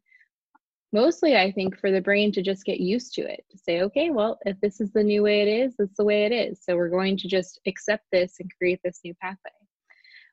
Mostly, 0.93 1.37
I 1.37 1.51
think, 1.51 1.79
for 1.79 1.91
the 1.91 2.03
brain 2.03 2.33
to 2.33 2.43
just 2.43 2.67
get 2.67 2.79
used 2.79 3.15
to 3.15 3.23
it, 3.23 3.45
to 3.51 3.57
say, 3.57 3.81
okay, 3.81 4.11
well, 4.11 4.39
if 4.45 4.61
this 4.61 4.81
is 4.81 4.93
the 4.93 5.03
new 5.03 5.23
way 5.23 5.41
it 5.41 5.49
is, 5.49 5.75
it's 5.79 5.97
the 5.97 6.05
way 6.05 6.25
it 6.25 6.33
is. 6.33 6.61
So 6.63 6.77
we're 6.77 6.91
going 6.91 7.17
to 7.17 7.29
just 7.29 7.61
accept 7.67 8.05
this 8.13 8.37
and 8.41 8.51
create 8.59 8.81
this 8.85 9.01
new 9.03 9.15
pathway. 9.15 9.53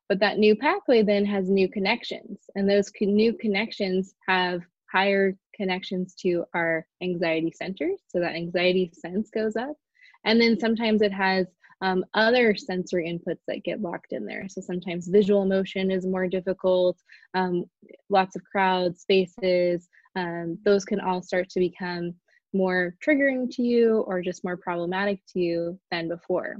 But 0.09 0.19
that 0.19 0.37
new 0.37 0.55
pathway 0.55 1.01
then 1.03 1.23
has 1.25 1.49
new 1.49 1.69
connections, 1.69 2.39
and 2.55 2.69
those 2.69 2.91
new 2.99 3.33
connections 3.33 4.15
have 4.27 4.63
higher 4.91 5.37
connections 5.55 6.15
to 6.15 6.43
our 6.53 6.85
anxiety 7.01 7.53
centers. 7.55 8.01
So 8.07 8.19
that 8.19 8.35
anxiety 8.35 8.91
sense 8.93 9.29
goes 9.29 9.55
up. 9.55 9.77
And 10.25 10.41
then 10.41 10.59
sometimes 10.59 11.01
it 11.01 11.13
has 11.13 11.47
um, 11.81 12.03
other 12.13 12.55
sensory 12.55 13.07
inputs 13.07 13.41
that 13.47 13.63
get 13.63 13.81
locked 13.81 14.11
in 14.11 14.25
there. 14.25 14.47
So 14.49 14.61
sometimes 14.61 15.07
visual 15.07 15.43
emotion 15.43 15.91
is 15.91 16.05
more 16.05 16.27
difficult, 16.27 16.97
um, 17.33 17.65
lots 18.09 18.35
of 18.35 18.43
crowds, 18.43 19.01
spaces, 19.01 19.87
um, 20.15 20.57
those 20.65 20.85
can 20.85 20.99
all 20.99 21.21
start 21.21 21.49
to 21.49 21.59
become 21.59 22.13
more 22.53 22.95
triggering 23.05 23.49
to 23.55 23.61
you 23.61 23.99
or 24.07 24.21
just 24.21 24.43
more 24.43 24.57
problematic 24.57 25.19
to 25.33 25.39
you 25.39 25.79
than 25.91 26.07
before. 26.07 26.57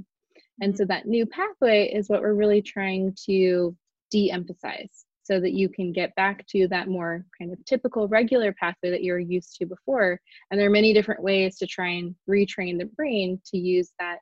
And 0.60 0.76
so 0.76 0.84
mm-hmm. 0.84 0.88
that 0.88 1.06
new 1.06 1.26
pathway 1.26 1.88
is 1.92 2.08
what 2.08 2.22
we're 2.22 2.34
really 2.34 2.62
trying 2.62 3.14
to 3.26 3.76
de 4.10 4.30
emphasize 4.30 5.04
so 5.22 5.38
that 5.38 5.52
you 5.52 5.68
can 5.68 5.92
get 5.92 6.14
back 6.16 6.44
to 6.48 6.66
that 6.68 6.88
more 6.88 7.24
kind 7.38 7.52
of 7.52 7.64
typical 7.64 8.08
regular 8.08 8.52
pathway 8.58 8.90
that 8.90 9.04
you're 9.04 9.18
used 9.18 9.56
to 9.56 9.66
before. 9.66 10.20
And 10.50 10.58
there 10.58 10.66
are 10.66 10.70
many 10.70 10.92
different 10.92 11.22
ways 11.22 11.56
to 11.58 11.66
try 11.66 11.88
and 11.88 12.14
retrain 12.28 12.78
the 12.78 12.90
brain 12.96 13.40
to 13.46 13.58
use 13.58 13.92
that 14.00 14.18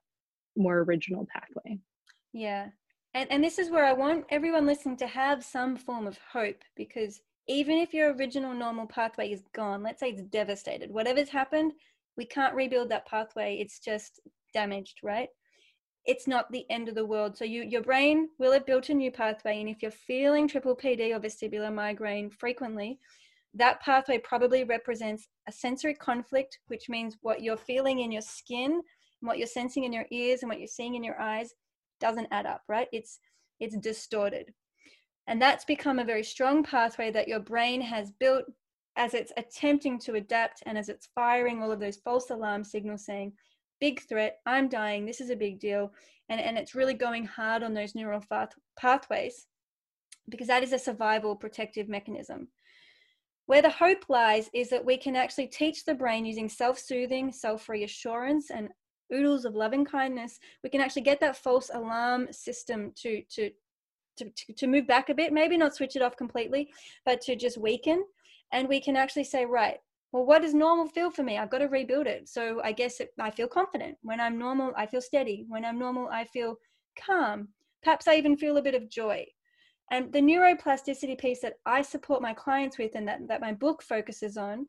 more 0.59 0.81
original 0.81 1.27
pathway. 1.33 1.79
Yeah. 2.33 2.68
And, 3.14 3.31
and 3.33 3.42
this 3.42 3.59
is 3.59 3.71
where 3.71 3.85
I 3.85 3.92
want 3.92 4.27
everyone 4.31 4.66
listening 4.66 4.97
to 4.99 5.07
have 5.07 5.42
some 5.42 5.77
form 5.77 6.07
of 6.07 6.18
hope 6.33 6.62
because 6.77 7.21
even 7.47 7.79
if 7.79 7.94
your 7.94 8.12
original 8.14 8.53
normal 8.53 8.87
pathway 8.87 9.31
is 9.33 9.42
gone, 9.55 9.83
let's 9.83 10.01
say 10.01 10.11
it's 10.11 10.23
devastated, 10.23 10.90
whatever's 10.90 11.31
happened, 11.31 11.73
we 12.16 12.27
can't 12.27 12.55
rebuild 12.55 12.90
that 12.90 13.07
pathway. 13.07 13.57
It's 13.59 13.79
just 13.79 14.21
damaged, 14.53 14.99
right? 15.03 15.29
it's 16.09 16.27
not 16.27 16.51
the 16.51 16.64
end 16.71 16.88
of 16.88 16.94
the 16.94 17.05
world. 17.05 17.37
So 17.37 17.44
you, 17.44 17.62
your 17.62 17.83
brain 17.83 18.31
will 18.38 18.53
have 18.53 18.64
built 18.64 18.88
a 18.88 18.94
new 18.94 19.12
pathway. 19.12 19.61
And 19.61 19.68
if 19.68 19.83
you're 19.83 19.90
feeling 19.90 20.49
triple 20.49 20.75
PD 20.75 21.14
or 21.14 21.21
vestibular 21.21 21.73
migraine 21.73 22.31
frequently, 22.31 22.99
that 23.53 23.83
pathway 23.83 24.16
probably 24.16 24.64
represents 24.64 25.29
a 25.47 25.53
sensory 25.53 25.92
conflict, 25.92 26.61
which 26.68 26.88
means 26.88 27.18
what 27.21 27.42
you're 27.42 27.59
feeling 27.59 28.01
in 28.01 28.11
your 28.11 28.23
skin, 28.23 28.81
what 29.21 29.39
you're 29.39 29.47
sensing 29.47 29.85
in 29.85 29.93
your 29.93 30.07
ears, 30.11 30.43
and 30.43 30.49
what 30.49 30.59
you're 30.59 30.69
seeing 30.69 30.95
in 30.95 31.05
your 31.05 31.21
eyes 31.21 31.55
doesn't 32.01 32.29
add 32.31 32.47
up, 32.47 32.63
right? 32.69 32.89
It's 32.93 33.19
it's 33.61 33.77
distorted. 33.79 34.53
And 35.27 35.43
that's 35.43 35.65
become 35.65 35.99
a 35.99 36.05
very 36.05 36.25
strong 36.25 36.63
pathway 36.63 37.11
that 37.11 37.29
your 37.29 37.41
brain 37.41 37.81
has 37.81 38.13
built 38.19 38.45
as 38.97 39.15
it's 39.15 39.33
attempting 39.37 39.99
to 40.01 40.15
adapt 40.15 40.63
and 40.67 40.79
as 40.79 40.89
it's 40.89 41.09
firing 41.15 41.63
all 41.63 41.71
of 41.71 41.81
those 41.81 41.99
false 41.99 42.31
alarm 42.31 42.65
signals 42.65 43.05
saying, 43.05 43.33
big 43.81 44.01
threat 44.09 44.39
i'm 44.47 44.69
dying 44.69 45.05
this 45.05 45.21
is 45.21 45.31
a 45.31 45.37
big 45.37 45.59
deal 45.61 45.93
and 46.29 46.41
and 46.41 46.59
it's 46.59 46.75
really 46.75 46.95
going 46.95 47.25
hard 47.25 47.63
on 47.63 47.75
those 47.75 47.95
neural 47.95 48.23
path- 48.31 48.55
pathways 48.79 49.47
because 50.29 50.47
that 50.47 50.63
is 50.63 50.73
a 50.73 50.79
survival 50.79 51.37
protective 51.37 51.89
mechanism 51.89 52.49
where 53.47 53.63
the 53.63 53.71
hope 53.71 54.05
lies 54.09 54.51
is 54.53 54.69
that 54.69 54.85
we 54.85 54.97
can 54.97 55.17
actually 55.17 55.47
teach 55.47 55.85
the 55.85 55.95
brain 55.95 56.25
using 56.25 56.49
self-soothing 56.49 57.33
self-reassurance 57.33 58.51
and 58.51 58.69
oodles 59.12 59.44
of 59.44 59.55
loving 59.55 59.85
kindness 59.85 60.38
we 60.62 60.71
can 60.71 60.81
actually 60.81 61.03
get 61.03 61.21
that 61.21 61.37
false 61.37 61.71
alarm 61.73 62.27
system 62.31 62.92
to 62.94 63.23
to 63.31 63.51
to, 64.18 64.53
to 64.55 64.66
move 64.66 64.87
back 64.87 65.09
a 65.09 65.14
bit 65.14 65.33
maybe 65.33 65.57
not 65.57 65.75
switch 65.75 65.97
it 65.97 66.03
off 66.03 66.16
completely 66.16 66.71
but 67.05 67.21
to 67.23 67.37
just 67.37 67.59
weaken. 67.59 68.05
And 68.53 68.68
we 68.68 68.81
can 68.81 68.97
actually 68.97 69.25
say 69.25 69.44
right 69.44 69.79
well 70.12 70.27
what 70.27 70.42
does 70.42 70.55
normal 70.55 70.88
feel 70.88 71.11
for 71.11 71.23
me? 71.23 71.38
I've 71.38 71.51
got 71.51 71.59
to 71.59 71.66
rebuild 71.66 72.07
it. 72.07 72.29
So 72.29 72.61
i 72.64 72.73
guess 72.73 73.01
it, 73.01 73.12
i 73.18 73.31
feel 73.31 73.49
confident. 73.49 73.97
When 74.03 74.21
i'm 74.21 74.38
normal 74.38 74.73
i 74.77 74.87
feel 74.87 75.01
steady. 75.01 75.44
When 75.49 75.64
i'm 75.64 75.79
normal 75.79 76.09
i 76.09 76.25
feel 76.25 76.57
calm. 76.99 77.49
Perhaps 77.83 78.09
i 78.09 78.16
even 78.16 78.37
feel 78.37 78.57
a 78.57 78.62
bit 78.62 78.75
of 78.75 78.90
joy. 78.90 79.25
And 79.90 80.12
the 80.12 80.21
neuroplasticity 80.21 81.18
piece 81.18 81.40
that 81.40 81.55
i 81.64 81.83
support 81.83 82.23
my 82.23 82.35
clients 82.35 82.79
with 82.79 82.94
and 82.94 83.07
that, 83.09 83.21
that 83.29 83.40
my 83.40 83.53
book 83.53 83.83
focuses 83.83 84.37
on 84.37 84.66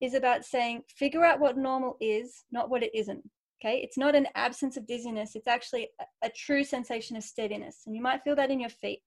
is 0.00 0.14
about 0.14 0.44
saying 0.44 0.82
figure 0.88 1.24
out 1.24 1.38
what 1.38 1.56
normal 1.56 1.96
is 2.00 2.44
not 2.50 2.68
what 2.68 2.82
it 2.82 2.90
isn't 2.92 3.22
okay 3.62 3.80
it's 3.82 3.98
not 3.98 4.14
an 4.14 4.26
absence 4.34 4.76
of 4.76 4.86
dizziness 4.86 5.36
it's 5.36 5.46
actually 5.46 5.88
a, 6.00 6.26
a 6.26 6.30
true 6.30 6.64
sensation 6.64 7.16
of 7.16 7.22
steadiness 7.22 7.82
and 7.86 7.94
you 7.94 8.02
might 8.02 8.22
feel 8.22 8.36
that 8.36 8.50
in 8.50 8.60
your 8.60 8.70
feet 8.70 9.00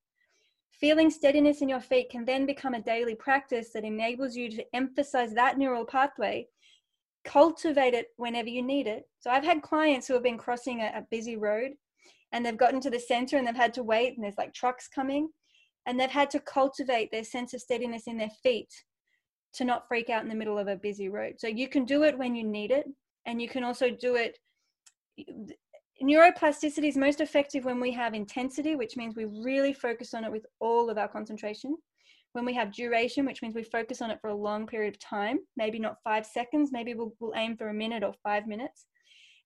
Feeling 0.80 1.10
steadiness 1.10 1.62
in 1.62 1.70
your 1.70 1.80
feet 1.80 2.10
can 2.10 2.26
then 2.26 2.46
become 2.46 2.74
a 2.74 2.82
daily 2.82 3.16
practice 3.16 3.70
that 3.74 3.86
enables 3.86 4.36
you 4.36 4.50
to 4.50 4.66
emphasize 4.74 5.34
that 5.34 5.58
neural 5.58 5.86
pathway, 5.86 6.48
cultivate 7.24 7.94
it 7.94 8.08
whenever 8.18 8.50
you 8.50 8.62
need 8.62 8.86
it. 8.86 9.08
So 9.20 9.30
I've 9.30 9.46
had 9.46 9.62
clients 9.62 10.06
who 10.06 10.16
have 10.16 10.24
been 10.24 10.38
crossing 10.38 10.82
a, 10.82 10.92
a 10.94 11.08
busy 11.10 11.38
road 11.38 11.72
and 12.34 12.46
they've 12.46 12.58
gotten 12.58 12.82
to 12.82 12.90
the 12.90 13.00
center 13.00 13.38
and 13.38 13.48
they've 13.48 13.56
had 13.56 13.74
to 13.76 13.84
wait 13.84 14.16
and 14.16 14.24
there's 14.24 14.38
like 14.38 14.54
trucks 14.54 14.90
coming 14.90 15.30
and 15.86 15.98
they've 15.98 16.10
had 16.10 16.30
to 16.32 16.42
cultivate 16.42 17.10
their 17.10 17.24
sense 17.24 17.54
of 17.54 17.62
steadiness 17.62 18.04
in 18.08 18.18
their 18.18 18.32
feet 18.44 18.70
to 19.54 19.64
not 19.64 19.88
freak 19.88 20.10
out 20.10 20.24
in 20.24 20.30
the 20.30 20.36
middle 20.36 20.60
of 20.60 20.68
a 20.68 20.76
busy 20.76 21.08
road. 21.08 21.36
So 21.38 21.48
you 21.48 21.70
can 21.70 21.86
do 21.86 22.04
it 22.04 22.18
when 22.18 22.36
you 22.36 22.44
need 22.44 22.72
it 22.72 22.86
and 23.26 23.42
you 23.42 23.50
can 23.50 23.64
also 23.64 23.90
do 23.90 24.16
it 24.16 24.38
neuroplasticity 26.02 26.88
is 26.88 26.98
most 26.98 27.22
effective 27.22 27.66
when 27.66 27.80
we 27.80 27.92
have 27.92 28.14
intensity, 28.14 28.76
which 28.76 28.98
means 28.98 29.16
we 29.16 29.26
really 29.26 29.74
focus 29.74 30.14
on 30.14 30.24
it 30.24 30.32
with 30.32 30.46
all 30.60 30.90
of 30.90 30.98
our 30.98 31.08
concentration. 31.08 31.78
When 32.34 32.46
we 32.46 32.54
have 32.54 32.74
duration, 32.74 33.26
which 33.26 33.42
means 33.42 33.56
we 33.56 33.64
focus 33.64 34.02
on 34.02 34.12
it 34.12 34.20
for 34.20 34.30
a 34.30 34.36
long 34.36 34.68
period 34.68 34.94
of 34.94 35.00
time, 35.00 35.40
maybe 35.56 35.80
not 35.80 36.02
five 36.04 36.26
seconds, 36.26 36.72
maybe 36.72 36.94
we'll, 36.94 37.14
we'll 37.20 37.34
aim 37.36 37.56
for 37.56 37.70
a 37.70 37.74
minute 37.74 38.04
or 38.04 38.14
five 38.24 38.46
minutes. 38.46 38.86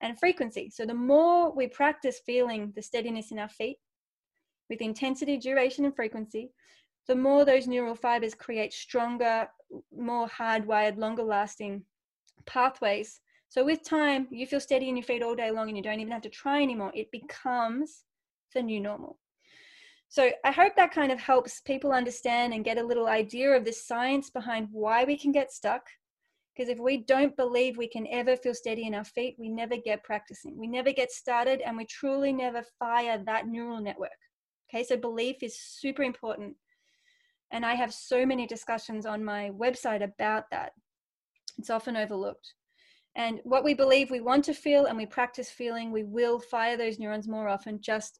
And 0.01 0.17
frequency. 0.17 0.71
So 0.73 0.85
the 0.85 0.93
more 0.93 1.53
we 1.53 1.67
practice 1.67 2.21
feeling 2.25 2.71
the 2.75 2.81
steadiness 2.81 3.31
in 3.31 3.37
our 3.37 3.49
feet 3.49 3.77
with 4.69 4.81
intensity, 4.81 5.37
duration, 5.37 5.83
and 5.85 5.95
frequency, 5.95 6.51
the 7.07 7.15
more 7.15 7.43
those 7.43 7.67
neural 7.67 7.95
fibers 7.95 8.33
create 8.33 8.71
stronger, 8.71 9.47
more 9.95 10.27
hardwired, 10.27 10.97
longer 10.97 11.23
lasting 11.23 11.83
pathways 12.45 13.19
so 13.49 13.65
with 13.65 13.83
time, 13.83 14.27
you 14.29 14.45
feel 14.45 14.59
steady 14.59 14.89
in 14.89 14.95
your 14.95 15.03
feet 15.03 15.23
all 15.23 15.35
day 15.35 15.49
long 15.49 15.67
and 15.67 15.75
you 15.75 15.81
don't 15.81 15.99
even 15.99 16.13
have 16.13 16.21
to 16.21 16.29
try 16.29 16.61
anymore. 16.61 16.91
It 16.93 17.11
becomes 17.11 18.03
the 18.53 18.61
new 18.61 18.79
normal. 18.79 19.17
So 20.07 20.29
I 20.45 20.51
hope 20.51 20.75
that 20.75 20.93
kind 20.93 21.11
of 21.11 21.19
helps 21.19 21.61
people 21.61 21.91
understand 21.91 22.53
and 22.53 22.63
get 22.63 22.77
a 22.77 22.83
little 22.83 23.07
idea 23.07 23.51
of 23.51 23.65
the 23.65 23.73
science 23.73 24.29
behind 24.29 24.67
why 24.71 25.03
we 25.03 25.17
can 25.17 25.31
get 25.31 25.51
stuck. 25.51 25.87
Because 26.55 26.69
if 26.69 26.79
we 26.79 26.97
don't 26.97 27.35
believe 27.37 27.77
we 27.77 27.87
can 27.87 28.05
ever 28.11 28.35
feel 28.35 28.53
steady 28.53 28.85
in 28.85 28.93
our 28.93 29.03
feet, 29.03 29.35
we 29.39 29.49
never 29.49 29.77
get 29.77 30.03
practicing. 30.03 30.57
We 30.57 30.67
never 30.67 30.91
get 30.91 31.11
started 31.11 31.61
and 31.61 31.75
we 31.75 31.85
truly 31.85 32.31
never 32.31 32.63
fire 32.77 33.21
that 33.25 33.47
neural 33.47 33.81
network. 33.81 34.11
Okay, 34.69 34.83
so 34.83 34.95
belief 34.95 35.41
is 35.41 35.59
super 35.59 36.03
important. 36.03 36.55
And 37.51 37.65
I 37.65 37.73
have 37.73 37.93
so 37.93 38.27
many 38.27 38.45
discussions 38.45 39.07
on 39.07 39.23
my 39.23 39.49
website 39.51 40.03
about 40.03 40.45
that. 40.51 40.73
It's 41.57 41.71
often 41.71 41.95
overlooked. 41.95 42.53
And 43.15 43.39
what 43.43 43.63
we 43.63 43.73
believe 43.73 44.11
we 44.11 44.21
want 44.21 44.45
to 44.45 44.53
feel 44.53 44.85
and 44.85 44.97
we 44.97 45.05
practice 45.05 45.49
feeling, 45.49 45.91
we 45.91 46.03
will 46.03 46.39
fire 46.39 46.77
those 46.77 46.99
neurons 46.99 47.27
more 47.27 47.49
often 47.49 47.81
just 47.81 48.19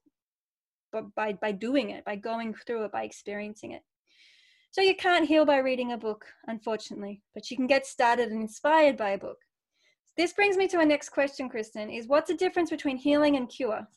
by, 1.16 1.34
by 1.34 1.52
doing 1.52 1.92
it, 1.92 2.04
by 2.04 2.16
going 2.16 2.54
through 2.54 2.86
it, 2.86 2.92
by 2.92 3.04
experiencing 3.04 3.72
it. 3.72 3.84
So 4.72 4.82
you 4.82 4.96
can't 4.96 5.28
heal 5.28 5.46
by 5.46 5.58
reading 5.58 5.94
a 5.94 5.98
book, 5.98 6.26
unfortunately, 6.48 7.22
but 7.34 7.50
you 7.50 7.58
can 7.58 7.68
get 7.68 7.88
started 7.88 8.32
and 8.32 8.42
inspired 8.42 8.98
by 8.98 9.12
a 9.12 9.18
book. 9.18 9.38
This 10.18 10.34
brings 10.34 10.58
me 10.58 10.68
to 10.68 10.78
our 10.78 10.86
next 10.86 11.10
question, 11.10 11.50
Kristen, 11.50 11.90
is 11.90 12.08
what's 12.08 12.30
the 12.30 12.38
difference 12.38 12.70
between 12.70 12.98
healing 12.98 13.36
and 13.36 13.50
cure? 13.50 13.88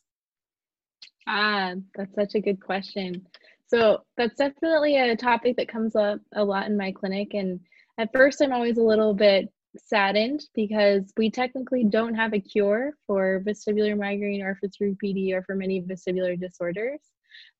Ah, 1.26 1.74
that's 1.94 2.14
such 2.14 2.34
a 2.34 2.40
good 2.40 2.62
question. 2.62 3.26
So 3.66 4.02
that's 4.16 4.36
definitely 4.36 4.96
a 4.98 5.16
topic 5.16 5.56
that 5.56 5.68
comes 5.68 5.96
up 5.96 6.20
a 6.34 6.44
lot 6.44 6.66
in 6.66 6.76
my 6.76 6.92
clinic. 6.92 7.34
And 7.34 7.60
at 7.98 8.12
first, 8.12 8.40
I'm 8.40 8.52
always 8.52 8.78
a 8.78 8.82
little 8.82 9.14
bit 9.14 9.52
saddened 9.76 10.44
because 10.54 11.12
we 11.16 11.30
technically 11.30 11.84
don't 11.84 12.14
have 12.14 12.34
a 12.34 12.40
cure 12.40 12.92
for 13.06 13.42
vestibular 13.46 13.98
migraine 13.98 14.42
or 14.42 14.56
for 14.56 14.68
3PD 14.68 15.32
or 15.32 15.42
for 15.42 15.54
many 15.54 15.82
vestibular 15.82 16.38
disorders. 16.38 17.00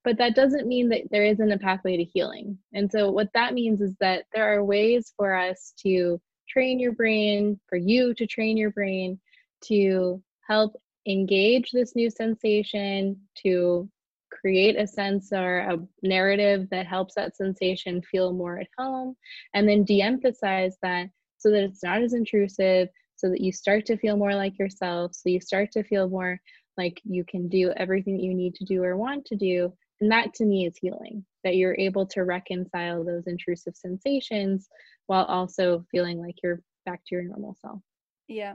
But 0.04 0.18
that 0.18 0.34
doesn't 0.34 0.66
mean 0.66 0.88
that 0.90 1.02
there 1.10 1.24
isn't 1.24 1.52
a 1.52 1.58
pathway 1.58 1.96
to 1.96 2.04
healing. 2.04 2.58
And 2.74 2.90
so, 2.90 3.10
what 3.10 3.32
that 3.34 3.54
means 3.54 3.80
is 3.80 3.94
that 4.00 4.24
there 4.34 4.52
are 4.52 4.64
ways 4.64 5.12
for 5.16 5.34
us 5.34 5.72
to 5.84 6.20
train 6.48 6.78
your 6.78 6.92
brain, 6.92 7.58
for 7.68 7.76
you 7.76 8.12
to 8.14 8.26
train 8.26 8.56
your 8.56 8.70
brain 8.70 9.18
to 9.64 10.22
help 10.46 10.76
engage 11.06 11.70
this 11.70 11.96
new 11.96 12.10
sensation, 12.10 13.16
to 13.42 13.88
create 14.30 14.76
a 14.76 14.86
sense 14.86 15.32
or 15.32 15.58
a 15.58 15.78
narrative 16.02 16.68
that 16.70 16.86
helps 16.86 17.14
that 17.14 17.36
sensation 17.36 18.02
feel 18.02 18.32
more 18.32 18.58
at 18.58 18.68
home, 18.76 19.16
and 19.54 19.68
then 19.68 19.84
de 19.84 20.02
emphasize 20.02 20.76
that 20.82 21.08
so 21.42 21.50
that 21.50 21.64
it's 21.64 21.82
not 21.82 22.02
as 22.02 22.14
intrusive, 22.14 22.88
so 23.16 23.28
that 23.28 23.40
you 23.40 23.52
start 23.52 23.84
to 23.86 23.96
feel 23.96 24.16
more 24.16 24.34
like 24.34 24.58
yourself, 24.58 25.12
so 25.14 25.28
you 25.28 25.40
start 25.40 25.72
to 25.72 25.82
feel 25.82 26.08
more 26.08 26.40
like 26.78 27.00
you 27.04 27.24
can 27.24 27.48
do 27.48 27.72
everything 27.76 28.18
you 28.18 28.32
need 28.32 28.54
to 28.54 28.64
do 28.64 28.82
or 28.82 28.96
want 28.96 29.24
to 29.26 29.36
do. 29.36 29.72
And 30.00 30.10
that 30.10 30.34
to 30.34 30.44
me 30.44 30.66
is 30.66 30.76
healing, 30.76 31.24
that 31.44 31.56
you're 31.56 31.76
able 31.78 32.06
to 32.06 32.22
reconcile 32.22 33.04
those 33.04 33.26
intrusive 33.26 33.76
sensations 33.76 34.68
while 35.08 35.24
also 35.24 35.84
feeling 35.90 36.20
like 36.20 36.36
you're 36.42 36.62
back 36.86 37.00
to 37.06 37.14
your 37.16 37.24
normal 37.24 37.56
self. 37.60 37.80
Yeah. 38.28 38.54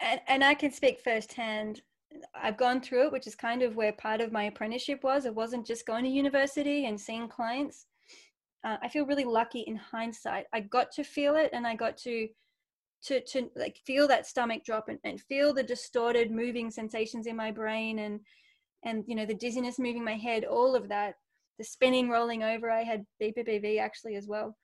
And, 0.00 0.20
and 0.28 0.44
I 0.44 0.54
can 0.54 0.70
speak 0.70 1.00
firsthand. 1.00 1.82
I've 2.34 2.56
gone 2.56 2.80
through 2.80 3.06
it, 3.06 3.12
which 3.12 3.26
is 3.26 3.34
kind 3.34 3.62
of 3.62 3.76
where 3.76 3.92
part 3.92 4.20
of 4.20 4.32
my 4.32 4.44
apprenticeship 4.44 5.02
was. 5.02 5.26
It 5.26 5.34
wasn't 5.34 5.66
just 5.66 5.86
going 5.86 6.04
to 6.04 6.10
university 6.10 6.86
and 6.86 7.00
seeing 7.00 7.28
clients. 7.28 7.86
Uh, 8.68 8.76
I 8.82 8.88
feel 8.88 9.06
really 9.06 9.24
lucky 9.24 9.60
in 9.60 9.76
hindsight. 9.76 10.44
I 10.52 10.60
got 10.60 10.92
to 10.92 11.04
feel 11.04 11.36
it 11.36 11.50
and 11.54 11.66
I 11.66 11.74
got 11.74 11.96
to 11.98 12.28
to 13.04 13.20
to 13.20 13.48
like 13.56 13.78
feel 13.86 14.08
that 14.08 14.26
stomach 14.26 14.64
drop 14.64 14.88
and, 14.88 14.98
and 15.04 15.20
feel 15.20 15.54
the 15.54 15.62
distorted 15.62 16.30
moving 16.30 16.70
sensations 16.70 17.26
in 17.26 17.36
my 17.36 17.50
brain 17.50 18.00
and 18.00 18.20
and 18.84 19.04
you 19.06 19.14
know 19.14 19.24
the 19.24 19.34
dizziness 19.34 19.78
moving 19.78 20.04
my 20.04 20.16
head 20.16 20.44
all 20.44 20.74
of 20.74 20.88
that 20.88 21.14
the 21.58 21.64
spinning 21.64 22.10
rolling 22.10 22.42
over. 22.42 22.70
I 22.70 22.82
had 22.82 23.06
bppv 23.22 23.80
actually 23.80 24.16
as 24.16 24.26
well. 24.26 24.56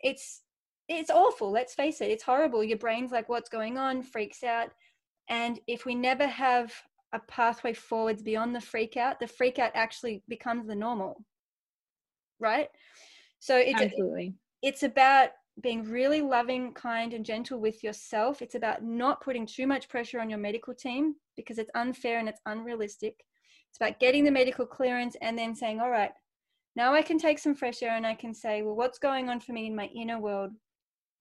It's 0.00 0.42
it's 0.88 1.10
awful 1.10 1.50
let's 1.50 1.74
face 1.74 2.02
it 2.02 2.10
it's 2.10 2.24
horrible. 2.24 2.62
Your 2.62 2.78
brain's 2.78 3.12
like 3.12 3.30
what's 3.30 3.48
going 3.48 3.78
on? 3.78 4.02
freaks 4.02 4.42
out. 4.42 4.72
And 5.30 5.60
if 5.66 5.86
we 5.86 5.94
never 5.94 6.26
have 6.26 6.74
a 7.14 7.20
pathway 7.20 7.72
forwards 7.72 8.22
beyond 8.22 8.54
the 8.54 8.60
freak 8.60 8.98
out 8.98 9.20
the 9.20 9.26
freak 9.26 9.58
out 9.58 9.70
actually 9.74 10.22
becomes 10.28 10.66
the 10.66 10.74
normal 10.74 11.24
right 12.40 12.68
so 13.38 13.56
it's 13.56 13.80
Absolutely. 13.80 14.34
it's 14.62 14.82
about 14.82 15.30
being 15.62 15.82
really 15.82 16.20
loving 16.20 16.72
kind 16.72 17.12
and 17.14 17.24
gentle 17.24 17.60
with 17.60 17.82
yourself 17.82 18.42
it's 18.42 18.54
about 18.54 18.82
not 18.82 19.20
putting 19.20 19.46
too 19.46 19.66
much 19.66 19.88
pressure 19.88 20.20
on 20.20 20.30
your 20.30 20.38
medical 20.38 20.74
team 20.74 21.14
because 21.36 21.58
it's 21.58 21.70
unfair 21.74 22.18
and 22.18 22.28
it's 22.28 22.40
unrealistic 22.46 23.24
it's 23.68 23.78
about 23.78 23.98
getting 24.00 24.24
the 24.24 24.30
medical 24.30 24.66
clearance 24.66 25.16
and 25.20 25.38
then 25.38 25.54
saying 25.54 25.80
all 25.80 25.90
right 25.90 26.12
now 26.76 26.94
i 26.94 27.02
can 27.02 27.18
take 27.18 27.38
some 27.38 27.54
fresh 27.54 27.82
air 27.82 27.96
and 27.96 28.06
i 28.06 28.14
can 28.14 28.32
say 28.32 28.62
well 28.62 28.76
what's 28.76 28.98
going 28.98 29.28
on 29.28 29.40
for 29.40 29.52
me 29.52 29.66
in 29.66 29.74
my 29.74 29.86
inner 29.94 30.20
world 30.20 30.52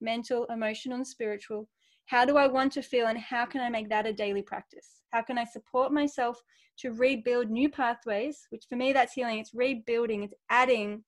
mental, 0.01 0.45
emotional, 0.45 0.97
and 0.97 1.07
spiritual. 1.07 1.67
How 2.05 2.25
do 2.25 2.37
I 2.37 2.47
want 2.47 2.71
to 2.73 2.81
feel, 2.81 3.07
and 3.07 3.17
how 3.17 3.45
can 3.45 3.61
I 3.61 3.69
make 3.69 3.89
that 3.89 4.07
a 4.07 4.13
daily 4.13 4.41
practice? 4.41 5.01
How 5.11 5.21
can 5.21 5.37
I 5.37 5.43
support 5.43 5.91
myself 5.91 6.41
to 6.79 6.93
rebuild 6.93 7.49
new 7.49 7.69
pathways? 7.69 8.47
Which 8.49 8.65
for 8.69 8.75
me, 8.75 8.93
that's 8.93 9.13
healing. 9.13 9.39
It's 9.39 9.53
rebuilding, 9.53 10.23
it's 10.23 10.33
adding 10.49 11.03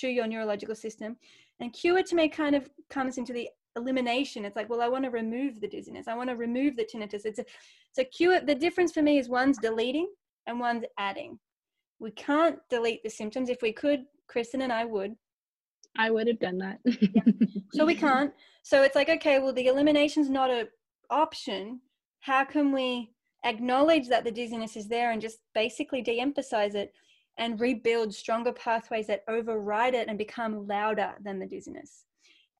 to 0.00 0.08
your 0.08 0.26
neurological 0.26 0.74
system. 0.74 1.16
And 1.60 1.72
cure 1.72 2.02
to 2.02 2.14
me 2.14 2.28
kind 2.28 2.54
of 2.54 2.68
comes 2.90 3.18
into 3.18 3.32
the 3.32 3.48
elimination. 3.76 4.44
It's 4.44 4.56
like, 4.56 4.68
well, 4.68 4.82
I 4.82 4.88
want 4.88 5.04
to 5.04 5.10
remove 5.10 5.60
the 5.60 5.68
dizziness. 5.68 6.08
I 6.08 6.14
want 6.14 6.30
to 6.30 6.36
remove 6.36 6.76
the 6.76 6.84
tinnitus. 6.84 7.24
It's 7.24 7.38
a, 7.38 7.44
a 7.98 8.04
cure. 8.04 8.40
The 8.40 8.54
difference 8.54 8.92
for 8.92 9.02
me 9.02 9.18
is 9.18 9.28
one's 9.28 9.58
deleting 9.58 10.08
and 10.46 10.60
one's 10.60 10.84
adding. 10.98 11.38
We 11.98 12.10
can't 12.12 12.58
delete 12.70 13.02
the 13.02 13.10
symptoms. 13.10 13.48
If 13.48 13.62
we 13.62 13.72
could, 13.72 14.04
Kristen 14.28 14.62
and 14.62 14.72
I 14.72 14.84
would. 14.84 15.14
I 15.96 16.10
would 16.10 16.26
have 16.26 16.40
done 16.40 16.58
that. 16.58 16.80
yeah. 16.84 17.22
So 17.72 17.84
we 17.84 17.94
can't. 18.06 18.32
So 18.62 18.82
it's 18.82 18.96
like, 18.96 19.08
okay, 19.08 19.38
well, 19.38 19.52
the 19.52 19.66
elimination's 19.66 20.28
not 20.28 20.50
an 20.50 20.68
option. 21.10 21.80
How 22.20 22.44
can 22.44 22.72
we 22.72 23.12
acknowledge 23.44 24.08
that 24.08 24.24
the 24.24 24.32
dizziness 24.32 24.76
is 24.76 24.88
there 24.88 25.12
and 25.12 25.20
just 25.20 25.38
basically 25.54 26.02
de 26.02 26.18
emphasize 26.18 26.74
it 26.74 26.92
and 27.38 27.60
rebuild 27.60 28.14
stronger 28.14 28.52
pathways 28.52 29.06
that 29.08 29.24
override 29.28 29.94
it 29.94 30.08
and 30.08 30.18
become 30.18 30.66
louder 30.66 31.14
than 31.22 31.38
the 31.38 31.46
dizziness? 31.46 32.04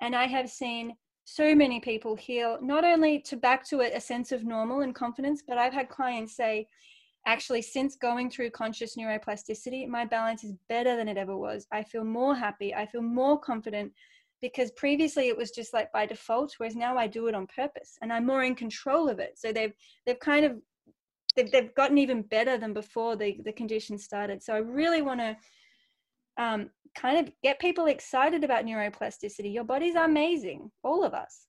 And 0.01 0.15
I 0.15 0.27
have 0.27 0.51
seen 0.51 0.95
so 1.25 1.55
many 1.55 1.81
people 1.81 2.17
heal 2.17 2.59
not 2.61 2.85
only 2.85 3.21
to 3.21 3.37
back 3.37 3.67
to 3.69 3.81
a, 3.81 3.97
a 3.97 4.01
sense 4.01 4.33
of 4.33 4.45
normal 4.45 4.81
and 4.83 4.95
confidence, 4.95 5.43
but 5.47 5.59
I've 5.59 5.73
had 5.73 5.89
clients 5.89 6.37
say, 6.37 6.69
actually 7.27 7.63
since 7.63 7.97
going 7.97 8.31
through 8.31 8.51
conscious 8.51 8.97
neuroplasticity 8.97 9.89
my 9.89 10.05
balance 10.05 10.45
is 10.45 10.55
better 10.69 10.97
than 10.97 11.09
it 11.09 11.17
ever 11.17 11.37
was. 11.37 11.67
I 11.73 11.83
feel 11.83 12.05
more 12.05 12.35
happy. 12.35 12.75
I 12.75 12.87
feel 12.87 13.03
more 13.03 13.39
confident 13.39 13.93
because 14.43 14.71
previously 14.73 15.29
it 15.29 15.37
was 15.37 15.51
just 15.51 15.73
like 15.73 15.91
by 15.93 16.05
default 16.05 16.53
whereas 16.59 16.77
now 16.77 16.99
i 16.99 17.07
do 17.07 17.29
it 17.29 17.35
on 17.35 17.47
purpose 17.47 17.97
and 18.03 18.13
i'm 18.13 18.27
more 18.27 18.43
in 18.45 18.55
control 18.55 19.09
of 19.09 19.19
it. 19.19 19.39
So 19.39 19.53
they've 19.53 19.73
they've 20.05 20.19
kind 20.21 20.45
of 20.45 20.61
they've, 21.37 21.51
they've 21.51 21.75
gotten 21.75 21.99
even 21.99 22.23
better 22.23 22.59
than 22.59 22.73
before 22.73 23.17
the, 23.17 23.39
the 23.45 23.53
condition 23.53 23.99
started 23.99 24.43
so 24.43 24.55
i 24.55 24.59
really 24.59 25.03
want 25.03 25.21
to 25.21 25.37
um, 26.37 26.71
kind 26.97 27.19
of 27.25 27.33
get 27.43 27.61
people 27.61 27.87
excited 27.87 28.43
about 28.45 28.65
neuroplasticity 28.65 29.53
your 29.53 29.65
body's 29.65 29.95
amazing 29.95 30.71
all 30.83 31.05
of 31.05 31.15
us 31.15 31.47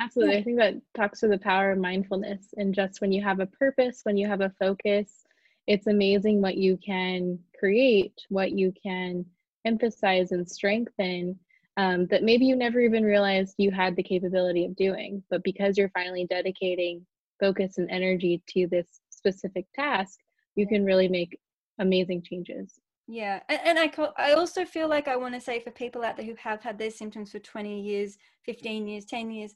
Absolutely. 0.00 0.36
I 0.36 0.42
think 0.42 0.58
that 0.58 0.74
talks 0.94 1.20
to 1.20 1.28
the 1.28 1.38
power 1.38 1.70
of 1.70 1.78
mindfulness 1.78 2.46
and 2.56 2.74
just 2.74 3.00
when 3.00 3.12
you 3.12 3.22
have 3.22 3.38
a 3.38 3.46
purpose, 3.46 4.00
when 4.02 4.16
you 4.16 4.26
have 4.26 4.40
a 4.40 4.52
focus, 4.58 5.22
it's 5.66 5.86
amazing 5.86 6.40
what 6.40 6.56
you 6.56 6.76
can 6.84 7.38
create, 7.58 8.20
what 8.28 8.50
you 8.50 8.72
can 8.82 9.24
emphasize 9.64 10.32
and 10.32 10.48
strengthen 10.48 11.38
um, 11.76 12.06
that 12.06 12.22
maybe 12.22 12.44
you 12.44 12.56
never 12.56 12.80
even 12.80 13.04
realized 13.04 13.54
you 13.58 13.70
had 13.70 13.96
the 13.96 14.02
capability 14.02 14.64
of 14.64 14.76
doing. 14.76 15.22
But 15.30 15.44
because 15.44 15.78
you're 15.78 15.88
finally 15.90 16.26
dedicating 16.28 17.06
focus 17.42 17.78
and 17.78 17.90
energy 17.90 18.40
to 18.46 18.68
this 18.68 18.86
specific 19.10 19.66
task, 19.74 20.20
you 20.54 20.66
can 20.66 20.84
really 20.84 21.08
make 21.08 21.38
amazing 21.80 22.22
changes. 22.22 22.74
Yeah, 23.08 23.40
and, 23.48 23.60
and 23.64 23.78
I 23.78 23.90
I 24.16 24.32
also 24.34 24.64
feel 24.64 24.88
like 24.88 25.08
I 25.08 25.16
want 25.16 25.34
to 25.34 25.40
say 25.40 25.58
for 25.58 25.72
people 25.72 26.04
out 26.04 26.16
there 26.16 26.24
who 26.24 26.36
have 26.38 26.62
had 26.62 26.78
their 26.78 26.90
symptoms 26.90 27.32
for 27.32 27.40
20 27.40 27.80
years, 27.80 28.16
15 28.46 28.86
years, 28.86 29.04
10 29.04 29.30
years, 29.32 29.54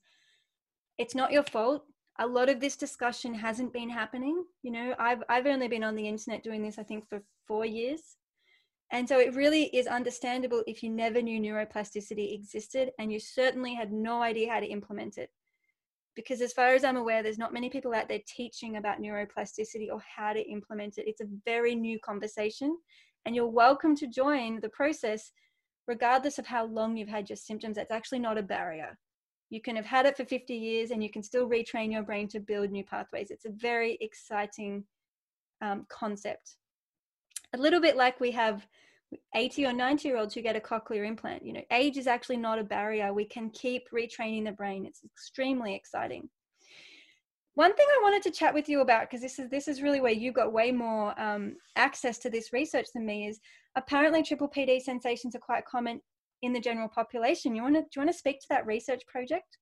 it's 0.98 1.14
not 1.14 1.30
your 1.30 1.44
fault. 1.44 1.84
A 2.18 2.26
lot 2.26 2.48
of 2.48 2.60
this 2.60 2.76
discussion 2.76 3.34
hasn't 3.34 3.72
been 3.72 3.90
happening 3.90 4.42
you 4.62 4.72
know? 4.72 4.94
I've 4.98 5.22
i've 5.28 5.46
only 5.46 5.68
been 5.68 5.84
on 5.84 5.96
the 5.96 6.08
internet 6.08 6.42
doing 6.42 6.62
this 6.62 6.78
i 6.78 6.82
think 6.82 7.08
for 7.08 7.22
4 7.46 7.66
years. 7.66 8.02
And 8.92 9.08
so 9.08 9.18
it 9.18 9.34
really 9.34 9.64
is 9.80 9.86
understandable 9.88 10.62
if 10.66 10.82
you 10.82 10.90
never 10.90 11.20
knew 11.20 11.40
neuroplasticity 11.40 12.32
existed 12.32 12.92
and 12.98 13.12
you 13.12 13.18
certainly 13.18 13.74
had 13.74 13.92
no 13.92 14.22
idea 14.22 14.52
how 14.52 14.60
to 14.60 14.66
implement 14.66 15.18
it 15.18 15.30
because 16.16 16.40
as 16.40 16.52
far 16.52 16.74
as 16.74 16.82
i'm 16.82 16.96
aware 16.96 17.22
there's 17.22 17.38
not 17.38 17.52
many 17.52 17.70
people 17.70 17.94
out 17.94 18.08
there 18.08 18.20
teaching 18.26 18.76
about 18.76 19.00
neuroplasticity 19.00 19.88
or 19.92 20.00
how 20.16 20.32
to 20.32 20.50
implement 20.50 20.98
it 20.98 21.06
it's 21.06 21.20
a 21.20 21.28
very 21.44 21.74
new 21.74 21.98
conversation 22.00 22.76
and 23.24 23.36
you're 23.36 23.46
welcome 23.46 23.94
to 23.94 24.06
join 24.08 24.58
the 24.60 24.68
process 24.70 25.32
regardless 25.86 26.38
of 26.38 26.46
how 26.46 26.64
long 26.66 26.96
you've 26.96 27.08
had 27.08 27.28
your 27.28 27.36
symptoms 27.36 27.76
that's 27.76 27.92
actually 27.92 28.18
not 28.18 28.38
a 28.38 28.42
barrier 28.42 28.98
you 29.50 29.60
can 29.60 29.76
have 29.76 29.86
had 29.86 30.06
it 30.06 30.16
for 30.16 30.24
50 30.24 30.54
years 30.54 30.90
and 30.90 31.02
you 31.02 31.10
can 31.10 31.22
still 31.22 31.48
retrain 31.48 31.92
your 31.92 32.02
brain 32.02 32.28
to 32.28 32.40
build 32.40 32.70
new 32.70 32.84
pathways. 32.84 33.30
It's 33.30 33.44
a 33.44 33.50
very 33.50 33.96
exciting 34.00 34.84
um, 35.60 35.86
concept. 35.88 36.56
A 37.54 37.58
little 37.58 37.80
bit 37.80 37.96
like 37.96 38.18
we 38.18 38.32
have 38.32 38.66
80 39.34 39.66
or 39.66 39.72
90 39.72 40.08
year 40.08 40.16
olds 40.16 40.34
who 40.34 40.42
get 40.42 40.56
a 40.56 40.60
cochlear 40.60 41.06
implant. 41.06 41.44
You 41.44 41.52
know, 41.52 41.62
age 41.70 41.96
is 41.96 42.06
actually 42.06 42.38
not 42.38 42.58
a 42.58 42.64
barrier. 42.64 43.12
We 43.12 43.24
can 43.24 43.50
keep 43.50 43.88
retraining 43.90 44.44
the 44.44 44.52
brain. 44.52 44.86
It's 44.86 45.02
extremely 45.04 45.74
exciting. 45.74 46.28
One 47.54 47.74
thing 47.74 47.86
I 47.88 48.02
wanted 48.02 48.22
to 48.24 48.30
chat 48.30 48.52
with 48.52 48.68
you 48.68 48.82
about, 48.82 49.08
because 49.08 49.22
this 49.22 49.38
is 49.38 49.48
this 49.48 49.66
is 49.66 49.80
really 49.80 50.00
where 50.00 50.12
you 50.12 50.30
got 50.30 50.52
way 50.52 50.72
more 50.72 51.18
um, 51.18 51.56
access 51.76 52.18
to 52.18 52.30
this 52.30 52.52
research 52.52 52.86
than 52.92 53.06
me, 53.06 53.28
is 53.28 53.40
apparently 53.76 54.22
triple 54.22 54.48
PD 54.48 54.80
sensations 54.80 55.34
are 55.34 55.40
quite 55.40 55.64
common 55.64 56.00
in 56.42 56.52
the 56.52 56.60
general 56.60 56.88
population. 56.88 57.54
You 57.54 57.62
want 57.62 57.76
to 57.76 57.80
do 57.80 57.88
you 57.96 58.02
want 58.02 58.12
to 58.12 58.18
speak 58.18 58.40
to 58.40 58.46
that 58.50 58.66
research 58.66 59.06
project? 59.06 59.56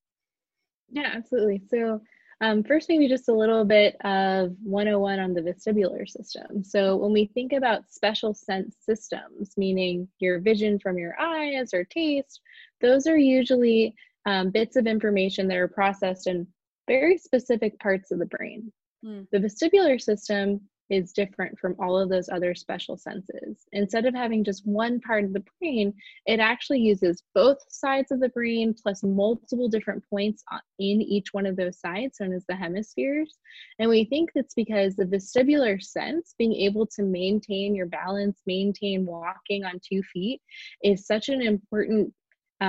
Yeah, 0.90 1.12
absolutely. 1.14 1.62
So, 1.70 2.00
um, 2.40 2.62
first, 2.62 2.88
maybe 2.88 3.08
just 3.08 3.28
a 3.28 3.32
little 3.32 3.64
bit 3.64 3.96
of 4.04 4.54
101 4.62 5.18
on 5.18 5.34
the 5.34 5.40
vestibular 5.40 6.08
system. 6.08 6.64
So, 6.64 6.96
when 6.96 7.12
we 7.12 7.26
think 7.26 7.52
about 7.52 7.90
special 7.90 8.34
sense 8.34 8.76
systems, 8.80 9.52
meaning 9.56 10.08
your 10.18 10.40
vision 10.40 10.78
from 10.78 10.98
your 10.98 11.18
eyes 11.20 11.72
or 11.72 11.84
taste, 11.84 12.40
those 12.80 13.06
are 13.06 13.18
usually 13.18 13.94
um, 14.26 14.50
bits 14.50 14.76
of 14.76 14.86
information 14.86 15.48
that 15.48 15.56
are 15.56 15.68
processed 15.68 16.26
in 16.26 16.46
very 16.86 17.18
specific 17.18 17.78
parts 17.78 18.10
of 18.10 18.18
the 18.18 18.26
brain. 18.26 18.72
Mm. 19.04 19.26
The 19.30 19.38
vestibular 19.38 20.00
system 20.00 20.60
is 20.90 21.12
different 21.12 21.58
from 21.58 21.74
all 21.78 21.98
of 21.98 22.08
those 22.08 22.28
other 22.28 22.54
special 22.54 22.96
senses. 22.96 23.66
Instead 23.72 24.04
of 24.06 24.14
having 24.14 24.44
just 24.44 24.66
one 24.66 25.00
part 25.00 25.24
of 25.24 25.32
the 25.32 25.42
brain, 25.58 25.92
it 26.26 26.40
actually 26.40 26.80
uses 26.80 27.22
both 27.34 27.58
sides 27.68 28.10
of 28.10 28.20
the 28.20 28.28
brain 28.28 28.74
plus 28.74 29.02
multiple 29.02 29.68
different 29.68 30.02
points 30.08 30.44
uh, 30.52 30.58
in 30.78 31.00
each 31.00 31.32
one 31.32 31.46
of 31.46 31.56
those 31.56 31.78
sides, 31.78 32.18
known 32.20 32.32
as 32.32 32.44
the 32.48 32.54
hemispheres. 32.54 33.38
And 33.78 33.88
we 33.88 34.04
think 34.04 34.30
that's 34.34 34.54
because 34.54 34.94
the 34.94 35.04
vestibular 35.04 35.82
sense, 35.82 36.34
being 36.38 36.54
able 36.54 36.86
to 36.86 37.02
maintain 37.02 37.74
your 37.74 37.86
balance, 37.86 38.40
maintain 38.46 39.06
walking 39.06 39.64
on 39.64 39.80
two 39.80 40.02
feet, 40.02 40.40
is 40.82 41.06
such 41.06 41.28
an 41.28 41.40
important 41.40 42.12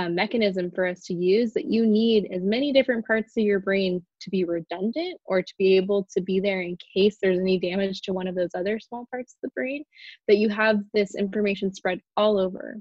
mechanism 0.10 0.72
for 0.72 0.86
us 0.86 1.04
to 1.06 1.14
use 1.14 1.54
that 1.54 1.66
you 1.66 1.86
need 1.86 2.28
as 2.32 2.44
many 2.44 2.74
different 2.74 3.06
parts 3.06 3.38
of 3.38 3.44
your 3.44 3.60
brain 3.60 4.04
to 4.20 4.30
be 4.30 4.44
redundant 4.44 5.20
or 5.26 5.42
to 5.42 5.54
be 5.58 5.78
able 5.78 6.08
to 6.12 6.22
be 6.22 6.40
there 6.40 6.62
in 6.62 6.78
case 6.94 7.18
there's 7.22 7.40
any 7.40 7.60
damage 7.60 8.02
to 8.02 8.14
one 8.14 8.28
of 8.28 8.36
those 8.36 8.50
other 8.56 8.80
small 8.80 9.06
parts 9.12 9.34
of 9.34 9.42
the 9.44 9.54
brain, 9.56 9.84
that 10.28 10.38
you 10.38 10.50
have 10.50 10.80
this 10.94 11.16
information 11.16 11.74
spread 11.74 12.00
all 12.18 12.40
over. 12.40 12.78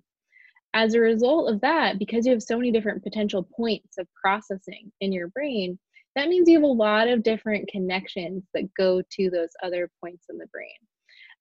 As 0.73 0.95
a 0.95 1.01
result 1.01 1.53
of 1.53 1.61
that, 1.61 1.99
because 1.99 2.27
you 2.27 2.33
have 2.33 2.43
so 2.43 2.57
many 2.57 2.73
different 2.73 3.03
potential 3.03 3.47
points 3.57 3.97
of 3.99 4.09
processing 4.21 4.91
in 5.01 5.13
your 5.13 5.29
brain, 5.29 5.79
that 6.17 6.29
means 6.29 6.49
you 6.49 6.57
have 6.57 6.65
a 6.65 6.67
lot 6.67 7.09
of 7.09 7.23
different 7.23 7.69
connections 7.69 8.45
that 8.55 8.73
go 8.75 9.03
to 9.13 9.31
those 9.31 9.51
other 9.63 9.91
points 10.01 10.27
in 10.31 10.39
the 10.39 10.47
brain. 10.49 10.71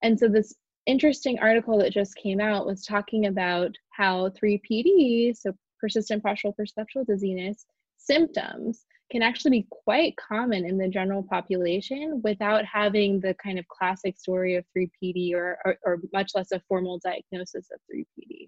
And 0.01 0.19
so, 0.19 0.27
this 0.27 0.53
interesting 0.85 1.39
article 1.39 1.77
that 1.77 1.93
just 1.93 2.15
came 2.15 2.39
out 2.39 2.65
was 2.65 2.85
talking 2.85 3.27
about 3.27 3.71
how 3.91 4.29
3PD, 4.29 5.35
so 5.35 5.53
persistent 5.83 6.23
postural 6.23 6.55
perceptual 6.55 7.03
dizziness, 7.03 7.65
symptoms 7.97 8.85
can 9.11 9.21
actually 9.21 9.51
be 9.51 9.67
quite 9.69 10.15
common 10.15 10.65
in 10.65 10.77
the 10.77 10.87
general 10.87 11.21
population 11.21 12.21
without 12.23 12.63
having 12.63 13.19
the 13.19 13.33
kind 13.35 13.59
of 13.59 13.67
classic 13.67 14.17
story 14.17 14.55
of 14.55 14.65
3PD 14.75 15.33
or, 15.33 15.57
or, 15.65 15.77
or 15.85 15.99
much 16.13 16.31
less 16.35 16.53
a 16.53 16.61
formal 16.69 16.99
diagnosis 17.03 17.67
of 17.73 17.79
3PD. 17.93 18.47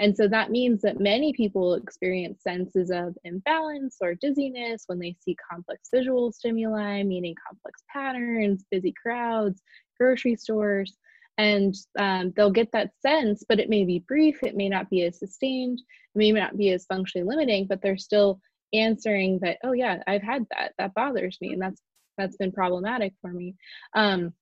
And 0.00 0.16
so 0.16 0.26
that 0.26 0.50
means 0.50 0.80
that 0.82 0.98
many 0.98 1.34
people 1.34 1.74
experience 1.74 2.42
senses 2.42 2.90
of 2.90 3.14
imbalance 3.24 3.98
or 4.00 4.14
dizziness 4.14 4.84
when 4.86 4.98
they 4.98 5.14
see 5.20 5.36
complex 5.50 5.90
visual 5.94 6.32
stimuli, 6.32 7.02
meaning 7.02 7.34
complex 7.46 7.82
patterns, 7.92 8.64
busy 8.70 8.92
crowds, 9.00 9.62
grocery 10.00 10.34
stores 10.34 10.96
and 11.38 11.74
um, 11.98 12.32
they'll 12.36 12.50
get 12.50 12.70
that 12.72 12.90
sense 13.00 13.44
but 13.48 13.58
it 13.58 13.68
may 13.68 13.84
be 13.84 14.04
brief 14.06 14.42
it 14.42 14.56
may 14.56 14.68
not 14.68 14.88
be 14.88 15.02
as 15.02 15.18
sustained 15.18 15.78
it 15.78 16.18
may 16.18 16.32
not 16.32 16.56
be 16.56 16.70
as 16.70 16.86
functionally 16.86 17.26
limiting 17.26 17.66
but 17.66 17.82
they're 17.82 17.96
still 17.96 18.40
answering 18.72 19.38
that 19.40 19.58
oh 19.64 19.72
yeah 19.72 20.02
i've 20.06 20.22
had 20.22 20.44
that 20.50 20.72
that 20.78 20.94
bothers 20.94 21.38
me 21.40 21.52
and 21.52 21.62
that's 21.62 21.80
that's 22.16 22.36
been 22.36 22.52
problematic 22.52 23.14
for 23.20 23.32
me. 23.32 23.54
Um, 23.94 24.32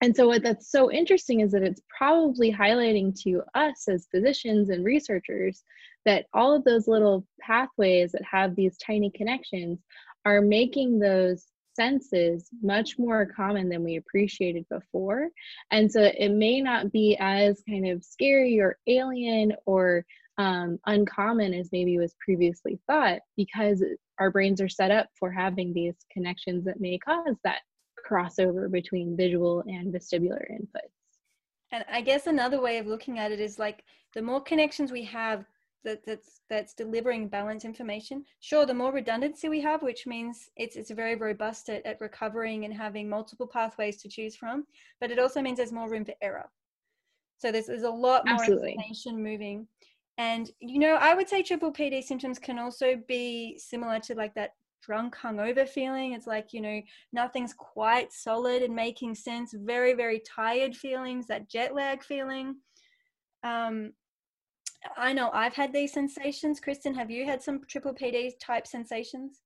and 0.00 0.16
so 0.16 0.26
what 0.26 0.42
that's 0.42 0.70
so 0.70 0.90
interesting 0.90 1.40
is 1.40 1.52
that 1.52 1.62
it's 1.62 1.80
probably 1.96 2.52
highlighting 2.52 3.14
to 3.22 3.42
us 3.54 3.88
as 3.88 4.08
physicians 4.10 4.70
and 4.70 4.84
researchers 4.84 5.62
that 6.04 6.26
all 6.34 6.54
of 6.54 6.64
those 6.64 6.88
little 6.88 7.24
pathways 7.40 8.10
that 8.12 8.24
have 8.24 8.56
these 8.56 8.76
tiny 8.78 9.10
connections 9.10 9.78
are 10.24 10.40
making 10.40 10.98
those 10.98 11.46
senses 11.74 12.48
much 12.62 12.98
more 12.98 13.26
common 13.26 13.68
than 13.68 13.84
we 13.84 13.96
appreciated 13.96 14.66
before. 14.68 15.28
And 15.70 15.90
so 15.90 16.02
it 16.02 16.30
may 16.30 16.60
not 16.60 16.92
be 16.92 17.16
as 17.20 17.62
kind 17.68 17.88
of 17.88 18.04
scary 18.04 18.60
or 18.60 18.78
alien 18.86 19.52
or 19.66 20.04
um, 20.38 20.78
uncommon 20.86 21.54
as 21.54 21.70
maybe 21.72 21.98
was 21.98 22.14
previously 22.24 22.78
thought 22.86 23.20
because 23.36 23.82
our 24.18 24.30
brains 24.30 24.60
are 24.60 24.68
set 24.68 24.90
up 24.90 25.08
for 25.18 25.30
having 25.30 25.72
these 25.72 25.94
connections 26.12 26.64
that 26.64 26.80
may 26.80 26.98
cause 26.98 27.36
that 27.44 27.60
crossover 28.08 28.70
between 28.70 29.16
visual 29.16 29.62
and 29.66 29.92
vestibular 29.92 30.42
inputs. 30.50 30.92
And 31.70 31.84
I 31.90 32.02
guess 32.02 32.26
another 32.26 32.60
way 32.60 32.78
of 32.78 32.86
looking 32.86 33.18
at 33.18 33.32
it 33.32 33.40
is 33.40 33.58
like 33.58 33.84
the 34.14 34.22
more 34.22 34.40
connections 34.40 34.92
we 34.92 35.04
have 35.04 35.46
that, 35.84 36.04
that's 36.04 36.40
that's 36.48 36.74
delivering 36.74 37.28
balance 37.28 37.64
information. 37.64 38.24
Sure, 38.40 38.66
the 38.66 38.74
more 38.74 38.92
redundancy 38.92 39.48
we 39.48 39.60
have, 39.60 39.82
which 39.82 40.06
means 40.06 40.50
it's 40.56 40.76
it's 40.76 40.90
very 40.90 41.16
robust 41.16 41.68
at, 41.68 41.84
at 41.86 42.00
recovering 42.00 42.64
and 42.64 42.74
having 42.74 43.08
multiple 43.08 43.46
pathways 43.46 43.96
to 44.02 44.08
choose 44.08 44.36
from, 44.36 44.66
but 45.00 45.10
it 45.10 45.18
also 45.18 45.42
means 45.42 45.56
there's 45.58 45.72
more 45.72 45.90
room 45.90 46.04
for 46.04 46.14
error. 46.22 46.50
So 47.38 47.50
there's 47.50 47.66
there's 47.66 47.82
a 47.82 47.90
lot 47.90 48.26
more 48.26 48.34
Absolutely. 48.36 48.72
information 48.72 49.22
moving. 49.22 49.66
And 50.18 50.50
you 50.60 50.78
know, 50.78 50.94
I 50.94 51.14
would 51.14 51.28
say 51.28 51.42
triple 51.42 51.72
PD 51.72 52.02
symptoms 52.02 52.38
can 52.38 52.58
also 52.58 52.96
be 53.08 53.58
similar 53.58 53.98
to 54.00 54.14
like 54.14 54.34
that 54.34 54.52
drunk 54.82 55.16
hungover 55.16 55.68
feeling. 55.68 56.12
It's 56.12 56.26
like, 56.26 56.52
you 56.52 56.60
know, 56.60 56.82
nothing's 57.12 57.54
quite 57.54 58.12
solid 58.12 58.62
and 58.62 58.74
making 58.74 59.14
sense, 59.14 59.54
very, 59.56 59.94
very 59.94 60.20
tired 60.20 60.76
feelings, 60.76 61.26
that 61.28 61.48
jet 61.48 61.74
lag 61.74 62.02
feeling. 62.02 62.56
Um, 63.44 63.92
I 64.96 65.12
know 65.12 65.30
I've 65.32 65.54
had 65.54 65.72
these 65.72 65.92
sensations. 65.92 66.60
Kristen, 66.60 66.94
have 66.94 67.10
you 67.10 67.24
had 67.24 67.42
some 67.42 67.60
triple 67.68 67.94
PD 67.94 68.32
type 68.40 68.66
sensations? 68.66 69.40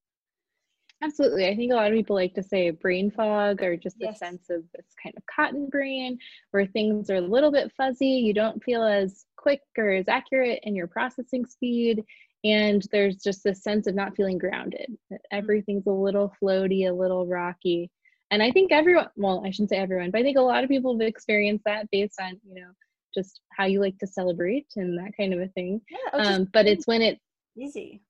Absolutely. 1.03 1.47
I 1.47 1.55
think 1.55 1.73
a 1.73 1.75
lot 1.75 1.93
of 1.93 1.97
people 1.97 2.17
like 2.17 2.35
to 2.35 2.43
say 2.43 2.71
brain 2.71 3.11
fog 3.11 3.63
or 3.63 3.77
just 3.77 3.97
yes. 4.01 4.17
a 4.17 4.19
sense 4.19 4.49
of 4.49 4.63
this 4.75 4.87
kind 5.03 5.15
of 5.17 5.23
cotton 5.27 5.69
brain 5.69 6.19
where 6.53 6.67
things 6.67 7.11
are 7.11 7.17
a 7.17 7.21
little 7.21 7.53
bit 7.53 7.73
fuzzy. 7.77 8.07
You 8.07 8.33
don't 8.33 8.63
feel 8.65 8.83
as 8.83 9.27
quick 9.37 9.61
or 9.77 9.91
as 9.91 10.09
accurate 10.09 10.61
in 10.63 10.75
your 10.75 10.87
processing 10.87 11.45
speed. 11.45 12.03
And 12.45 12.87
there's 12.93 13.17
just 13.17 13.45
this 13.45 13.63
sense 13.63 13.87
of 13.87 13.95
not 13.95 14.17
feeling 14.17 14.39
grounded. 14.39 14.97
Mm-hmm. 15.13 15.17
Everything's 15.33 15.87
a 15.87 15.91
little 15.91 16.33
floaty, 16.43 16.89
a 16.89 16.93
little 16.93 17.27
rocky. 17.27 17.91
And 18.31 18.43
I 18.43 18.51
think 18.51 18.73
everyone, 18.73 19.09
well, 19.17 19.43
I 19.45 19.51
shouldn't 19.51 19.71
say 19.71 19.77
everyone, 19.77 20.11
but 20.11 20.21
I 20.21 20.23
think 20.25 20.39
a 20.39 20.43
lot 20.43 20.65
of 20.65 20.71
people 20.71 20.99
have 20.99 21.07
experienced 21.07 21.65
that 21.67 21.91
based 21.91 22.21
on, 22.21 22.41
you 22.45 22.63
know, 22.63 22.71
just 23.17 23.41
how 23.57 23.65
you 23.65 23.81
like 23.81 23.99
to 23.99 24.07
celebrate 24.07 24.67
and 24.77 24.99
that 24.99 25.13
kind 25.17 25.33
of 25.33 25.41
a 25.41 25.49
thing. 25.49 25.81
Yeah, 25.91 26.21
um, 26.21 26.49
but 26.53 26.67
it's 26.67 26.87
when 26.87 27.03
it's 27.03 27.21
easy. 27.57 28.03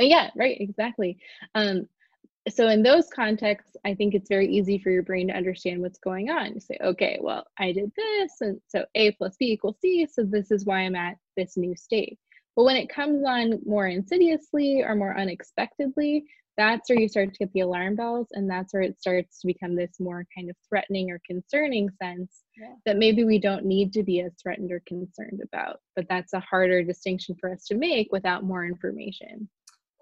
Uh, 0.00 0.04
yeah, 0.04 0.30
right, 0.36 0.56
exactly. 0.60 1.18
Um, 1.54 1.88
so 2.48 2.68
in 2.68 2.82
those 2.82 3.08
contexts, 3.08 3.76
I 3.84 3.94
think 3.94 4.14
it's 4.14 4.28
very 4.28 4.46
easy 4.48 4.78
for 4.78 4.90
your 4.90 5.02
brain 5.02 5.28
to 5.28 5.36
understand 5.36 5.80
what's 5.80 5.98
going 5.98 6.28
on. 6.30 6.54
You 6.54 6.60
say, 6.60 6.76
okay, 6.82 7.18
well, 7.20 7.46
I 7.58 7.72
did 7.72 7.90
this, 7.96 8.32
and 8.40 8.60
so 8.68 8.84
A 8.94 9.12
plus 9.12 9.36
B 9.38 9.52
equals 9.52 9.76
C, 9.80 10.06
so 10.10 10.24
this 10.24 10.50
is 10.50 10.66
why 10.66 10.80
I'm 10.80 10.94
at 10.94 11.16
this 11.36 11.56
new 11.56 11.74
state. 11.74 12.18
But 12.54 12.64
when 12.64 12.76
it 12.76 12.88
comes 12.88 13.24
on 13.26 13.60
more 13.64 13.88
insidiously 13.88 14.82
or 14.82 14.94
more 14.94 15.18
unexpectedly, 15.18 16.24
that's 16.56 16.88
where 16.88 16.98
you 16.98 17.08
start 17.08 17.32
to 17.32 17.38
get 17.38 17.52
the 17.52 17.60
alarm 17.60 17.96
bells 17.96 18.28
and 18.32 18.48
that's 18.48 18.72
where 18.72 18.82
it 18.82 19.00
starts 19.00 19.40
to 19.40 19.46
become 19.46 19.74
this 19.74 19.98
more 19.98 20.26
kind 20.36 20.48
of 20.48 20.56
threatening 20.68 21.10
or 21.10 21.20
concerning 21.26 21.90
sense 22.02 22.42
yeah. 22.56 22.74
that 22.86 22.96
maybe 22.96 23.24
we 23.24 23.38
don't 23.38 23.64
need 23.64 23.92
to 23.92 24.02
be 24.02 24.20
as 24.20 24.32
threatened 24.40 24.70
or 24.70 24.80
concerned 24.86 25.40
about. 25.42 25.80
But 25.96 26.06
that's 26.08 26.32
a 26.32 26.40
harder 26.40 26.82
distinction 26.82 27.36
for 27.40 27.52
us 27.52 27.64
to 27.66 27.74
make 27.74 28.08
without 28.12 28.44
more 28.44 28.64
information. 28.64 29.48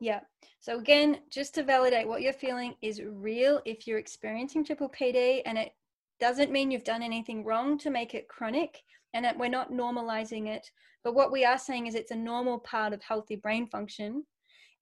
Yeah. 0.01 0.21
So 0.61 0.79
again 0.79 1.21
just 1.31 1.55
to 1.55 1.63
validate 1.63 2.07
what 2.07 2.23
you're 2.23 2.33
feeling 2.33 2.75
is 2.83 3.01
real 3.03 3.61
if 3.65 3.87
you're 3.87 3.99
experiencing 3.99 4.65
triple 4.65 4.91
pd 4.91 5.43
and 5.47 5.57
it 5.57 5.73
doesn't 6.21 6.53
mean 6.53 6.71
you've 6.71 6.85
done 6.85 7.03
anything 7.03 7.45
wrong 7.45 7.79
to 7.79 7.91
make 7.91 8.15
it 8.15 8.29
chronic 8.29 8.79
and 9.15 9.25
that 9.25 9.39
we're 9.39 9.49
not 9.49 9.73
normalizing 9.73 10.49
it. 10.49 10.71
But 11.03 11.15
what 11.15 11.33
we 11.33 11.45
are 11.45 11.59
saying 11.59 11.87
is 11.87 11.95
it's 11.95 12.13
a 12.13 12.17
normal 12.17 12.59
part 12.61 12.93
of 12.93 13.03
healthy 13.03 13.37
brain 13.37 13.67
function 13.69 14.25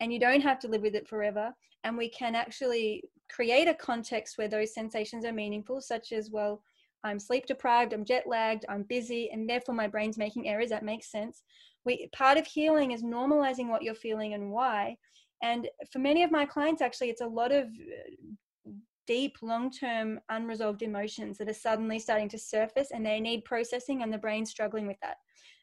and 0.01 0.12
you 0.12 0.18
don't 0.18 0.40
have 0.40 0.59
to 0.61 0.68
live 0.68 0.82
with 0.82 0.94
it 0.94 1.09
forever. 1.09 1.53
And 1.84 1.96
we 1.96 2.09
can 2.09 2.34
actually 2.34 3.05
create 3.30 3.68
a 3.68 3.74
context 3.74 4.36
where 4.36 4.48
those 4.48 4.74
sensations 4.74 5.24
are 5.24 5.32
meaningful 5.32 5.80
such 5.80 6.12
as 6.12 6.30
well 6.30 6.62
i'm 7.05 7.18
sleep 7.18 7.46
deprived 7.46 7.92
i'm 7.92 8.05
jet 8.05 8.24
lagged 8.26 8.66
i'm 8.68 8.82
busy 8.84 9.30
and 9.32 9.48
therefore 9.48 9.74
my 9.74 9.86
brain's 9.86 10.18
making 10.18 10.48
errors. 10.48 10.70
That 10.70 10.84
makes 10.84 11.11
sense. 11.11 11.42
We 11.84 12.09
part 12.12 12.36
of 12.36 12.46
healing 12.46 12.92
is 12.92 13.03
normalizing 13.03 13.68
what 13.68 13.82
you're 13.82 13.94
feeling 13.94 14.34
and 14.34 14.51
why. 14.51 14.96
And 15.42 15.68
for 15.90 15.98
many 15.98 16.22
of 16.22 16.30
my 16.30 16.44
clients 16.44 16.82
actually 16.82 17.11
it's 17.11 17.22
a 17.22 17.26
lot 17.26 17.53
of 17.53 17.64
uh, 17.66 18.70
deep 19.07 19.36
long-term 19.42 20.20
unresolved 20.28 20.82
emotions 20.82 21.38
that 21.38 21.48
are 21.48 21.55
suddenly 21.55 21.98
starting 21.98 22.28
to 22.28 22.38
surface 22.38 22.90
and 22.92 23.05
they 23.05 23.18
need 23.18 23.44
processing 23.44 24.03
and 24.03 24.12
the 24.12 24.18
brain's 24.18 24.51
struggling 24.51 24.86
with 24.86 24.98
that 25.03 25.16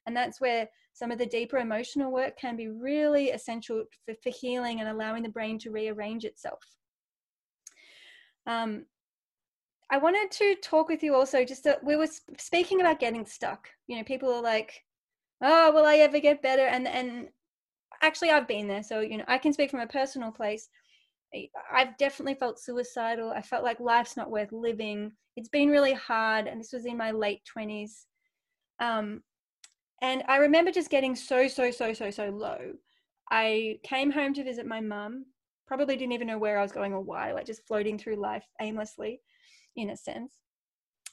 and 0.07 0.15
that's 0.15 0.41
where 0.41 0.67
some 0.93 1.11
of 1.11 1.19
the 1.19 1.25
deeper 1.25 1.57
emotional 1.57 2.11
work 2.11 2.39
can 2.39 2.55
be 2.55 2.69
really 2.69 3.29
essential 3.29 3.83
for, 4.05 4.15
for 4.23 4.29
healing 4.31 4.79
and 4.79 4.89
allowing 4.89 5.21
the 5.21 5.29
brain 5.29 5.59
to 5.59 5.69
rearrange 5.69 6.25
itself. 6.25 6.63
Um, 8.47 8.85
I 9.91 9.97
wanted 9.97 10.31
to 10.31 10.55
talk 10.55 10.89
with 10.89 11.03
you 11.03 11.13
also 11.13 11.45
just 11.45 11.63
that 11.65 11.83
we 11.83 11.95
were 11.95 12.07
speaking 12.37 12.81
about 12.81 12.99
getting 12.99 13.25
stuck. 13.25 13.69
You 13.87 13.97
know, 13.97 14.03
people 14.03 14.33
are 14.33 14.41
like, 14.41 14.83
"Oh, 15.41 15.71
will 15.71 15.85
I 15.85 15.97
ever 15.97 16.19
get 16.19 16.41
better?" 16.41 16.65
And 16.65 16.87
and 16.87 17.29
actually 18.01 18.31
I've 18.31 18.47
been 18.47 18.67
there, 18.67 18.83
so 18.83 19.01
you 19.01 19.17
know 19.17 19.25
I 19.27 19.37
can 19.37 19.53
speak 19.53 19.71
from 19.71 19.81
a 19.81 19.87
personal 19.87 20.31
place. 20.31 20.69
I've 21.71 21.97
definitely 21.97 22.35
felt 22.35 22.59
suicidal. 22.59 23.31
I 23.31 23.41
felt 23.41 23.63
like 23.63 23.79
life's 23.79 24.17
not 24.17 24.31
worth 24.31 24.51
living. 24.51 25.11
It's 25.35 25.49
been 25.49 25.69
really 25.69 25.93
hard, 25.93 26.47
and 26.47 26.59
this 26.59 26.73
was 26.73 26.85
in 26.85 26.97
my 26.97 27.11
late 27.11 27.43
twenties. 27.45 28.07
Um, 28.79 29.23
and 30.01 30.23
I 30.27 30.37
remember 30.37 30.71
just 30.71 30.89
getting 30.89 31.15
so 31.15 31.47
so 31.47 31.71
so 31.71 31.93
so 31.93 32.09
so 32.09 32.29
low. 32.29 32.73
I 33.31 33.79
came 33.83 34.11
home 34.11 34.33
to 34.35 34.43
visit 34.43 34.65
my 34.65 34.79
mum. 34.79 35.25
Probably 35.67 35.97
didn't 35.97 36.13
even 36.13 36.27
know 36.27 36.37
where 36.37 36.59
I 36.59 36.61
was 36.61 36.71
going 36.71 36.93
or 36.93 37.01
why, 37.01 37.33
like 37.33 37.45
just 37.45 37.67
floating 37.67 37.97
through 37.97 38.15
life 38.15 38.45
aimlessly, 38.61 39.21
in 39.75 39.89
a 39.89 39.97
sense. 39.97 40.33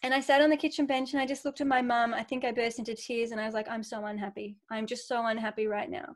And 0.03 0.12
I 0.12 0.20
sat 0.20 0.43
on 0.43 0.51
the 0.51 0.57
kitchen 0.57 0.87
bench 0.87 1.12
and 1.12 1.20
I 1.20 1.26
just 1.26 1.45
looked 1.45 1.61
at 1.61 1.66
my 1.66 1.80
mum. 1.80 2.12
I 2.12 2.22
think 2.22 2.45
I 2.45 2.53
burst 2.53 2.78
into 2.78 2.95
tears 2.95 3.30
and 3.30 3.41
I 3.41 3.47
was 3.47 3.55
like, 3.55 3.68
I'm 3.70 3.82
so 3.82 4.05
unhappy. 4.05 4.57
I'm 4.70 4.87
just 4.87 5.09
so 5.09 5.26
unhappy 5.26 5.66
right 5.66 5.91
now. 5.91 6.14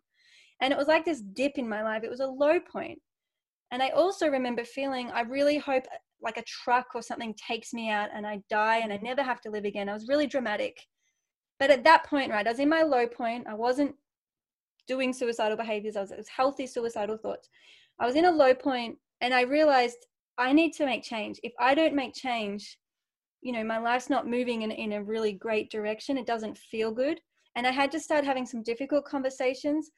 And 0.60 0.72
it 0.72 0.78
was 0.78 0.88
like 0.88 1.04
this 1.04 1.22
dip 1.22 1.56
in 1.56 1.68
my 1.68 1.82
life. 1.82 2.04
It 2.04 2.10
was 2.10 2.20
a 2.20 2.26
low 2.26 2.60
point. 2.60 3.00
And 3.70 3.82
I 3.82 3.88
also 3.90 4.28
remember 4.28 4.64
feeling, 4.64 5.10
I 5.10 5.22
really 5.22 5.58
hope 5.58 5.84
like 6.22 6.36
a 6.36 6.42
truck 6.42 6.88
or 6.94 7.02
something 7.02 7.34
takes 7.34 7.72
me 7.72 7.90
out 7.90 8.10
and 8.14 8.26
I 8.26 8.40
die 8.50 8.78
and 8.78 8.92
I 8.92 8.98
never 9.02 9.22
have 9.22 9.40
to 9.42 9.50
live 9.50 9.64
again. 9.64 9.88
I 9.88 9.94
was 9.94 10.08
really 10.08 10.26
dramatic. 10.26 10.78
But 11.58 11.70
at 11.70 11.84
that 11.84 12.04
point, 12.04 12.30
right, 12.30 12.46
I 12.46 12.50
was 12.50 12.60
in 12.60 12.68
my 12.68 12.82
low 12.82 13.06
point. 13.06 13.46
I 13.48 13.54
wasn't 13.54 13.94
doing 14.86 15.12
suicidal 15.12 15.56
behaviors. 15.56 15.96
I 15.96 16.00
was, 16.00 16.12
it 16.12 16.18
was 16.18 16.28
healthy 16.28 16.66
suicidal 16.66 17.16
thoughts. 17.16 17.48
I 17.98 18.06
was 18.06 18.14
in 18.14 18.26
a 18.26 18.30
low 18.30 18.54
point 18.54 18.96
and 19.20 19.34
I 19.34 19.42
realized 19.42 20.06
I 20.38 20.52
need 20.52 20.72
to 20.74 20.86
make 20.86 21.02
change. 21.02 21.40
If 21.42 21.52
I 21.58 21.74
don't 21.74 21.94
make 21.94 22.14
change, 22.14 22.78
you 23.42 23.52
know, 23.52 23.64
my 23.64 23.78
life's 23.78 24.10
not 24.10 24.28
moving 24.28 24.62
in, 24.62 24.70
in 24.70 24.92
a 24.92 25.02
really 25.02 25.32
great 25.32 25.70
direction. 25.70 26.16
It 26.16 26.26
doesn't 26.26 26.56
feel 26.56 26.92
good. 26.92 27.20
And 27.56 27.66
I 27.66 27.70
had 27.72 27.90
to 27.92 28.00
start 28.00 28.24
having 28.24 28.46
some 28.46 28.62
difficult 28.62 29.04
conversations 29.04 29.90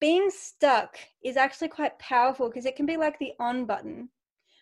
being 0.00 0.28
stuck 0.30 0.98
is 1.24 1.36
actually 1.36 1.68
quite 1.68 1.98
powerful 1.98 2.48
because 2.48 2.66
it 2.66 2.76
can 2.76 2.86
be 2.86 2.96
like 2.96 3.18
the 3.18 3.32
on 3.40 3.64
button 3.64 4.08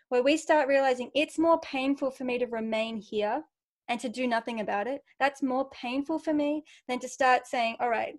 where 0.08 0.22
we 0.22 0.36
start 0.36 0.68
realizing 0.68 1.10
it's 1.14 1.38
more 1.38 1.58
painful 1.60 2.10
for 2.10 2.24
me 2.24 2.38
to 2.38 2.46
remain 2.46 2.96
here 2.96 3.42
and 3.88 4.00
to 4.00 4.08
do 4.08 4.26
nothing 4.26 4.60
about 4.60 4.86
it. 4.86 5.02
That's 5.20 5.42
more 5.42 5.68
painful 5.70 6.18
for 6.18 6.32
me 6.32 6.64
than 6.88 6.98
to 7.00 7.08
start 7.08 7.46
saying, 7.46 7.76
all 7.80 7.90
right, 7.90 8.14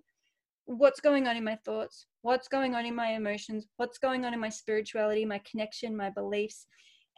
what's 0.66 1.00
going 1.00 1.26
on 1.26 1.36
in 1.36 1.44
my 1.44 1.56
thoughts? 1.64 2.06
What's 2.22 2.48
going 2.48 2.74
on 2.74 2.86
in 2.86 2.94
my 2.94 3.08
emotions? 3.12 3.66
What's 3.76 3.98
going 3.98 4.24
on 4.24 4.34
in 4.34 4.40
my 4.40 4.48
spirituality, 4.48 5.24
my 5.24 5.40
connection, 5.50 5.96
my 5.96 6.10
beliefs? 6.10 6.66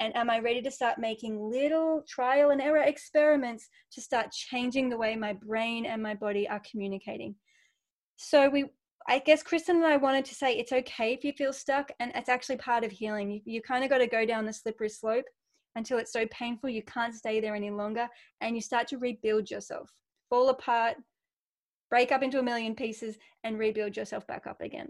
And 0.00 0.14
am 0.16 0.30
I 0.30 0.38
ready 0.38 0.62
to 0.62 0.70
start 0.70 0.98
making 0.98 1.40
little 1.40 2.04
trial 2.08 2.50
and 2.50 2.60
error 2.60 2.82
experiments 2.82 3.68
to 3.92 4.00
start 4.00 4.30
changing 4.30 4.88
the 4.88 4.98
way 4.98 5.16
my 5.16 5.32
brain 5.32 5.86
and 5.86 6.02
my 6.02 6.14
body 6.14 6.48
are 6.48 6.62
communicating? 6.70 7.34
So 8.16 8.48
we 8.48 8.66
I 9.10 9.20
guess 9.20 9.42
Kristen 9.42 9.76
and 9.76 9.86
I 9.86 9.96
wanted 9.96 10.26
to 10.26 10.34
say 10.34 10.52
it's 10.52 10.70
okay 10.70 11.14
if 11.14 11.24
you 11.24 11.32
feel 11.32 11.54
stuck, 11.54 11.90
and 11.98 12.12
it's 12.14 12.28
actually 12.28 12.58
part 12.58 12.84
of 12.84 12.90
healing. 12.90 13.30
You, 13.30 13.40
you 13.46 13.62
kind 13.62 13.82
of 13.82 13.88
got 13.88 13.98
to 13.98 14.06
go 14.06 14.26
down 14.26 14.44
the 14.44 14.52
slippery 14.52 14.90
slope 14.90 15.24
until 15.78 15.98
it's 15.98 16.12
so 16.12 16.26
painful 16.30 16.68
you 16.68 16.82
can't 16.82 17.14
stay 17.14 17.40
there 17.40 17.54
any 17.54 17.70
longer, 17.70 18.06
and 18.42 18.54
you 18.54 18.60
start 18.60 18.86
to 18.88 18.98
rebuild 18.98 19.50
yourself, 19.50 19.90
fall 20.28 20.50
apart, 20.50 20.96
break 21.88 22.12
up 22.12 22.22
into 22.22 22.38
a 22.38 22.42
million 22.42 22.74
pieces, 22.74 23.16
and 23.44 23.58
rebuild 23.58 23.96
yourself 23.96 24.26
back 24.26 24.46
up 24.46 24.60
again. 24.60 24.88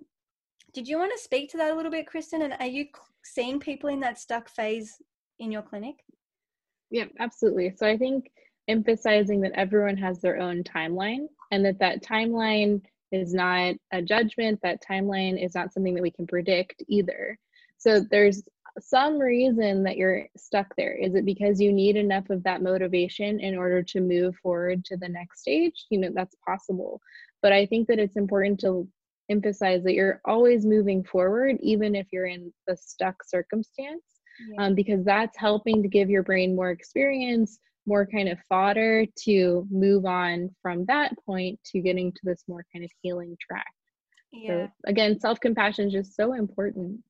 Did 0.75 0.89
you 0.89 0.99
want 0.99 1.13
to 1.13 1.23
speak 1.23 1.51
to 1.51 1.57
that 1.59 1.73
a 1.73 1.75
little 1.77 1.93
bit, 1.93 2.07
Kristen? 2.07 2.43
And 2.43 2.55
are 2.59 2.67
you 2.67 2.87
seeing 3.25 3.61
people 3.61 3.89
in 3.89 4.01
that 4.01 4.19
stuck 4.19 4.49
phase 4.49 4.97
in 5.39 5.53
your 5.53 5.63
clinic? 5.63 5.97
Yeah, 6.91 7.05
absolutely. 7.21 7.73
So 7.77 7.87
I 7.87 7.97
think 7.97 8.31
emphasizing 8.67 9.41
that 9.43 9.53
everyone 9.53 9.97
has 9.97 10.21
their 10.21 10.39
own 10.39 10.63
timeline 10.63 11.27
and 11.51 11.65
that 11.65 11.79
that 11.79 12.03
timeline 12.03 12.83
is 13.13 13.33
not 13.33 13.75
a 13.93 14.03
judgment. 14.03 14.61
That 14.63 14.83
timeline 14.83 15.43
is 15.43 15.55
not 15.55 15.73
something 15.73 15.95
that 15.95 16.03
we 16.03 16.11
can 16.11 16.27
predict 16.27 16.83
either. 16.89 17.39
So 17.79 18.01
there's 18.11 18.43
some 18.81 19.19
reason 19.19 19.83
that 19.85 19.97
you're 19.97 20.27
stuck 20.37 20.75
there. 20.77 20.93
Is 20.93 21.15
it 21.15 21.25
because 21.25 21.61
you 21.61 21.73
need 21.73 21.97
enough 21.97 22.31
of 22.31 22.43
that 22.45 22.63
motivation 22.63 23.41
in 23.41 23.57
order 23.57 23.83
to 23.83 24.01
move 24.01 24.37
forward 24.43 24.85
to 24.87 24.97
the 24.97 25.09
next 25.09 25.41
stage? 25.41 25.87
You 25.91 25.99
know, 25.99 26.11
that's 26.15 26.37
possible. 26.47 27.01
But 27.43 27.53
I 27.53 27.67
think 27.67 27.89
that 27.89 27.99
it's 27.99 28.17
important 28.17 28.61
to 28.61 28.89
emphasize 29.29 29.83
that 29.85 29.95
you're 29.95 30.21
always 30.25 30.65
moving 30.65 31.05
forward, 31.05 31.57
even 31.61 31.95
if 31.95 32.07
you're 32.13 32.27
in 32.27 32.53
the 32.67 32.77
stuck 32.77 33.17
circumstance, 33.25 34.05
yeah. 34.51 34.65
um, 34.65 34.75
because 34.75 35.05
that's 35.05 35.37
helping 35.37 35.83
to 35.83 35.89
give 35.89 36.11
your 36.11 36.23
brain 36.23 36.57
more 36.57 36.71
experience, 36.71 37.59
more 37.87 38.07
kind 38.07 38.29
of 38.29 38.39
fodder 38.49 39.07
to 39.25 39.67
move 39.71 40.05
on 40.05 40.51
from 40.63 40.85
that 40.87 41.13
point 41.25 41.59
to 41.65 41.81
getting 41.81 42.13
to 42.13 42.21
this 42.23 42.45
more 42.49 42.65
kind 42.73 42.85
of 42.85 42.91
healing 43.03 43.37
track. 43.41 43.73
Yeah. 44.33 44.67
So 44.67 44.73
again, 44.87 45.19
self 45.21 45.41
compassion 45.41 45.89
is 45.89 45.93
just 45.93 46.15
so 46.15 46.35
important. 46.35 47.01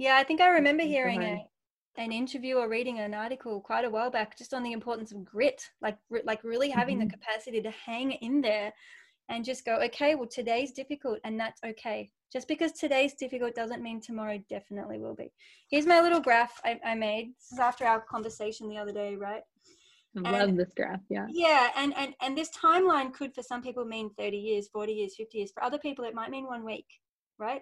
Yeah, 0.00 0.16
I 0.16 0.24
think 0.24 0.40
I 0.40 0.48
remember 0.48 0.82
hearing 0.82 1.22
a, 1.22 1.46
an 1.98 2.10
interview 2.10 2.56
or 2.56 2.70
reading 2.70 3.00
an 3.00 3.12
article 3.12 3.60
quite 3.60 3.84
a 3.84 3.90
while 3.90 4.10
back 4.10 4.34
just 4.34 4.54
on 4.54 4.62
the 4.62 4.72
importance 4.72 5.12
of 5.12 5.26
grit, 5.26 5.62
like 5.82 5.98
like 6.24 6.42
really 6.42 6.70
having 6.70 6.98
mm-hmm. 6.98 7.08
the 7.08 7.12
capacity 7.12 7.60
to 7.60 7.70
hang 7.70 8.12
in 8.12 8.40
there 8.40 8.72
and 9.28 9.44
just 9.44 9.66
go, 9.66 9.74
okay, 9.74 10.14
well 10.14 10.26
today's 10.26 10.72
difficult 10.72 11.18
and 11.24 11.38
that's 11.38 11.60
okay. 11.62 12.10
Just 12.32 12.48
because 12.48 12.72
today's 12.72 13.12
difficult 13.12 13.54
doesn't 13.54 13.82
mean 13.82 14.00
tomorrow 14.00 14.42
definitely 14.48 14.98
will 14.98 15.14
be. 15.14 15.30
Here's 15.68 15.84
my 15.84 16.00
little 16.00 16.20
graph 16.20 16.58
I, 16.64 16.80
I 16.82 16.94
made. 16.94 17.34
This 17.36 17.52
is 17.52 17.58
after 17.58 17.84
our 17.84 18.00
conversation 18.00 18.70
the 18.70 18.78
other 18.78 18.92
day, 18.92 19.16
right? 19.16 19.42
I 20.24 20.30
love 20.30 20.56
this 20.56 20.72
graph. 20.74 21.02
Yeah. 21.10 21.26
Yeah, 21.28 21.72
and 21.76 21.94
and 21.98 22.14
and 22.22 22.38
this 22.38 22.48
timeline 22.56 23.12
could 23.12 23.34
for 23.34 23.42
some 23.42 23.60
people 23.60 23.84
mean 23.84 24.08
30 24.16 24.38
years, 24.38 24.66
40 24.68 24.94
years, 24.94 25.14
50 25.14 25.36
years. 25.36 25.50
For 25.52 25.62
other 25.62 25.78
people, 25.78 26.06
it 26.06 26.14
might 26.14 26.30
mean 26.30 26.46
one 26.46 26.64
week, 26.64 26.86
right? 27.36 27.60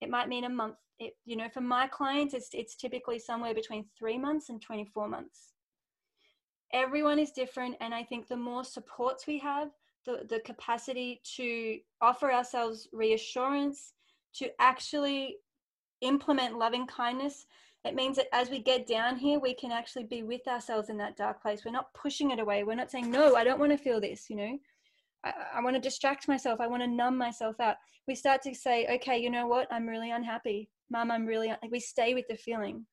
It 0.00 0.10
might 0.10 0.28
mean 0.28 0.44
a 0.44 0.48
month. 0.48 0.76
It, 0.98 1.14
you 1.24 1.36
know, 1.36 1.48
for 1.48 1.60
my 1.60 1.86
clients, 1.88 2.34
it's 2.34 2.48
it's 2.52 2.76
typically 2.76 3.18
somewhere 3.18 3.54
between 3.54 3.84
three 3.98 4.18
months 4.18 4.48
and 4.48 4.60
24 4.60 5.08
months. 5.08 5.52
Everyone 6.72 7.18
is 7.18 7.30
different, 7.32 7.76
and 7.80 7.94
I 7.94 8.02
think 8.02 8.28
the 8.28 8.36
more 8.36 8.64
supports 8.64 9.26
we 9.26 9.38
have, 9.38 9.68
the 10.04 10.26
the 10.28 10.40
capacity 10.40 11.20
to 11.36 11.78
offer 12.00 12.32
ourselves 12.32 12.88
reassurance, 12.92 13.92
to 14.34 14.50
actually 14.58 15.36
implement 16.00 16.58
loving 16.58 16.86
kindness 16.86 17.46
it 17.86 17.94
means 17.94 18.16
that 18.16 18.34
as 18.34 18.50
we 18.50 18.58
get 18.58 18.86
down 18.86 19.16
here, 19.16 19.38
we 19.38 19.54
can 19.54 19.70
actually 19.70 20.04
be 20.04 20.22
with 20.22 20.46
ourselves 20.48 20.90
in 20.90 20.96
that 20.98 21.16
dark 21.16 21.40
place. 21.40 21.64
We're 21.64 21.70
not 21.70 21.94
pushing 21.94 22.32
it 22.32 22.40
away. 22.40 22.64
We're 22.64 22.74
not 22.74 22.90
saying, 22.90 23.10
no, 23.10 23.36
I 23.36 23.44
don't 23.44 23.60
want 23.60 23.70
to 23.70 23.78
feel 23.78 24.00
this, 24.00 24.28
you 24.28 24.36
know. 24.36 24.58
I, 25.26 25.58
I 25.58 25.62
want 25.62 25.76
to 25.76 25.80
distract 25.80 26.28
myself. 26.28 26.60
I 26.60 26.66
want 26.66 26.82
to 26.82 26.88
numb 26.88 27.16
myself 27.16 27.58
out. 27.60 27.76
We 28.06 28.14
start 28.14 28.42
to 28.42 28.54
say, 28.54 28.86
okay, 28.96 29.18
you 29.18 29.30
know 29.30 29.46
what? 29.46 29.68
I'm 29.70 29.86
really 29.86 30.10
unhappy. 30.10 30.68
Mom, 30.90 31.10
I'm 31.10 31.26
really, 31.26 31.50
un-. 31.50 31.58
we 31.70 31.80
stay 31.80 32.14
with 32.14 32.26
the 32.28 32.36
feeling. 32.36 32.86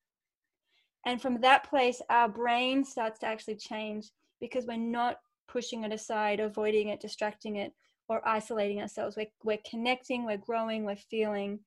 And 1.05 1.21
from 1.21 1.41
that 1.41 1.69
place, 1.69 2.01
our 2.09 2.29
brain 2.29 2.83
starts 2.83 3.19
to 3.19 3.27
actually 3.27 3.57
change 3.57 4.07
because 4.39 4.65
we're 4.65 4.77
not 4.77 5.17
pushing 5.47 5.83
it 5.83 5.91
aside, 5.91 6.39
avoiding 6.39 6.89
it, 6.89 7.01
distracting 7.01 7.57
it, 7.57 7.73
or 8.07 8.27
isolating 8.27 8.81
ourselves. 8.81 9.15
We're, 9.15 9.27
we're 9.43 9.59
connecting, 9.69 10.25
we're 10.25 10.37
growing, 10.37 10.85
we're 10.85 10.95
feeling. 10.95 11.59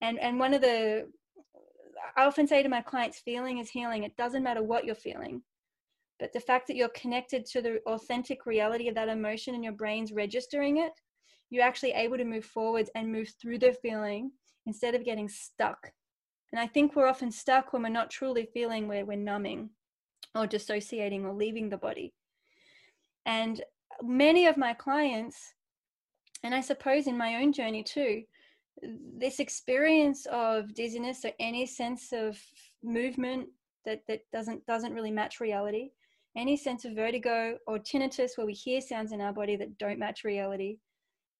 And, 0.00 0.18
and 0.18 0.38
one 0.38 0.54
of 0.54 0.60
the 0.60 1.08
I 2.16 2.24
often 2.24 2.46
say 2.46 2.62
to 2.62 2.68
my 2.68 2.82
clients, 2.82 3.20
feeling 3.20 3.58
is 3.58 3.70
healing. 3.70 4.02
It 4.02 4.16
doesn't 4.16 4.42
matter 4.42 4.62
what 4.62 4.84
you're 4.84 4.94
feeling. 4.94 5.42
But 6.18 6.32
the 6.32 6.40
fact 6.40 6.66
that 6.68 6.76
you're 6.76 6.88
connected 6.90 7.44
to 7.46 7.62
the 7.62 7.80
authentic 7.86 8.46
reality 8.46 8.88
of 8.88 8.94
that 8.94 9.08
emotion 9.08 9.54
and 9.54 9.64
your 9.64 9.72
brain's 9.72 10.12
registering 10.12 10.78
it, 10.78 10.92
you're 11.50 11.64
actually 11.64 11.92
able 11.92 12.16
to 12.16 12.24
move 12.24 12.44
forwards 12.44 12.90
and 12.94 13.10
move 13.10 13.32
through 13.40 13.58
the 13.58 13.72
feeling 13.82 14.30
instead 14.66 14.94
of 14.94 15.04
getting 15.04 15.28
stuck. 15.28 15.92
And 16.52 16.60
I 16.60 16.66
think 16.66 16.94
we're 16.94 17.08
often 17.08 17.30
stuck 17.30 17.72
when 17.72 17.82
we're 17.82 17.88
not 17.88 18.10
truly 18.10 18.48
feeling 18.52 18.86
where 18.86 19.04
we're 19.04 19.16
numbing 19.16 19.70
or 20.34 20.46
dissociating 20.46 21.24
or 21.24 21.34
leaving 21.34 21.68
the 21.68 21.76
body. 21.76 22.14
And 23.26 23.62
many 24.02 24.46
of 24.46 24.56
my 24.56 24.74
clients, 24.74 25.54
and 26.42 26.54
I 26.54 26.60
suppose 26.60 27.06
in 27.06 27.16
my 27.16 27.36
own 27.36 27.52
journey 27.52 27.82
too, 27.82 28.22
this 28.82 29.38
experience 29.38 30.26
of 30.26 30.74
dizziness 30.74 31.24
or 31.24 31.32
any 31.38 31.66
sense 31.66 32.12
of 32.12 32.38
movement 32.82 33.48
that, 33.84 34.00
that 34.08 34.20
doesn't 34.32 34.64
doesn't 34.66 34.94
really 34.94 35.10
match 35.10 35.40
reality 35.40 35.90
any 36.36 36.56
sense 36.56 36.84
of 36.84 36.94
vertigo 36.94 37.58
or 37.66 37.78
tinnitus 37.78 38.36
where 38.36 38.46
we 38.46 38.52
hear 38.52 38.80
sounds 38.80 39.12
in 39.12 39.20
our 39.20 39.32
body 39.32 39.56
that 39.56 39.78
don't 39.78 39.98
match 39.98 40.24
reality? 40.24 40.78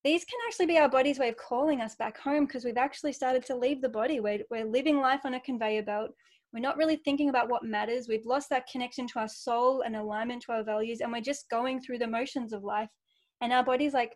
These 0.05 0.25
can 0.25 0.39
actually 0.47 0.67
be 0.67 0.79
our 0.79 0.89
body's 0.89 1.19
way 1.19 1.29
of 1.29 1.37
calling 1.37 1.81
us 1.81 1.95
back 1.95 2.19
home 2.19 2.47
because 2.47 2.65
we've 2.65 2.77
actually 2.77 3.13
started 3.13 3.45
to 3.47 3.57
leave 3.57 3.81
the 3.81 3.89
body. 3.89 4.21
We're, 4.21 4.41
we're 4.51 4.65
living 4.65 4.99
life 4.99 5.21
on 5.25 5.35
a 5.35 5.41
conveyor 5.41 5.85
belt. 5.85 6.11
We're 6.53 6.61
not 6.61 6.77
really 6.77 6.97
thinking 6.97 7.29
about 7.29 7.49
what 7.49 7.65
matters. 7.65 8.09
We've 8.09 8.27
lost 8.27 8.51
that 8.51 8.67
connection 8.71 9.07
to 9.09 9.21
our 9.21 9.29
soul 9.29 9.83
and 9.83 9.97
alignment 9.97 10.43
to 10.43 10.53
our 10.53 10.65
values 10.65 11.01
and 11.01 11.13
we're 11.13 11.21
just 11.21 11.49
going 11.51 11.81
through 11.81 11.99
the 11.99 12.07
motions 12.07 12.53
of 12.53 12.65
life. 12.65 12.91
And 13.41 13.53
our 13.53 13.65
body's 13.65 13.95
like 13.95 14.13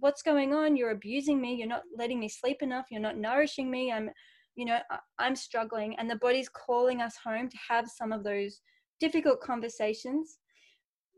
what's 0.00 0.22
going 0.22 0.52
on? 0.52 0.76
You're 0.76 0.90
abusing 0.90 1.40
me. 1.40 1.54
You're 1.54 1.68
not 1.68 1.82
letting 1.96 2.20
me 2.20 2.28
sleep 2.28 2.58
enough. 2.62 2.86
You're 2.90 3.00
not 3.00 3.18
nourishing 3.18 3.70
me. 3.70 3.92
I'm 3.92 4.10
you 4.56 4.64
know 4.64 4.78
i'm 5.18 5.34
struggling. 5.34 5.96
And 5.98 6.08
the 6.08 6.16
body's 6.16 6.48
calling 6.48 7.00
us 7.00 7.16
home 7.22 7.48
to 7.48 7.56
have 7.68 7.88
some 7.88 8.12
of 8.12 8.22
those 8.22 8.60
difficult 9.06 9.40
conversations 9.40 10.38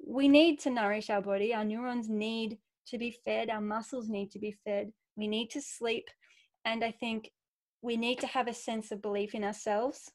we 0.06 0.28
need 0.28 0.54
to 0.60 0.70
nourish 0.70 1.08
our 1.10 1.22
body 1.22 1.54
our 1.54 1.64
neurons 1.64 2.08
need 2.08 2.58
to 2.86 2.96
be 2.98 3.10
fed 3.24 3.50
our 3.50 3.60
muscles 3.60 4.08
need 4.08 4.30
to 4.30 4.38
be 4.38 4.52
fed 4.64 4.92
we 5.16 5.26
need 5.26 5.48
to 5.50 5.60
sleep 5.60 6.06
And 6.66 6.82
I 6.82 6.90
think 6.90 7.30
we 7.80 7.96
need 7.96 8.18
to 8.20 8.26
have 8.26 8.48
a 8.48 8.52
sense 8.52 8.90
of 8.90 9.00
belief 9.00 9.34
in 9.34 9.44
ourselves. 9.44 10.10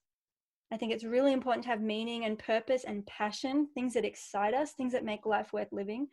I 0.72 0.78
think 0.78 0.92
it's 0.92 1.06
really 1.06 1.32
important 1.32 1.64
to 1.64 1.70
have 1.70 1.82
meaning 1.82 2.26
and 2.26 2.38
purpose 2.38 2.84
and 2.84 3.06
passion, 3.08 3.68
things 3.74 3.94
that 3.94 4.06
excite 4.06 4.54
us, 4.54 4.74
things 4.74 4.92
that 4.94 5.06
make 5.06 5.26
life 5.26 5.54
worth 5.54 5.72
living. 5.72 6.08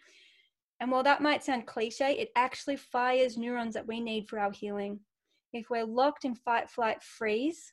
And 0.81 0.93
while 0.93 1.03
that 1.03 1.21
might 1.21 1.45
sound 1.45 1.67
cliche, 1.67 2.13
it 2.13 2.31
actually 2.37 2.77
fires 2.77 3.37
neurons 3.37 3.75
that 3.75 3.87
we 3.87 4.01
need 4.01 4.29
for 4.29 4.39
our 4.39 4.53
healing. 4.53 5.01
If 5.53 5.71
we're 5.71 5.85
locked 5.85 6.25
in 6.25 6.37
fight, 6.37 6.71
flight, 6.71 7.03
freeze, 7.03 7.73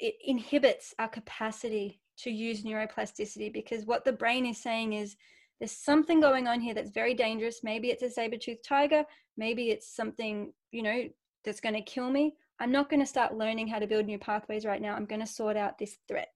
it 0.00 0.16
inhibits 0.24 0.94
our 0.98 1.08
capacity 1.08 2.00
to 2.18 2.30
use 2.30 2.64
neuroplasticity 2.64 3.52
because 3.52 3.84
what 3.84 4.04
the 4.04 4.12
brain 4.12 4.46
is 4.46 4.58
saying 4.58 4.94
is 4.94 5.16
there's 5.58 5.72
something 5.72 6.20
going 6.20 6.48
on 6.48 6.60
here 6.60 6.74
that's 6.74 6.90
very 6.90 7.14
dangerous. 7.14 7.60
Maybe 7.62 7.90
it's 7.90 8.02
a 8.02 8.10
saber-toothed 8.10 8.64
tiger. 8.64 9.04
Maybe 9.36 9.70
it's 9.70 9.94
something, 9.94 10.52
you 10.70 10.82
know, 10.82 11.04
that's 11.44 11.60
going 11.60 11.74
to 11.74 11.82
kill 11.82 12.10
me. 12.10 12.34
I'm 12.58 12.72
not 12.72 12.90
going 12.90 13.00
to 13.00 13.06
start 13.06 13.36
learning 13.36 13.68
how 13.68 13.78
to 13.78 13.86
build 13.86 14.06
new 14.06 14.18
pathways 14.18 14.64
right 14.64 14.80
now. 14.80 14.94
I'm 14.94 15.06
going 15.06 15.20
to 15.20 15.26
sort 15.26 15.56
out 15.56 15.78
this 15.78 15.96
threat. 16.08 16.28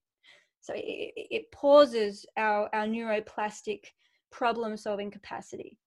So 0.61 0.75
it, 0.75 1.13
it 1.17 1.53
pauses 1.53 2.25
our, 2.37 2.69
our 2.75 2.87
neuroplastic 2.87 3.85
problem 4.31 4.77
solving 4.77 5.11
capacity. 5.11 5.79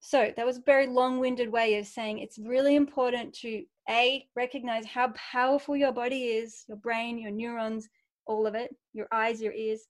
So 0.00 0.32
that 0.36 0.46
was 0.46 0.58
a 0.58 0.62
very 0.62 0.86
long 0.86 1.18
winded 1.18 1.50
way 1.50 1.78
of 1.78 1.86
saying 1.86 2.18
it's 2.18 2.38
really 2.38 2.76
important 2.76 3.34
to 3.40 3.64
A, 3.88 4.26
recognize 4.36 4.86
how 4.86 5.12
powerful 5.32 5.76
your 5.76 5.92
body 5.92 6.24
is, 6.24 6.64
your 6.68 6.76
brain, 6.76 7.18
your 7.18 7.30
neurons, 7.30 7.88
all 8.26 8.46
of 8.46 8.54
it, 8.54 8.74
your 8.92 9.08
eyes, 9.12 9.40
your 9.40 9.52
ears, 9.52 9.88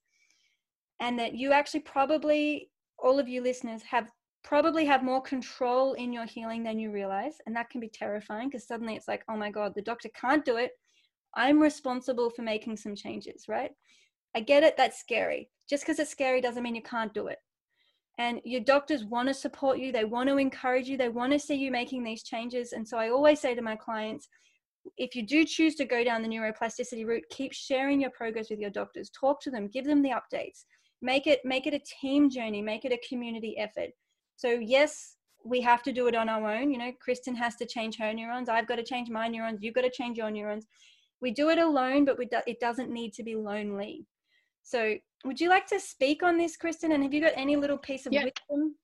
and 0.99 1.19
that 1.19 1.35
you 1.35 1.51
actually 1.51 1.81
probably, 1.81 2.69
all 2.97 3.19
of 3.19 3.27
you 3.27 3.41
listeners, 3.41 3.81
have 3.83 4.09
probably 4.43 4.85
have 4.85 5.03
more 5.03 5.21
control 5.21 5.93
in 5.93 6.13
your 6.13 6.25
healing 6.25 6.63
than 6.63 6.79
you 6.79 6.91
realize. 6.91 7.35
And 7.45 7.55
that 7.55 7.69
can 7.69 7.81
be 7.81 7.89
terrifying 7.89 8.49
because 8.49 8.65
suddenly 8.65 8.95
it's 8.95 9.07
like, 9.07 9.23
oh 9.29 9.35
my 9.35 9.51
God, 9.51 9.73
the 9.75 9.81
doctor 9.81 10.09
can't 10.19 10.45
do 10.45 10.57
it. 10.57 10.71
I'm 11.35 11.59
responsible 11.59 12.29
for 12.29 12.41
making 12.41 12.77
some 12.77 12.95
changes, 12.95 13.45
right? 13.47 13.71
I 14.35 14.39
get 14.41 14.63
it, 14.63 14.77
that's 14.77 14.99
scary. 14.99 15.49
Just 15.69 15.83
because 15.83 15.99
it's 15.99 16.11
scary 16.11 16.41
doesn't 16.41 16.63
mean 16.63 16.75
you 16.75 16.81
can't 16.81 17.13
do 17.13 17.27
it. 17.27 17.37
And 18.19 18.41
your 18.43 18.59
doctors 18.59 19.05
want 19.05 19.29
to 19.29 19.33
support 19.33 19.79
you, 19.79 19.93
they 19.93 20.03
want 20.03 20.27
to 20.27 20.37
encourage 20.37 20.89
you, 20.89 20.97
they 20.97 21.07
want 21.07 21.31
to 21.31 21.39
see 21.39 21.55
you 21.55 21.71
making 21.71 22.03
these 22.03 22.21
changes. 22.21 22.73
And 22.73 22.85
so 22.85 22.97
I 22.97 23.09
always 23.09 23.39
say 23.39 23.55
to 23.55 23.61
my 23.61 23.77
clients, 23.77 24.27
if 24.97 25.15
you 25.15 25.25
do 25.25 25.45
choose 25.45 25.75
to 25.75 25.85
go 25.85 26.03
down 26.03 26.21
the 26.21 26.27
neuroplasticity 26.27 27.05
route, 27.05 27.23
keep 27.29 27.53
sharing 27.53 28.01
your 28.01 28.09
progress 28.09 28.49
with 28.49 28.59
your 28.59 28.71
doctors. 28.71 29.09
Talk 29.09 29.41
to 29.43 29.51
them, 29.51 29.69
give 29.69 29.85
them 29.85 30.01
the 30.01 30.09
updates. 30.09 30.65
Make 31.01 31.27
it 31.27 31.39
make 31.45 31.65
it 31.65 31.73
a 31.73 31.79
team 31.79 32.29
journey, 32.29 32.61
make 32.61 32.83
it 32.83 32.91
a 32.91 33.07
community 33.07 33.57
effort. 33.57 33.91
So 34.35 34.49
yes, 34.49 35.15
we 35.45 35.61
have 35.61 35.81
to 35.83 35.93
do 35.93 36.07
it 36.07 36.15
on 36.15 36.27
our 36.27 36.51
own. 36.51 36.71
You 36.71 36.77
know, 36.77 36.91
Kristen 36.99 37.35
has 37.35 37.55
to 37.55 37.65
change 37.65 37.97
her 37.97 38.13
neurons. 38.13 38.49
I've 38.49 38.67
got 38.67 38.75
to 38.75 38.83
change 38.83 39.09
my 39.09 39.29
neurons. 39.29 39.59
You've 39.61 39.75
got 39.75 39.81
to 39.83 39.89
change 39.89 40.17
your 40.17 40.29
neurons. 40.29 40.67
We 41.21 41.31
do 41.31 41.49
it 41.49 41.57
alone, 41.57 42.03
but 42.03 42.17
do, 42.17 42.39
it 42.47 42.59
doesn't 42.59 42.91
need 42.91 43.13
to 43.13 43.23
be 43.23 43.35
lonely. 43.35 44.05
So, 44.69 44.93
would 45.25 45.41
you 45.41 45.49
like 45.49 45.65
to 45.67 45.79
speak 45.79 46.21
on 46.21 46.37
this, 46.37 46.55
Kristen? 46.55 46.91
And 46.91 47.01
have 47.01 47.11
you 47.11 47.21
got 47.21 47.33
any 47.35 47.55
little 47.55 47.77
piece 47.77 48.05
of 48.05 48.13
yeah. 48.13 48.25
wisdom? 48.25 48.75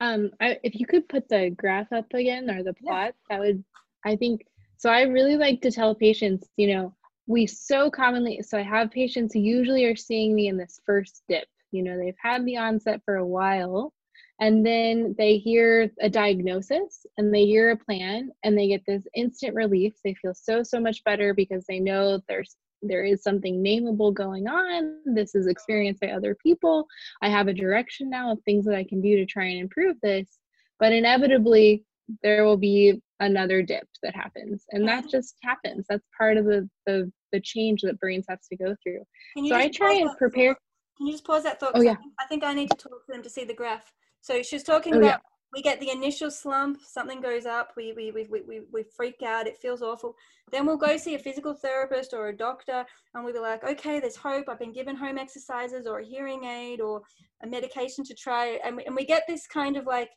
Um, 0.00 0.30
I, 0.38 0.58
if 0.62 0.74
you 0.74 0.86
could 0.86 1.08
put 1.08 1.30
the 1.30 1.48
graph 1.48 1.90
up 1.94 2.12
again 2.12 2.50
or 2.50 2.62
the 2.62 2.74
plot, 2.74 3.14
yeah. 3.30 3.38
that 3.38 3.40
would, 3.40 3.64
I 4.04 4.16
think, 4.16 4.44
so 4.76 4.90
I 4.90 5.02
really 5.04 5.36
like 5.38 5.62
to 5.62 5.70
tell 5.70 5.94
patients, 5.94 6.46
you 6.58 6.74
know, 6.74 6.94
we 7.26 7.46
so 7.46 7.90
commonly, 7.90 8.42
so 8.42 8.58
I 8.58 8.62
have 8.62 8.90
patients 8.90 9.32
who 9.32 9.40
usually 9.40 9.86
are 9.86 9.96
seeing 9.96 10.34
me 10.34 10.48
in 10.48 10.58
this 10.58 10.78
first 10.84 11.22
dip. 11.26 11.48
You 11.72 11.82
know, 11.82 11.96
they've 11.96 12.14
had 12.22 12.44
the 12.44 12.58
onset 12.58 13.00
for 13.06 13.16
a 13.16 13.26
while 13.26 13.94
and 14.40 14.64
then 14.64 15.14
they 15.16 15.38
hear 15.38 15.90
a 16.02 16.10
diagnosis 16.10 17.06
and 17.16 17.32
they 17.32 17.46
hear 17.46 17.70
a 17.70 17.76
plan 17.78 18.30
and 18.44 18.56
they 18.56 18.68
get 18.68 18.82
this 18.86 19.06
instant 19.14 19.54
relief. 19.54 19.94
They 20.04 20.12
feel 20.12 20.34
so, 20.34 20.62
so 20.62 20.78
much 20.78 21.02
better 21.04 21.32
because 21.32 21.64
they 21.66 21.80
know 21.80 22.20
there's 22.28 22.54
there 22.82 23.04
is 23.04 23.22
something 23.22 23.62
nameable 23.62 24.12
going 24.12 24.46
on. 24.46 25.00
This 25.04 25.34
is 25.34 25.46
experienced 25.46 26.00
by 26.00 26.08
other 26.08 26.36
people. 26.42 26.86
I 27.22 27.28
have 27.28 27.48
a 27.48 27.54
direction 27.54 28.10
now 28.10 28.32
of 28.32 28.38
things 28.44 28.64
that 28.66 28.74
I 28.74 28.84
can 28.84 29.00
do 29.00 29.16
to 29.16 29.26
try 29.26 29.44
and 29.44 29.58
improve 29.58 29.96
this. 30.02 30.38
But 30.78 30.92
inevitably, 30.92 31.84
there 32.22 32.44
will 32.44 32.56
be 32.56 33.00
another 33.20 33.62
dip 33.62 33.88
that 34.02 34.14
happens 34.14 34.64
and 34.72 34.86
that 34.86 35.08
just 35.08 35.36
happens 35.42 35.86
that's 35.88 36.04
part 36.16 36.36
of 36.36 36.44
the 36.44 36.68
the, 36.86 37.10
the 37.32 37.40
change 37.40 37.80
that 37.80 37.98
brains 37.98 38.26
have 38.28 38.38
to 38.40 38.56
go 38.56 38.76
through 38.82 39.00
so 39.48 39.54
i 39.54 39.68
try 39.68 39.94
and 39.94 40.10
prepare 40.18 40.54
can 40.98 41.06
you 41.06 41.12
just 41.12 41.24
pause 41.24 41.42
that 41.42 41.58
thought 41.58 41.72
oh, 41.74 41.80
yeah. 41.80 41.96
I 42.20 42.26
think 42.26 42.44
i 42.44 42.52
need 42.52 42.70
to 42.70 42.76
talk 42.76 43.06
to 43.06 43.12
them 43.12 43.22
to 43.22 43.30
see 43.30 43.44
the 43.44 43.54
graph 43.54 43.90
so 44.20 44.42
she's 44.42 44.62
talking 44.62 44.94
oh, 44.94 44.98
about 44.98 45.06
yeah. 45.06 45.16
We 45.52 45.62
get 45.62 45.80
the 45.80 45.90
initial 45.90 46.30
slump 46.30 46.78
something 46.86 47.20
goes 47.20 47.46
up 47.46 47.72
we, 47.76 47.92
we 47.92 48.10
we, 48.10 48.26
we 48.42 48.60
we 48.72 48.82
freak 48.96 49.22
out 49.24 49.46
it 49.46 49.58
feels 49.58 49.82
awful 49.82 50.14
then 50.52 50.66
we'll 50.66 50.76
go 50.76 50.96
see 50.96 51.14
a 51.14 51.18
physical 51.18 51.54
therapist 51.54 52.12
or 52.12 52.28
a 52.28 52.36
doctor 52.36 52.84
and 53.14 53.24
we'll 53.24 53.32
be 53.32 53.38
like 53.38 53.64
okay 53.64 54.00
there's 54.00 54.16
hope 54.16 54.46
i've 54.48 54.58
been 54.58 54.72
given 54.72 54.96
home 54.96 55.18
exercises 55.18 55.86
or 55.86 56.00
a 56.00 56.04
hearing 56.04 56.44
aid 56.44 56.80
or 56.80 57.00
a 57.42 57.46
medication 57.46 58.04
to 58.04 58.14
try 58.14 58.58
and 58.64 58.76
we, 58.76 58.84
and 58.84 58.94
we 58.94 59.04
get 59.04 59.22
this 59.28 59.46
kind 59.46 59.76
of 59.76 59.86
like 59.86 60.10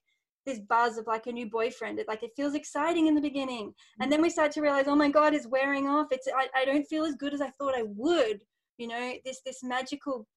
this 0.45 0.59
buzz 0.59 0.97
of 0.97 1.07
like 1.07 1.27
a 1.27 1.31
new 1.31 1.49
boyfriend. 1.49 1.99
It 1.99 2.07
like 2.07 2.23
it 2.23 2.31
feels 2.35 2.55
exciting 2.55 3.07
in 3.07 3.15
the 3.15 3.21
beginning, 3.21 3.73
and 4.01 4.11
then 4.11 4.21
we 4.21 4.29
start 4.29 4.51
to 4.53 4.61
realize, 4.61 4.85
oh 4.87 4.95
my 4.95 5.09
god, 5.09 5.33
it's 5.33 5.47
wearing 5.47 5.87
off. 5.87 6.07
It's 6.11 6.27
I, 6.27 6.47
I 6.55 6.65
don't 6.65 6.85
feel 6.85 7.05
as 7.05 7.15
good 7.15 7.33
as 7.33 7.41
I 7.41 7.51
thought 7.51 7.75
I 7.75 7.83
would. 7.85 8.41
You 8.77 8.87
know, 8.87 9.13
this 9.25 9.41
this 9.45 9.63
magical 9.63 10.27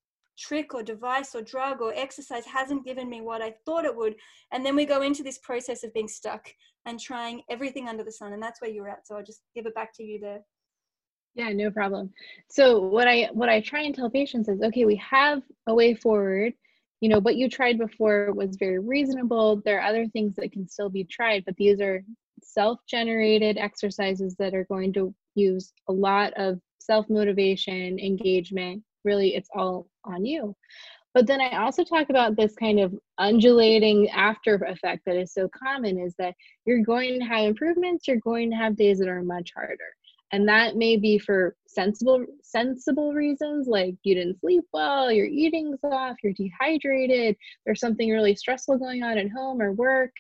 trick 0.43 0.74
or 0.74 0.82
device 0.82 1.34
or 1.34 1.43
drug 1.43 1.80
or 1.80 1.93
exercise 1.95 2.45
hasn't 2.45 2.84
given 2.84 3.09
me 3.09 3.20
what 3.20 3.40
I 3.40 3.55
thought 3.64 3.84
it 3.84 3.97
would. 3.97 4.16
And 4.53 4.66
then 4.66 4.74
we 4.74 4.84
go 4.84 5.03
into 5.03 5.22
this 5.22 5.38
process 5.38 5.84
of 5.84 5.95
being 5.95 6.09
stuck 6.09 6.49
and 6.84 6.99
trying 6.99 7.43
everything 7.49 7.88
under 7.88 8.03
the 8.03 8.12
sun. 8.12 8.32
And 8.32 8.43
that's 8.43 8.61
where 8.61 8.70
you're 8.70 8.88
at. 8.88 9.07
So 9.07 9.16
I'll 9.16 9.24
just 9.24 9.43
give 9.55 9.66
it 9.66 9.74
back 9.74 9.95
to 9.95 10.03
you 10.03 10.18
there. 10.20 10.40
Yeah, 11.34 11.51
no 11.51 11.70
problem. 11.70 12.12
So 12.51 12.80
what 12.80 13.09
I 13.09 13.28
what 13.32 13.49
I 13.49 13.61
try 13.61 13.82
and 13.82 13.95
tell 13.95 14.11
patients 14.11 14.49
is 14.49 14.61
okay, 14.61 14.84
we 14.84 14.97
have 14.97 15.43
a 15.66 15.74
way 15.74 15.95
forward 15.95 16.53
you 17.03 17.09
know 17.09 17.18
what 17.18 17.34
you 17.36 17.51
tried 17.51 17.78
before 17.78 18.32
was 18.32 18.57
very 18.57 18.78
reasonable 18.78 19.61
there 19.64 19.80
are 19.80 19.88
other 19.88 20.07
things 20.07 20.36
that 20.36 20.53
can 20.53 20.66
still 20.66 20.88
be 20.88 21.05
tried 21.05 21.45
but 21.45 21.57
these 21.57 21.80
are 21.80 22.03
self-generated 22.43 23.59
exercises 23.59 24.36
that 24.38 24.55
are 24.55 24.64
going 24.64 24.93
to 24.93 25.12
use 25.34 25.72
a 25.88 25.93
lot 25.93 26.32
of 26.34 26.61
self-motivation 26.78 27.99
engagement 27.99 28.82
really 29.05 29.34
it's 29.34 29.49
all 29.55 29.88
on 30.05 30.25
you. 30.25 30.55
But 31.15 31.27
then 31.27 31.41
i 31.43 31.59
also 31.59 31.85
talk 31.85 32.09
about 32.09 32.37
this 32.37 32.55
kind 32.55 32.81
of 32.81 32.95
undulating 33.19 34.09
after 34.11 34.55
effect 34.57 35.03
that 35.05 35.17
is 35.17 35.35
so 35.35 35.49
common 35.49 35.99
is 35.99 36.15
that 36.19 36.35
you're 36.65 36.83
going 36.83 37.19
to 37.21 37.27
have 37.27 37.45
improvements 37.45 38.09
you're 38.09 38.17
going 38.17 38.51
to 38.51 38.57
have 38.57 38.77
days 38.77 38.99
that 38.99 39.09
are 39.09 39.23
much 39.23 39.51
harder. 39.55 39.77
And 40.35 40.49
that 40.49 40.77
may 40.77 40.97
be 40.97 41.19
for 41.19 41.55
sensible 41.67 42.25
sensible 42.43 43.13
reasons 43.13 43.67
like 43.69 43.95
you 44.03 44.15
didn't 44.15 44.41
sleep 44.41 44.65
well 44.73 45.13
your 45.13 45.27
eating's 45.27 45.79
off 45.85 46.17
you're 46.23 46.33
dehydrated 46.33 47.37
there's 47.65 47.81
something 47.81 48.11
really 48.11 48.35
stressful 48.35 48.79
going 48.79 49.03
on 49.03 49.19
at 49.19 49.31
home 49.31 49.61
or 49.61 49.73
work 49.73 50.13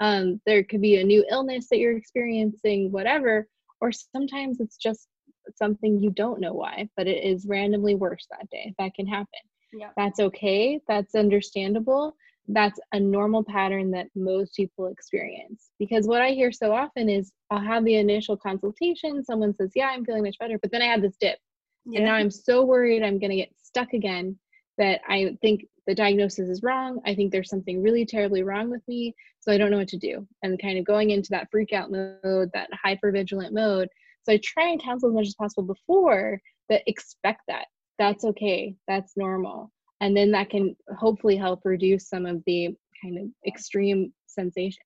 um, 0.00 0.40
there 0.46 0.64
could 0.64 0.80
be 0.80 0.96
a 0.96 1.04
new 1.04 1.24
illness 1.30 1.68
that 1.68 1.78
you're 1.78 1.96
experiencing 1.96 2.90
whatever 2.90 3.46
or 3.80 3.92
sometimes 3.92 4.60
it's 4.60 4.76
just 4.76 5.08
something 5.56 5.98
you 5.98 6.10
don't 6.10 6.40
know 6.40 6.52
why 6.52 6.88
but 6.96 7.06
it 7.06 7.24
is 7.24 7.46
randomly 7.46 7.94
worse 7.94 8.26
that 8.30 8.48
day 8.50 8.74
that 8.78 8.94
can 8.94 9.06
happen 9.06 9.40
yeah. 9.72 9.90
that's 9.96 10.20
okay 10.20 10.80
that's 10.88 11.14
understandable 11.14 12.14
that's 12.54 12.80
a 12.92 13.00
normal 13.00 13.44
pattern 13.44 13.90
that 13.92 14.08
most 14.14 14.54
people 14.54 14.86
experience. 14.86 15.70
Because 15.78 16.06
what 16.06 16.22
I 16.22 16.30
hear 16.30 16.52
so 16.52 16.72
often 16.72 17.08
is 17.08 17.32
I'll 17.50 17.60
have 17.60 17.84
the 17.84 17.96
initial 17.96 18.36
consultation, 18.36 19.24
someone 19.24 19.54
says, 19.54 19.72
Yeah, 19.74 19.88
I'm 19.92 20.04
feeling 20.04 20.24
much 20.24 20.38
better, 20.38 20.58
but 20.60 20.70
then 20.72 20.82
I 20.82 20.86
have 20.86 21.02
this 21.02 21.16
dip. 21.20 21.38
Yeah. 21.86 21.98
And 21.98 22.06
now 22.06 22.14
I'm 22.14 22.30
so 22.30 22.64
worried 22.64 23.02
I'm 23.02 23.18
going 23.18 23.30
to 23.30 23.36
get 23.36 23.52
stuck 23.62 23.92
again 23.92 24.38
that 24.78 25.00
I 25.08 25.36
think 25.42 25.64
the 25.86 25.94
diagnosis 25.94 26.48
is 26.48 26.62
wrong. 26.62 27.00
I 27.06 27.14
think 27.14 27.32
there's 27.32 27.50
something 27.50 27.82
really 27.82 28.06
terribly 28.06 28.42
wrong 28.42 28.70
with 28.70 28.82
me. 28.86 29.14
So 29.40 29.52
I 29.52 29.58
don't 29.58 29.70
know 29.70 29.78
what 29.78 29.88
to 29.88 29.98
do. 29.98 30.26
And 30.42 30.60
kind 30.60 30.78
of 30.78 30.84
going 30.84 31.10
into 31.10 31.28
that 31.30 31.48
freak 31.50 31.72
out 31.72 31.90
mode, 31.90 32.50
that 32.54 32.68
hyper 32.72 33.10
vigilant 33.10 33.54
mode. 33.54 33.88
So 34.22 34.32
I 34.32 34.40
try 34.42 34.68
and 34.68 34.82
counsel 34.82 35.10
as 35.10 35.14
much 35.14 35.26
as 35.26 35.34
possible 35.34 35.64
before 35.64 36.40
but 36.68 36.82
expect 36.86 37.40
that. 37.48 37.66
That's 37.98 38.24
okay. 38.24 38.76
That's 38.86 39.16
normal 39.16 39.72
and 40.00 40.16
then 40.16 40.30
that 40.32 40.50
can 40.50 40.74
hopefully 40.98 41.36
help 41.36 41.60
reduce 41.64 42.08
some 42.08 42.26
of 42.26 42.42
the 42.46 42.74
kind 43.00 43.18
of 43.18 43.24
extreme 43.46 44.12
sensations 44.26 44.78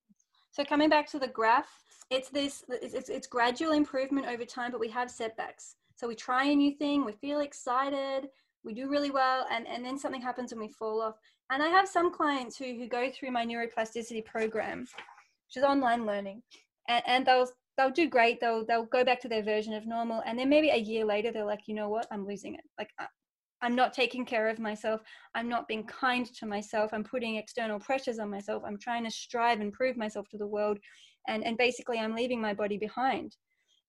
so 0.53 0.65
coming 0.65 0.89
back 0.89 1.09
to 1.11 1.19
the 1.19 1.29
graph 1.29 1.71
it's 2.11 2.29
this 2.29 2.65
it's, 2.69 3.09
it's, 3.09 3.27
gradual 3.27 3.73
improvement 3.73 4.27
over 4.27 4.45
time 4.45 4.71
but 4.71 4.81
we 4.81 4.89
have 4.89 5.11
setbacks 5.11 5.77
so 5.97 6.07
we 6.07 6.15
try 6.15 6.45
a 6.45 6.55
new 6.55 6.73
thing 6.73 7.05
we 7.05 7.13
feel 7.13 7.41
excited 7.41 8.29
we 8.65 8.75
do 8.75 8.89
really 8.89 9.11
well 9.11 9.47
and, 9.51 9.67
and 9.67 9.85
then 9.85 9.99
something 9.99 10.23
happens 10.23 10.53
and 10.53 10.61
we 10.61 10.69
fall 10.69 11.01
off 11.01 11.15
and 11.51 11.63
i 11.63 11.69
have 11.69 11.89
some 11.89 12.13
clients 12.13 12.57
who, 12.57 12.65
who 12.65 12.87
go 12.87 13.11
through 13.11 13.31
my 13.31 13.45
neuroplasticity 13.45 14.25
program 14.25 14.81
which 14.81 15.57
is 15.57 15.65
online 15.65 16.07
learning 16.07 16.43
and, 16.89 17.03
and 17.07 17.27
they'll 17.27 17.49
they'll 17.77 17.91
do 17.91 18.09
great 18.09 18.41
they'll 18.41 18.65
they'll 18.67 18.87
go 18.87 19.05
back 19.05 19.21
to 19.21 19.29
their 19.29 19.43
version 19.43 19.75
of 19.75 19.87
normal 19.87 20.23
and 20.27 20.39
then 20.39 20.49
maybe 20.49 20.71
a 20.71 20.77
year 20.77 21.05
later 21.05 21.33
they're 21.33 21.45
like 21.45 21.63
you 21.67 21.75
know 21.75 21.89
what 21.89 22.07
i'm 22.11 22.27
losing 22.27 22.55
it 22.55 22.65
like 22.79 22.91
I'm 23.63 23.77
not 23.77 23.95
taking 23.95 24.27
care 24.27 24.49
of 24.49 24.59
myself. 24.59 25.01
I'm 25.35 25.49
not 25.49 25.67
being 25.67 25.85
kind 25.85 26.27
to 26.35 26.45
myself. 26.45 26.91
I'm 26.93 27.05
putting 27.05 27.37
external 27.37 27.81
pressures 27.81 28.19
on 28.19 28.29
myself. 28.29 28.63
I'm 28.67 28.77
trying 28.79 29.05
to 29.05 29.11
strive 29.11 29.61
and 29.63 29.73
prove 29.73 29.97
myself 29.97 30.29
to 30.31 30.37
the 30.37 30.47
world. 30.47 30.79
and 31.29 31.45
and 31.45 31.57
basically 31.57 31.99
i'm 31.99 32.15
leaving 32.15 32.41
my 32.41 32.55
body 32.55 32.79
behind 32.79 33.37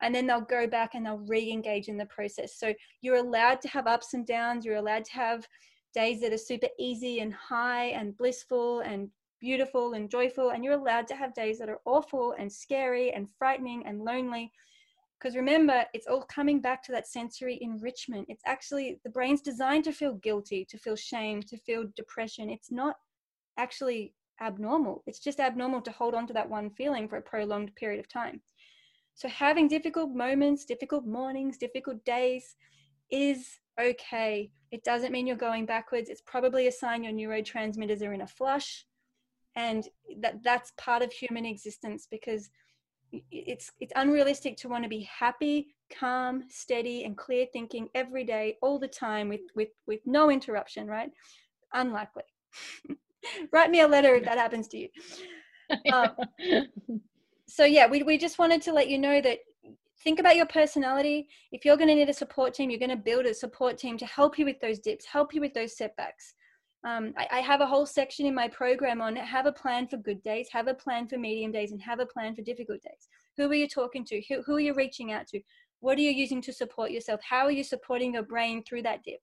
and 0.01 0.13
then 0.13 0.27
they'll 0.27 0.41
go 0.41 0.67
back 0.67 0.91
and 0.93 1.05
they'll 1.05 1.25
re-engage 1.27 1.87
in 1.87 1.97
the 1.97 2.05
process 2.05 2.57
so 2.59 2.73
you're 3.01 3.17
allowed 3.17 3.61
to 3.61 3.67
have 3.67 3.87
ups 3.87 4.13
and 4.13 4.25
downs 4.27 4.65
you're 4.65 4.75
allowed 4.75 5.05
to 5.05 5.13
have 5.13 5.47
days 5.93 6.19
that 6.21 6.33
are 6.33 6.37
super 6.37 6.67
easy 6.77 7.19
and 7.19 7.33
high 7.33 7.85
and 7.85 8.17
blissful 8.17 8.81
and 8.81 9.09
beautiful 9.45 9.93
and 9.93 10.09
joyful 10.09 10.49
and 10.49 10.63
you're 10.63 10.73
allowed 10.73 11.07
to 11.07 11.15
have 11.15 11.31
days 11.35 11.59
that 11.59 11.69
are 11.69 11.79
awful 11.85 12.33
and 12.39 12.51
scary 12.51 13.13
and 13.13 13.29
frightening 13.29 13.85
and 13.85 14.01
lonely. 14.01 14.51
Because 15.19 15.35
remember 15.35 15.85
it's 15.93 16.07
all 16.07 16.23
coming 16.23 16.59
back 16.59 16.81
to 16.83 16.91
that 16.93 17.07
sensory 17.07 17.59
enrichment. 17.61 18.25
It's 18.27 18.41
actually 18.47 18.99
the 19.03 19.11
brain's 19.11 19.41
designed 19.41 19.83
to 19.83 19.91
feel 19.91 20.15
guilty 20.15 20.65
to 20.67 20.79
feel 20.79 20.95
shame 20.95 21.43
to 21.43 21.57
feel 21.57 21.83
depression. 21.95 22.49
It's 22.49 22.71
not 22.71 22.95
actually 23.59 24.15
abnormal. 24.41 25.03
It's 25.05 25.19
just 25.19 25.39
abnormal 25.39 25.81
to 25.81 25.91
hold 25.91 26.15
on 26.15 26.25
to 26.25 26.33
that 26.33 26.49
one 26.49 26.71
feeling 26.71 27.07
for 27.07 27.17
a 27.17 27.21
prolonged 27.21 27.75
period 27.75 27.99
of 27.99 28.09
time. 28.09 28.41
So 29.13 29.27
having 29.27 29.67
difficult 29.67 30.09
moments 30.09 30.65
difficult 30.65 31.05
mornings 31.05 31.59
difficult 31.59 32.03
days 32.03 32.55
is 33.11 33.59
okay. 33.79 34.49
It 34.71 34.83
doesn't 34.83 35.11
mean 35.11 35.27
you're 35.27 35.49
going 35.49 35.67
backwards. 35.67 36.09
It's 36.09 36.23
probably 36.33 36.65
a 36.65 36.71
sign 36.71 37.03
your 37.03 37.13
neurotransmitters 37.13 38.01
are 38.01 38.13
in 38.13 38.21
a 38.21 38.27
flush 38.39 38.87
and 39.55 39.87
that 40.21 40.43
that's 40.43 40.73
part 40.77 41.01
of 41.01 41.11
human 41.11 41.45
existence 41.45 42.07
because 42.09 42.49
it's 43.31 43.71
it's 43.79 43.93
unrealistic 43.95 44.57
to 44.57 44.69
want 44.69 44.83
to 44.83 44.89
be 44.89 45.01
happy 45.01 45.67
calm 45.97 46.43
steady 46.49 47.03
and 47.03 47.17
clear 47.17 47.45
thinking 47.53 47.87
every 47.95 48.23
day 48.23 48.57
all 48.61 48.79
the 48.79 48.87
time 48.87 49.29
with 49.29 49.41
with 49.55 49.69
with 49.87 49.99
no 50.05 50.29
interruption 50.29 50.87
right? 50.87 51.11
Unlikely. 51.73 52.23
Write 53.51 53.71
me 53.71 53.81
a 53.81 53.87
letter 53.87 54.15
if 54.15 54.25
that 54.25 54.37
happens 54.37 54.67
to 54.69 54.77
you. 54.77 54.89
Um, 55.91 56.11
so 57.47 57.65
yeah 57.65 57.87
we, 57.87 58.03
we 58.03 58.17
just 58.17 58.37
wanted 58.37 58.61
to 58.63 58.73
let 58.73 58.89
you 58.89 58.99
know 58.99 59.21
that 59.21 59.39
think 60.03 60.19
about 60.19 60.35
your 60.35 60.45
personality. 60.45 61.27
If 61.51 61.65
you're 61.65 61.77
going 61.77 61.87
to 61.87 61.95
need 61.95 62.09
a 62.09 62.13
support 62.13 62.53
team 62.53 62.69
you're 62.69 62.79
going 62.79 62.89
to 62.89 62.95
build 62.95 63.25
a 63.25 63.33
support 63.33 63.77
team 63.77 63.97
to 63.97 64.05
help 64.05 64.37
you 64.37 64.45
with 64.45 64.59
those 64.59 64.79
dips 64.79 65.05
help 65.05 65.33
you 65.33 65.41
with 65.41 65.53
those 65.53 65.77
setbacks 65.77 66.33
um, 66.85 67.13
I, 67.17 67.27
I, 67.31 67.39
have 67.39 67.61
a 67.61 67.65
whole 67.65 67.87
section 67.87 68.27
in 68.27 68.35
my 68.35 68.47
program 68.47 69.01
on 69.01 69.15
have 69.15 69.47
a 69.47 69.51
plan 69.51 69.87
for 69.87 69.97
good 69.97 70.21
days, 70.21 70.47
have 70.51 70.67
a 70.67 70.73
plan 70.73 71.07
for 71.07 71.17
medium 71.17 71.51
days, 71.51 71.71
and 71.71 71.81
have 71.81 71.99
a 71.99 72.05
plan 72.05 72.35
for 72.35 72.43
difficult 72.43 72.81
days. 72.83 73.07
Who 73.37 73.49
are 73.49 73.55
you 73.55 73.67
talking 73.67 74.05
to? 74.05 74.21
Who, 74.29 74.43
who 74.43 74.55
are 74.57 74.61
you 74.61 74.75
reaching 74.75 75.11
out 75.11 75.27
to? 75.27 75.41
What 75.79 75.97
are 75.97 76.01
you 76.01 76.11
using 76.11 76.41
to 76.43 76.53
support 76.53 76.91
yourself? 76.91 77.21
How 77.27 77.45
are 77.45 77.51
you 77.51 77.63
supporting 77.63 78.13
your 78.13 78.23
brain 78.23 78.63
through 78.63 78.83
that 78.83 79.03
dip? 79.03 79.19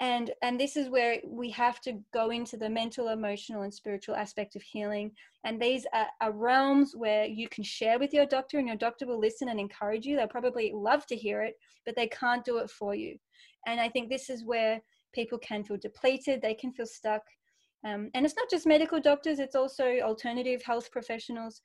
And, 0.00 0.30
and 0.42 0.60
this 0.60 0.76
is 0.76 0.88
where 0.88 1.18
we 1.26 1.50
have 1.50 1.80
to 1.80 1.98
go 2.14 2.30
into 2.30 2.56
the 2.56 2.70
mental, 2.70 3.08
emotional, 3.08 3.62
and 3.62 3.74
spiritual 3.74 4.14
aspect 4.14 4.54
of 4.54 4.62
healing. 4.62 5.10
And 5.44 5.60
these 5.60 5.86
are, 5.92 6.06
are 6.20 6.30
realms 6.30 6.94
where 6.94 7.24
you 7.24 7.48
can 7.48 7.64
share 7.64 7.98
with 7.98 8.12
your 8.12 8.26
doctor, 8.26 8.58
and 8.58 8.68
your 8.68 8.76
doctor 8.76 9.08
will 9.08 9.18
listen 9.18 9.48
and 9.48 9.58
encourage 9.58 10.06
you. 10.06 10.14
They'll 10.14 10.28
probably 10.28 10.70
love 10.72 11.04
to 11.06 11.16
hear 11.16 11.42
it, 11.42 11.54
but 11.84 11.96
they 11.96 12.06
can't 12.06 12.44
do 12.44 12.58
it 12.58 12.70
for 12.70 12.94
you. 12.94 13.18
And 13.66 13.80
I 13.80 13.88
think 13.88 14.08
this 14.08 14.30
is 14.30 14.44
where 14.44 14.80
people 15.12 15.38
can 15.38 15.64
feel 15.64 15.76
depleted, 15.76 16.40
they 16.42 16.54
can 16.54 16.72
feel 16.72 16.86
stuck. 16.86 17.22
Um, 17.84 18.10
and 18.14 18.26
it's 18.26 18.36
not 18.36 18.50
just 18.50 18.66
medical 18.66 19.00
doctors, 19.00 19.38
it's 19.38 19.54
also 19.54 19.98
alternative 20.00 20.62
health 20.64 20.90
professionals. 20.90 21.60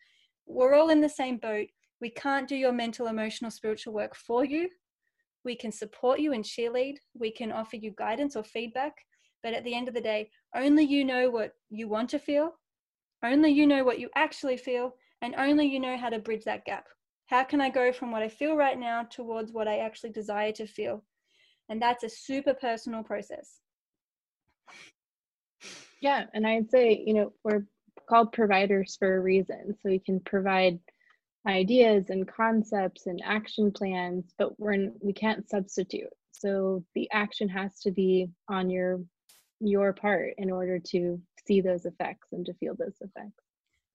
We're 0.45 0.75
all 0.75 0.89
in 0.89 1.01
the 1.01 1.09
same 1.09 1.37
boat. 1.37 1.67
We 2.01 2.09
can't 2.09 2.47
do 2.47 2.55
your 2.55 2.73
mental, 2.73 3.07
emotional, 3.07 3.49
spiritual 3.49 3.93
work 3.93 4.15
for 4.15 4.43
you. 4.43 4.69
We 5.45 5.55
can 5.55 5.71
support 5.71 6.19
you 6.19 6.33
and 6.33 6.43
cheerlead. 6.43 6.95
We 7.13 7.31
can 7.31 7.51
offer 7.51 7.75
you 7.75 7.93
guidance 7.97 8.35
or 8.35 8.43
feedback. 8.43 8.93
But 9.41 9.53
at 9.53 9.63
the 9.63 9.75
end 9.75 9.87
of 9.87 9.93
the 9.93 10.01
day, 10.01 10.29
only 10.55 10.83
you 10.83 11.03
know 11.03 11.29
what 11.29 11.53
you 11.69 11.87
want 11.87 12.09
to 12.11 12.19
feel. 12.19 12.51
Only 13.23 13.51
you 13.51 13.67
know 13.67 13.83
what 13.83 13.99
you 13.99 14.09
actually 14.15 14.57
feel. 14.57 14.95
And 15.21 15.35
only 15.37 15.65
you 15.65 15.79
know 15.79 15.97
how 15.97 16.09
to 16.09 16.19
bridge 16.19 16.43
that 16.45 16.65
gap. 16.65 16.85
How 17.27 17.43
can 17.43 17.61
I 17.61 17.69
go 17.69 17.91
from 17.91 18.11
what 18.11 18.21
I 18.21 18.29
feel 18.29 18.55
right 18.55 18.77
now 18.77 19.03
towards 19.03 19.51
what 19.51 19.67
I 19.67 19.79
actually 19.79 20.11
desire 20.11 20.51
to 20.53 20.67
feel? 20.67 21.03
And 21.69 21.81
that's 21.81 22.03
a 22.03 22.09
super 22.09 22.53
personal 22.53 23.03
process. 23.03 23.59
Yeah. 26.01 26.25
And 26.33 26.45
I'd 26.45 26.69
say, 26.69 27.01
you 27.05 27.13
know, 27.13 27.33
we're 27.43 27.65
called 28.09 28.33
providers 28.33 28.97
for 28.99 29.15
a 29.15 29.21
reason. 29.21 29.73
So 29.81 29.89
we 29.89 29.99
can 29.99 30.19
provide 30.19 30.79
ideas 31.47 32.09
and 32.09 32.27
concepts 32.27 33.07
and 33.07 33.21
action 33.23 33.71
plans, 33.71 34.33
but 34.37 34.59
we're 34.59 34.73
in, 34.73 34.93
we 35.01 35.13
can't 35.13 35.49
substitute. 35.49 36.09
So 36.31 36.83
the 36.95 37.09
action 37.11 37.47
has 37.49 37.79
to 37.81 37.91
be 37.91 38.29
on 38.49 38.69
your 38.69 39.01
your 39.59 39.93
part 39.93 40.33
in 40.37 40.51
order 40.51 40.77
to 40.77 41.21
see 41.47 41.61
those 41.61 41.85
effects 41.85 42.29
and 42.33 42.45
to 42.45 42.53
feel 42.55 42.75
those 42.75 42.97
effects. 42.99 43.42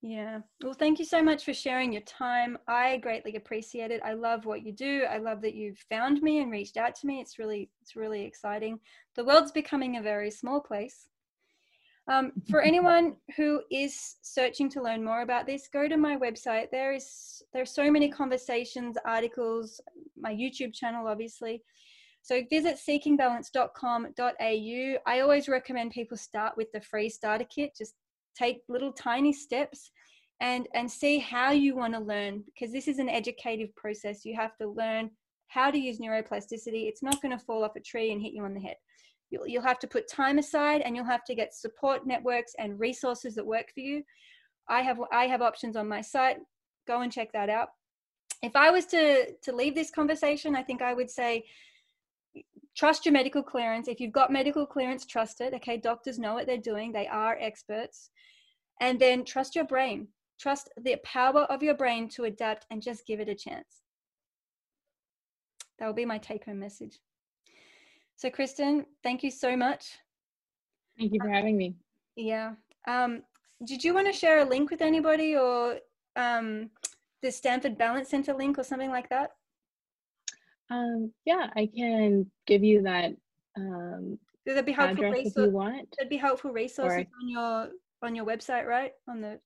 Yeah. 0.00 0.40
Well, 0.62 0.74
thank 0.74 1.00
you 1.00 1.04
so 1.04 1.22
much 1.22 1.44
for 1.44 1.52
sharing 1.52 1.92
your 1.92 2.02
time. 2.02 2.56
I 2.68 2.98
greatly 2.98 3.34
appreciate 3.34 3.90
it. 3.90 4.00
I 4.04 4.12
love 4.12 4.46
what 4.46 4.64
you 4.64 4.72
do. 4.72 5.04
I 5.10 5.18
love 5.18 5.42
that 5.42 5.56
you've 5.56 5.84
found 5.90 6.22
me 6.22 6.40
and 6.40 6.52
reached 6.52 6.76
out 6.76 6.94
to 6.96 7.06
me. 7.06 7.20
It's 7.20 7.38
really, 7.38 7.68
it's 7.82 7.96
really 7.96 8.24
exciting. 8.24 8.78
The 9.16 9.24
world's 9.24 9.50
becoming 9.50 9.96
a 9.96 10.02
very 10.02 10.30
small 10.30 10.60
place. 10.60 11.08
Um, 12.06 12.30
for 12.48 12.62
anyone 12.62 13.16
who 13.36 13.60
is 13.72 14.16
searching 14.22 14.70
to 14.70 14.82
learn 14.82 15.04
more 15.04 15.22
about 15.22 15.46
this, 15.46 15.68
go 15.72 15.88
to 15.88 15.96
my 15.96 16.16
website. 16.16 16.70
There 16.70 16.92
is 16.92 17.42
there 17.52 17.62
are 17.62 17.66
so 17.66 17.90
many 17.90 18.08
conversations, 18.08 18.96
articles, 19.04 19.80
my 20.16 20.32
YouTube 20.32 20.74
channel, 20.74 21.08
obviously. 21.08 21.64
So 22.22 22.42
visit 22.50 22.76
seekingbalance.com.au. 22.76 24.98
I 25.06 25.20
always 25.20 25.48
recommend 25.48 25.90
people 25.90 26.16
start 26.16 26.56
with 26.56 26.70
the 26.72 26.80
free 26.80 27.08
starter 27.08 27.44
kit. 27.44 27.74
Just 27.76 27.94
take 28.38 28.62
little 28.68 28.92
tiny 28.92 29.32
steps 29.32 29.90
and 30.40 30.68
and 30.74 30.90
see 30.90 31.18
how 31.18 31.50
you 31.50 31.74
want 31.74 31.94
to 31.94 32.00
learn 32.00 32.44
because 32.46 32.72
this 32.72 32.88
is 32.88 32.98
an 32.98 33.08
educative 33.08 33.74
process. 33.74 34.24
You 34.24 34.36
have 34.36 34.56
to 34.58 34.68
learn 34.68 35.10
how 35.48 35.70
to 35.70 35.78
use 35.78 35.98
neuroplasticity. 35.98 36.86
It's 36.86 37.02
not 37.02 37.20
going 37.22 37.36
to 37.36 37.44
fall 37.44 37.64
off 37.64 37.76
a 37.76 37.80
tree 37.80 38.12
and 38.12 38.22
hit 38.22 38.34
you 38.34 38.44
on 38.44 38.54
the 38.54 38.60
head. 38.60 38.76
You'll, 39.30 39.46
you'll 39.46 39.62
have 39.62 39.78
to 39.80 39.86
put 39.86 40.08
time 40.08 40.38
aside 40.38 40.82
and 40.82 40.94
you'll 40.94 41.04
have 41.04 41.24
to 41.24 41.34
get 41.34 41.54
support 41.54 42.06
networks 42.06 42.52
and 42.58 42.78
resources 42.78 43.34
that 43.34 43.46
work 43.46 43.66
for 43.74 43.80
you. 43.80 44.02
I 44.68 44.82
have 44.82 45.00
i 45.12 45.26
have 45.26 45.42
options 45.42 45.76
on 45.76 45.88
my 45.88 46.00
site. 46.00 46.38
Go 46.86 47.00
and 47.00 47.12
check 47.12 47.32
that 47.32 47.50
out. 47.50 47.68
If 48.42 48.54
i 48.54 48.70
was 48.70 48.86
to 48.86 49.32
to 49.42 49.52
leave 49.52 49.74
this 49.74 49.90
conversation 49.90 50.54
i 50.54 50.62
think 50.62 50.80
i 50.80 50.94
would 50.94 51.10
say 51.10 51.44
trust 52.78 53.04
your 53.04 53.12
medical 53.12 53.42
clearance. 53.42 53.88
If 53.88 53.98
you've 53.98 54.12
got 54.12 54.30
medical 54.30 54.64
clearance, 54.64 55.04
trust 55.04 55.40
it. 55.40 55.52
Okay, 55.54 55.76
doctors 55.76 56.18
know 56.18 56.34
what 56.34 56.46
they're 56.46 56.56
doing, 56.56 56.92
they 56.92 57.08
are 57.08 57.36
experts. 57.40 58.10
And 58.80 59.00
then 59.00 59.24
trust 59.24 59.56
your 59.56 59.64
brain. 59.64 60.06
Trust 60.38 60.70
the 60.80 60.96
power 61.04 61.42
of 61.50 61.64
your 61.64 61.74
brain 61.74 62.08
to 62.10 62.24
adapt 62.24 62.66
and 62.70 62.80
just 62.80 63.04
give 63.04 63.18
it 63.18 63.28
a 63.28 63.34
chance. 63.34 63.82
That 65.78 65.86
will 65.86 65.94
be 65.94 66.04
my 66.04 66.18
take 66.18 66.44
home 66.44 66.60
message. 66.60 67.00
So, 68.14 68.30
Kristen, 68.30 68.86
thank 69.02 69.24
you 69.24 69.32
so 69.32 69.56
much. 69.56 69.98
Thank 70.96 71.12
you 71.12 71.20
for 71.20 71.28
having 71.28 71.56
me. 71.56 71.74
Yeah. 72.14 72.52
Um, 72.86 73.22
did 73.64 73.82
you 73.82 73.94
want 73.94 74.06
to 74.06 74.12
share 74.12 74.38
a 74.40 74.44
link 74.44 74.70
with 74.70 74.82
anybody 74.82 75.36
or 75.36 75.78
um, 76.14 76.70
the 77.22 77.32
Stanford 77.32 77.76
Balance 77.76 78.08
Center 78.08 78.34
link 78.34 78.58
or 78.58 78.64
something 78.64 78.90
like 78.90 79.08
that? 79.08 79.32
Um, 80.70 81.12
yeah, 81.24 81.48
I 81.56 81.68
can 81.74 82.30
give 82.46 82.62
you 82.62 82.82
that 82.82 83.12
um, 83.56 84.18
That'd 84.46 84.64
be 84.64 84.72
helpful 84.72 85.04
address 85.04 85.24
resource, 85.24 85.36
if 85.36 85.44
you 85.44 85.50
want. 85.50 85.94
That'd 85.98 86.10
be 86.10 86.16
helpful 86.16 86.52
resources 86.52 86.98
or, 86.98 87.22
on 87.22 87.28
your 87.28 87.68
on 88.02 88.14
your 88.14 88.24
website, 88.24 88.66
right? 88.66 88.92
On 89.08 89.20
the 89.20 89.38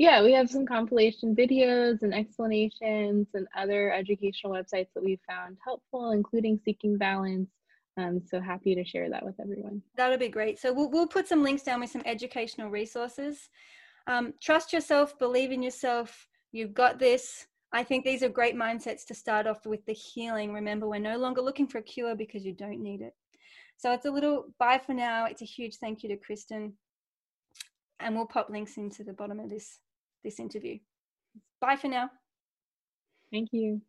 yeah, 0.00 0.22
we 0.22 0.32
have 0.32 0.48
some 0.48 0.64
compilation 0.64 1.36
videos 1.36 2.02
and 2.02 2.14
explanations 2.14 3.26
and 3.34 3.46
other 3.54 3.92
educational 3.92 4.54
websites 4.54 4.88
that 4.94 5.04
we've 5.04 5.20
found 5.28 5.58
helpful, 5.62 6.12
including 6.12 6.58
Seeking 6.64 6.96
Balance. 6.96 7.50
Um, 7.98 8.22
so 8.26 8.40
happy 8.40 8.74
to 8.74 8.82
share 8.82 9.10
that 9.10 9.22
with 9.22 9.34
everyone. 9.38 9.82
That'll 9.98 10.16
be 10.16 10.28
great. 10.28 10.58
So 10.58 10.72
we'll, 10.72 10.90
we'll 10.90 11.06
put 11.06 11.28
some 11.28 11.42
links 11.42 11.64
down 11.64 11.80
with 11.80 11.90
some 11.90 12.00
educational 12.06 12.70
resources. 12.70 13.50
Um, 14.06 14.32
trust 14.40 14.72
yourself, 14.72 15.18
believe 15.18 15.52
in 15.52 15.62
yourself. 15.62 16.28
You've 16.50 16.72
got 16.72 16.98
this. 16.98 17.46
I 17.72 17.84
think 17.84 18.04
these 18.04 18.22
are 18.22 18.28
great 18.28 18.56
mindsets 18.56 19.04
to 19.06 19.14
start 19.14 19.46
off 19.46 19.64
with 19.64 19.84
the 19.86 19.92
healing. 19.92 20.52
Remember, 20.52 20.88
we're 20.88 20.98
no 20.98 21.18
longer 21.18 21.40
looking 21.40 21.68
for 21.68 21.78
a 21.78 21.82
cure 21.82 22.16
because 22.16 22.44
you 22.44 22.52
don't 22.52 22.82
need 22.82 23.00
it. 23.00 23.14
So 23.76 23.92
it's 23.92 24.06
a 24.06 24.10
little 24.10 24.46
bye 24.58 24.80
for 24.84 24.92
now. 24.92 25.26
It's 25.26 25.42
a 25.42 25.46
huge 25.46 25.76
thank 25.76 26.02
you 26.02 26.08
to 26.10 26.16
Kristen. 26.16 26.74
And 28.00 28.16
we'll 28.16 28.26
pop 28.26 28.50
links 28.50 28.76
into 28.76 29.04
the 29.04 29.12
bottom 29.12 29.38
of 29.38 29.50
this 29.50 29.78
this 30.24 30.40
interview. 30.40 30.78
Bye 31.60 31.76
for 31.76 31.88
now. 31.88 32.10
Thank 33.30 33.50
you. 33.52 33.80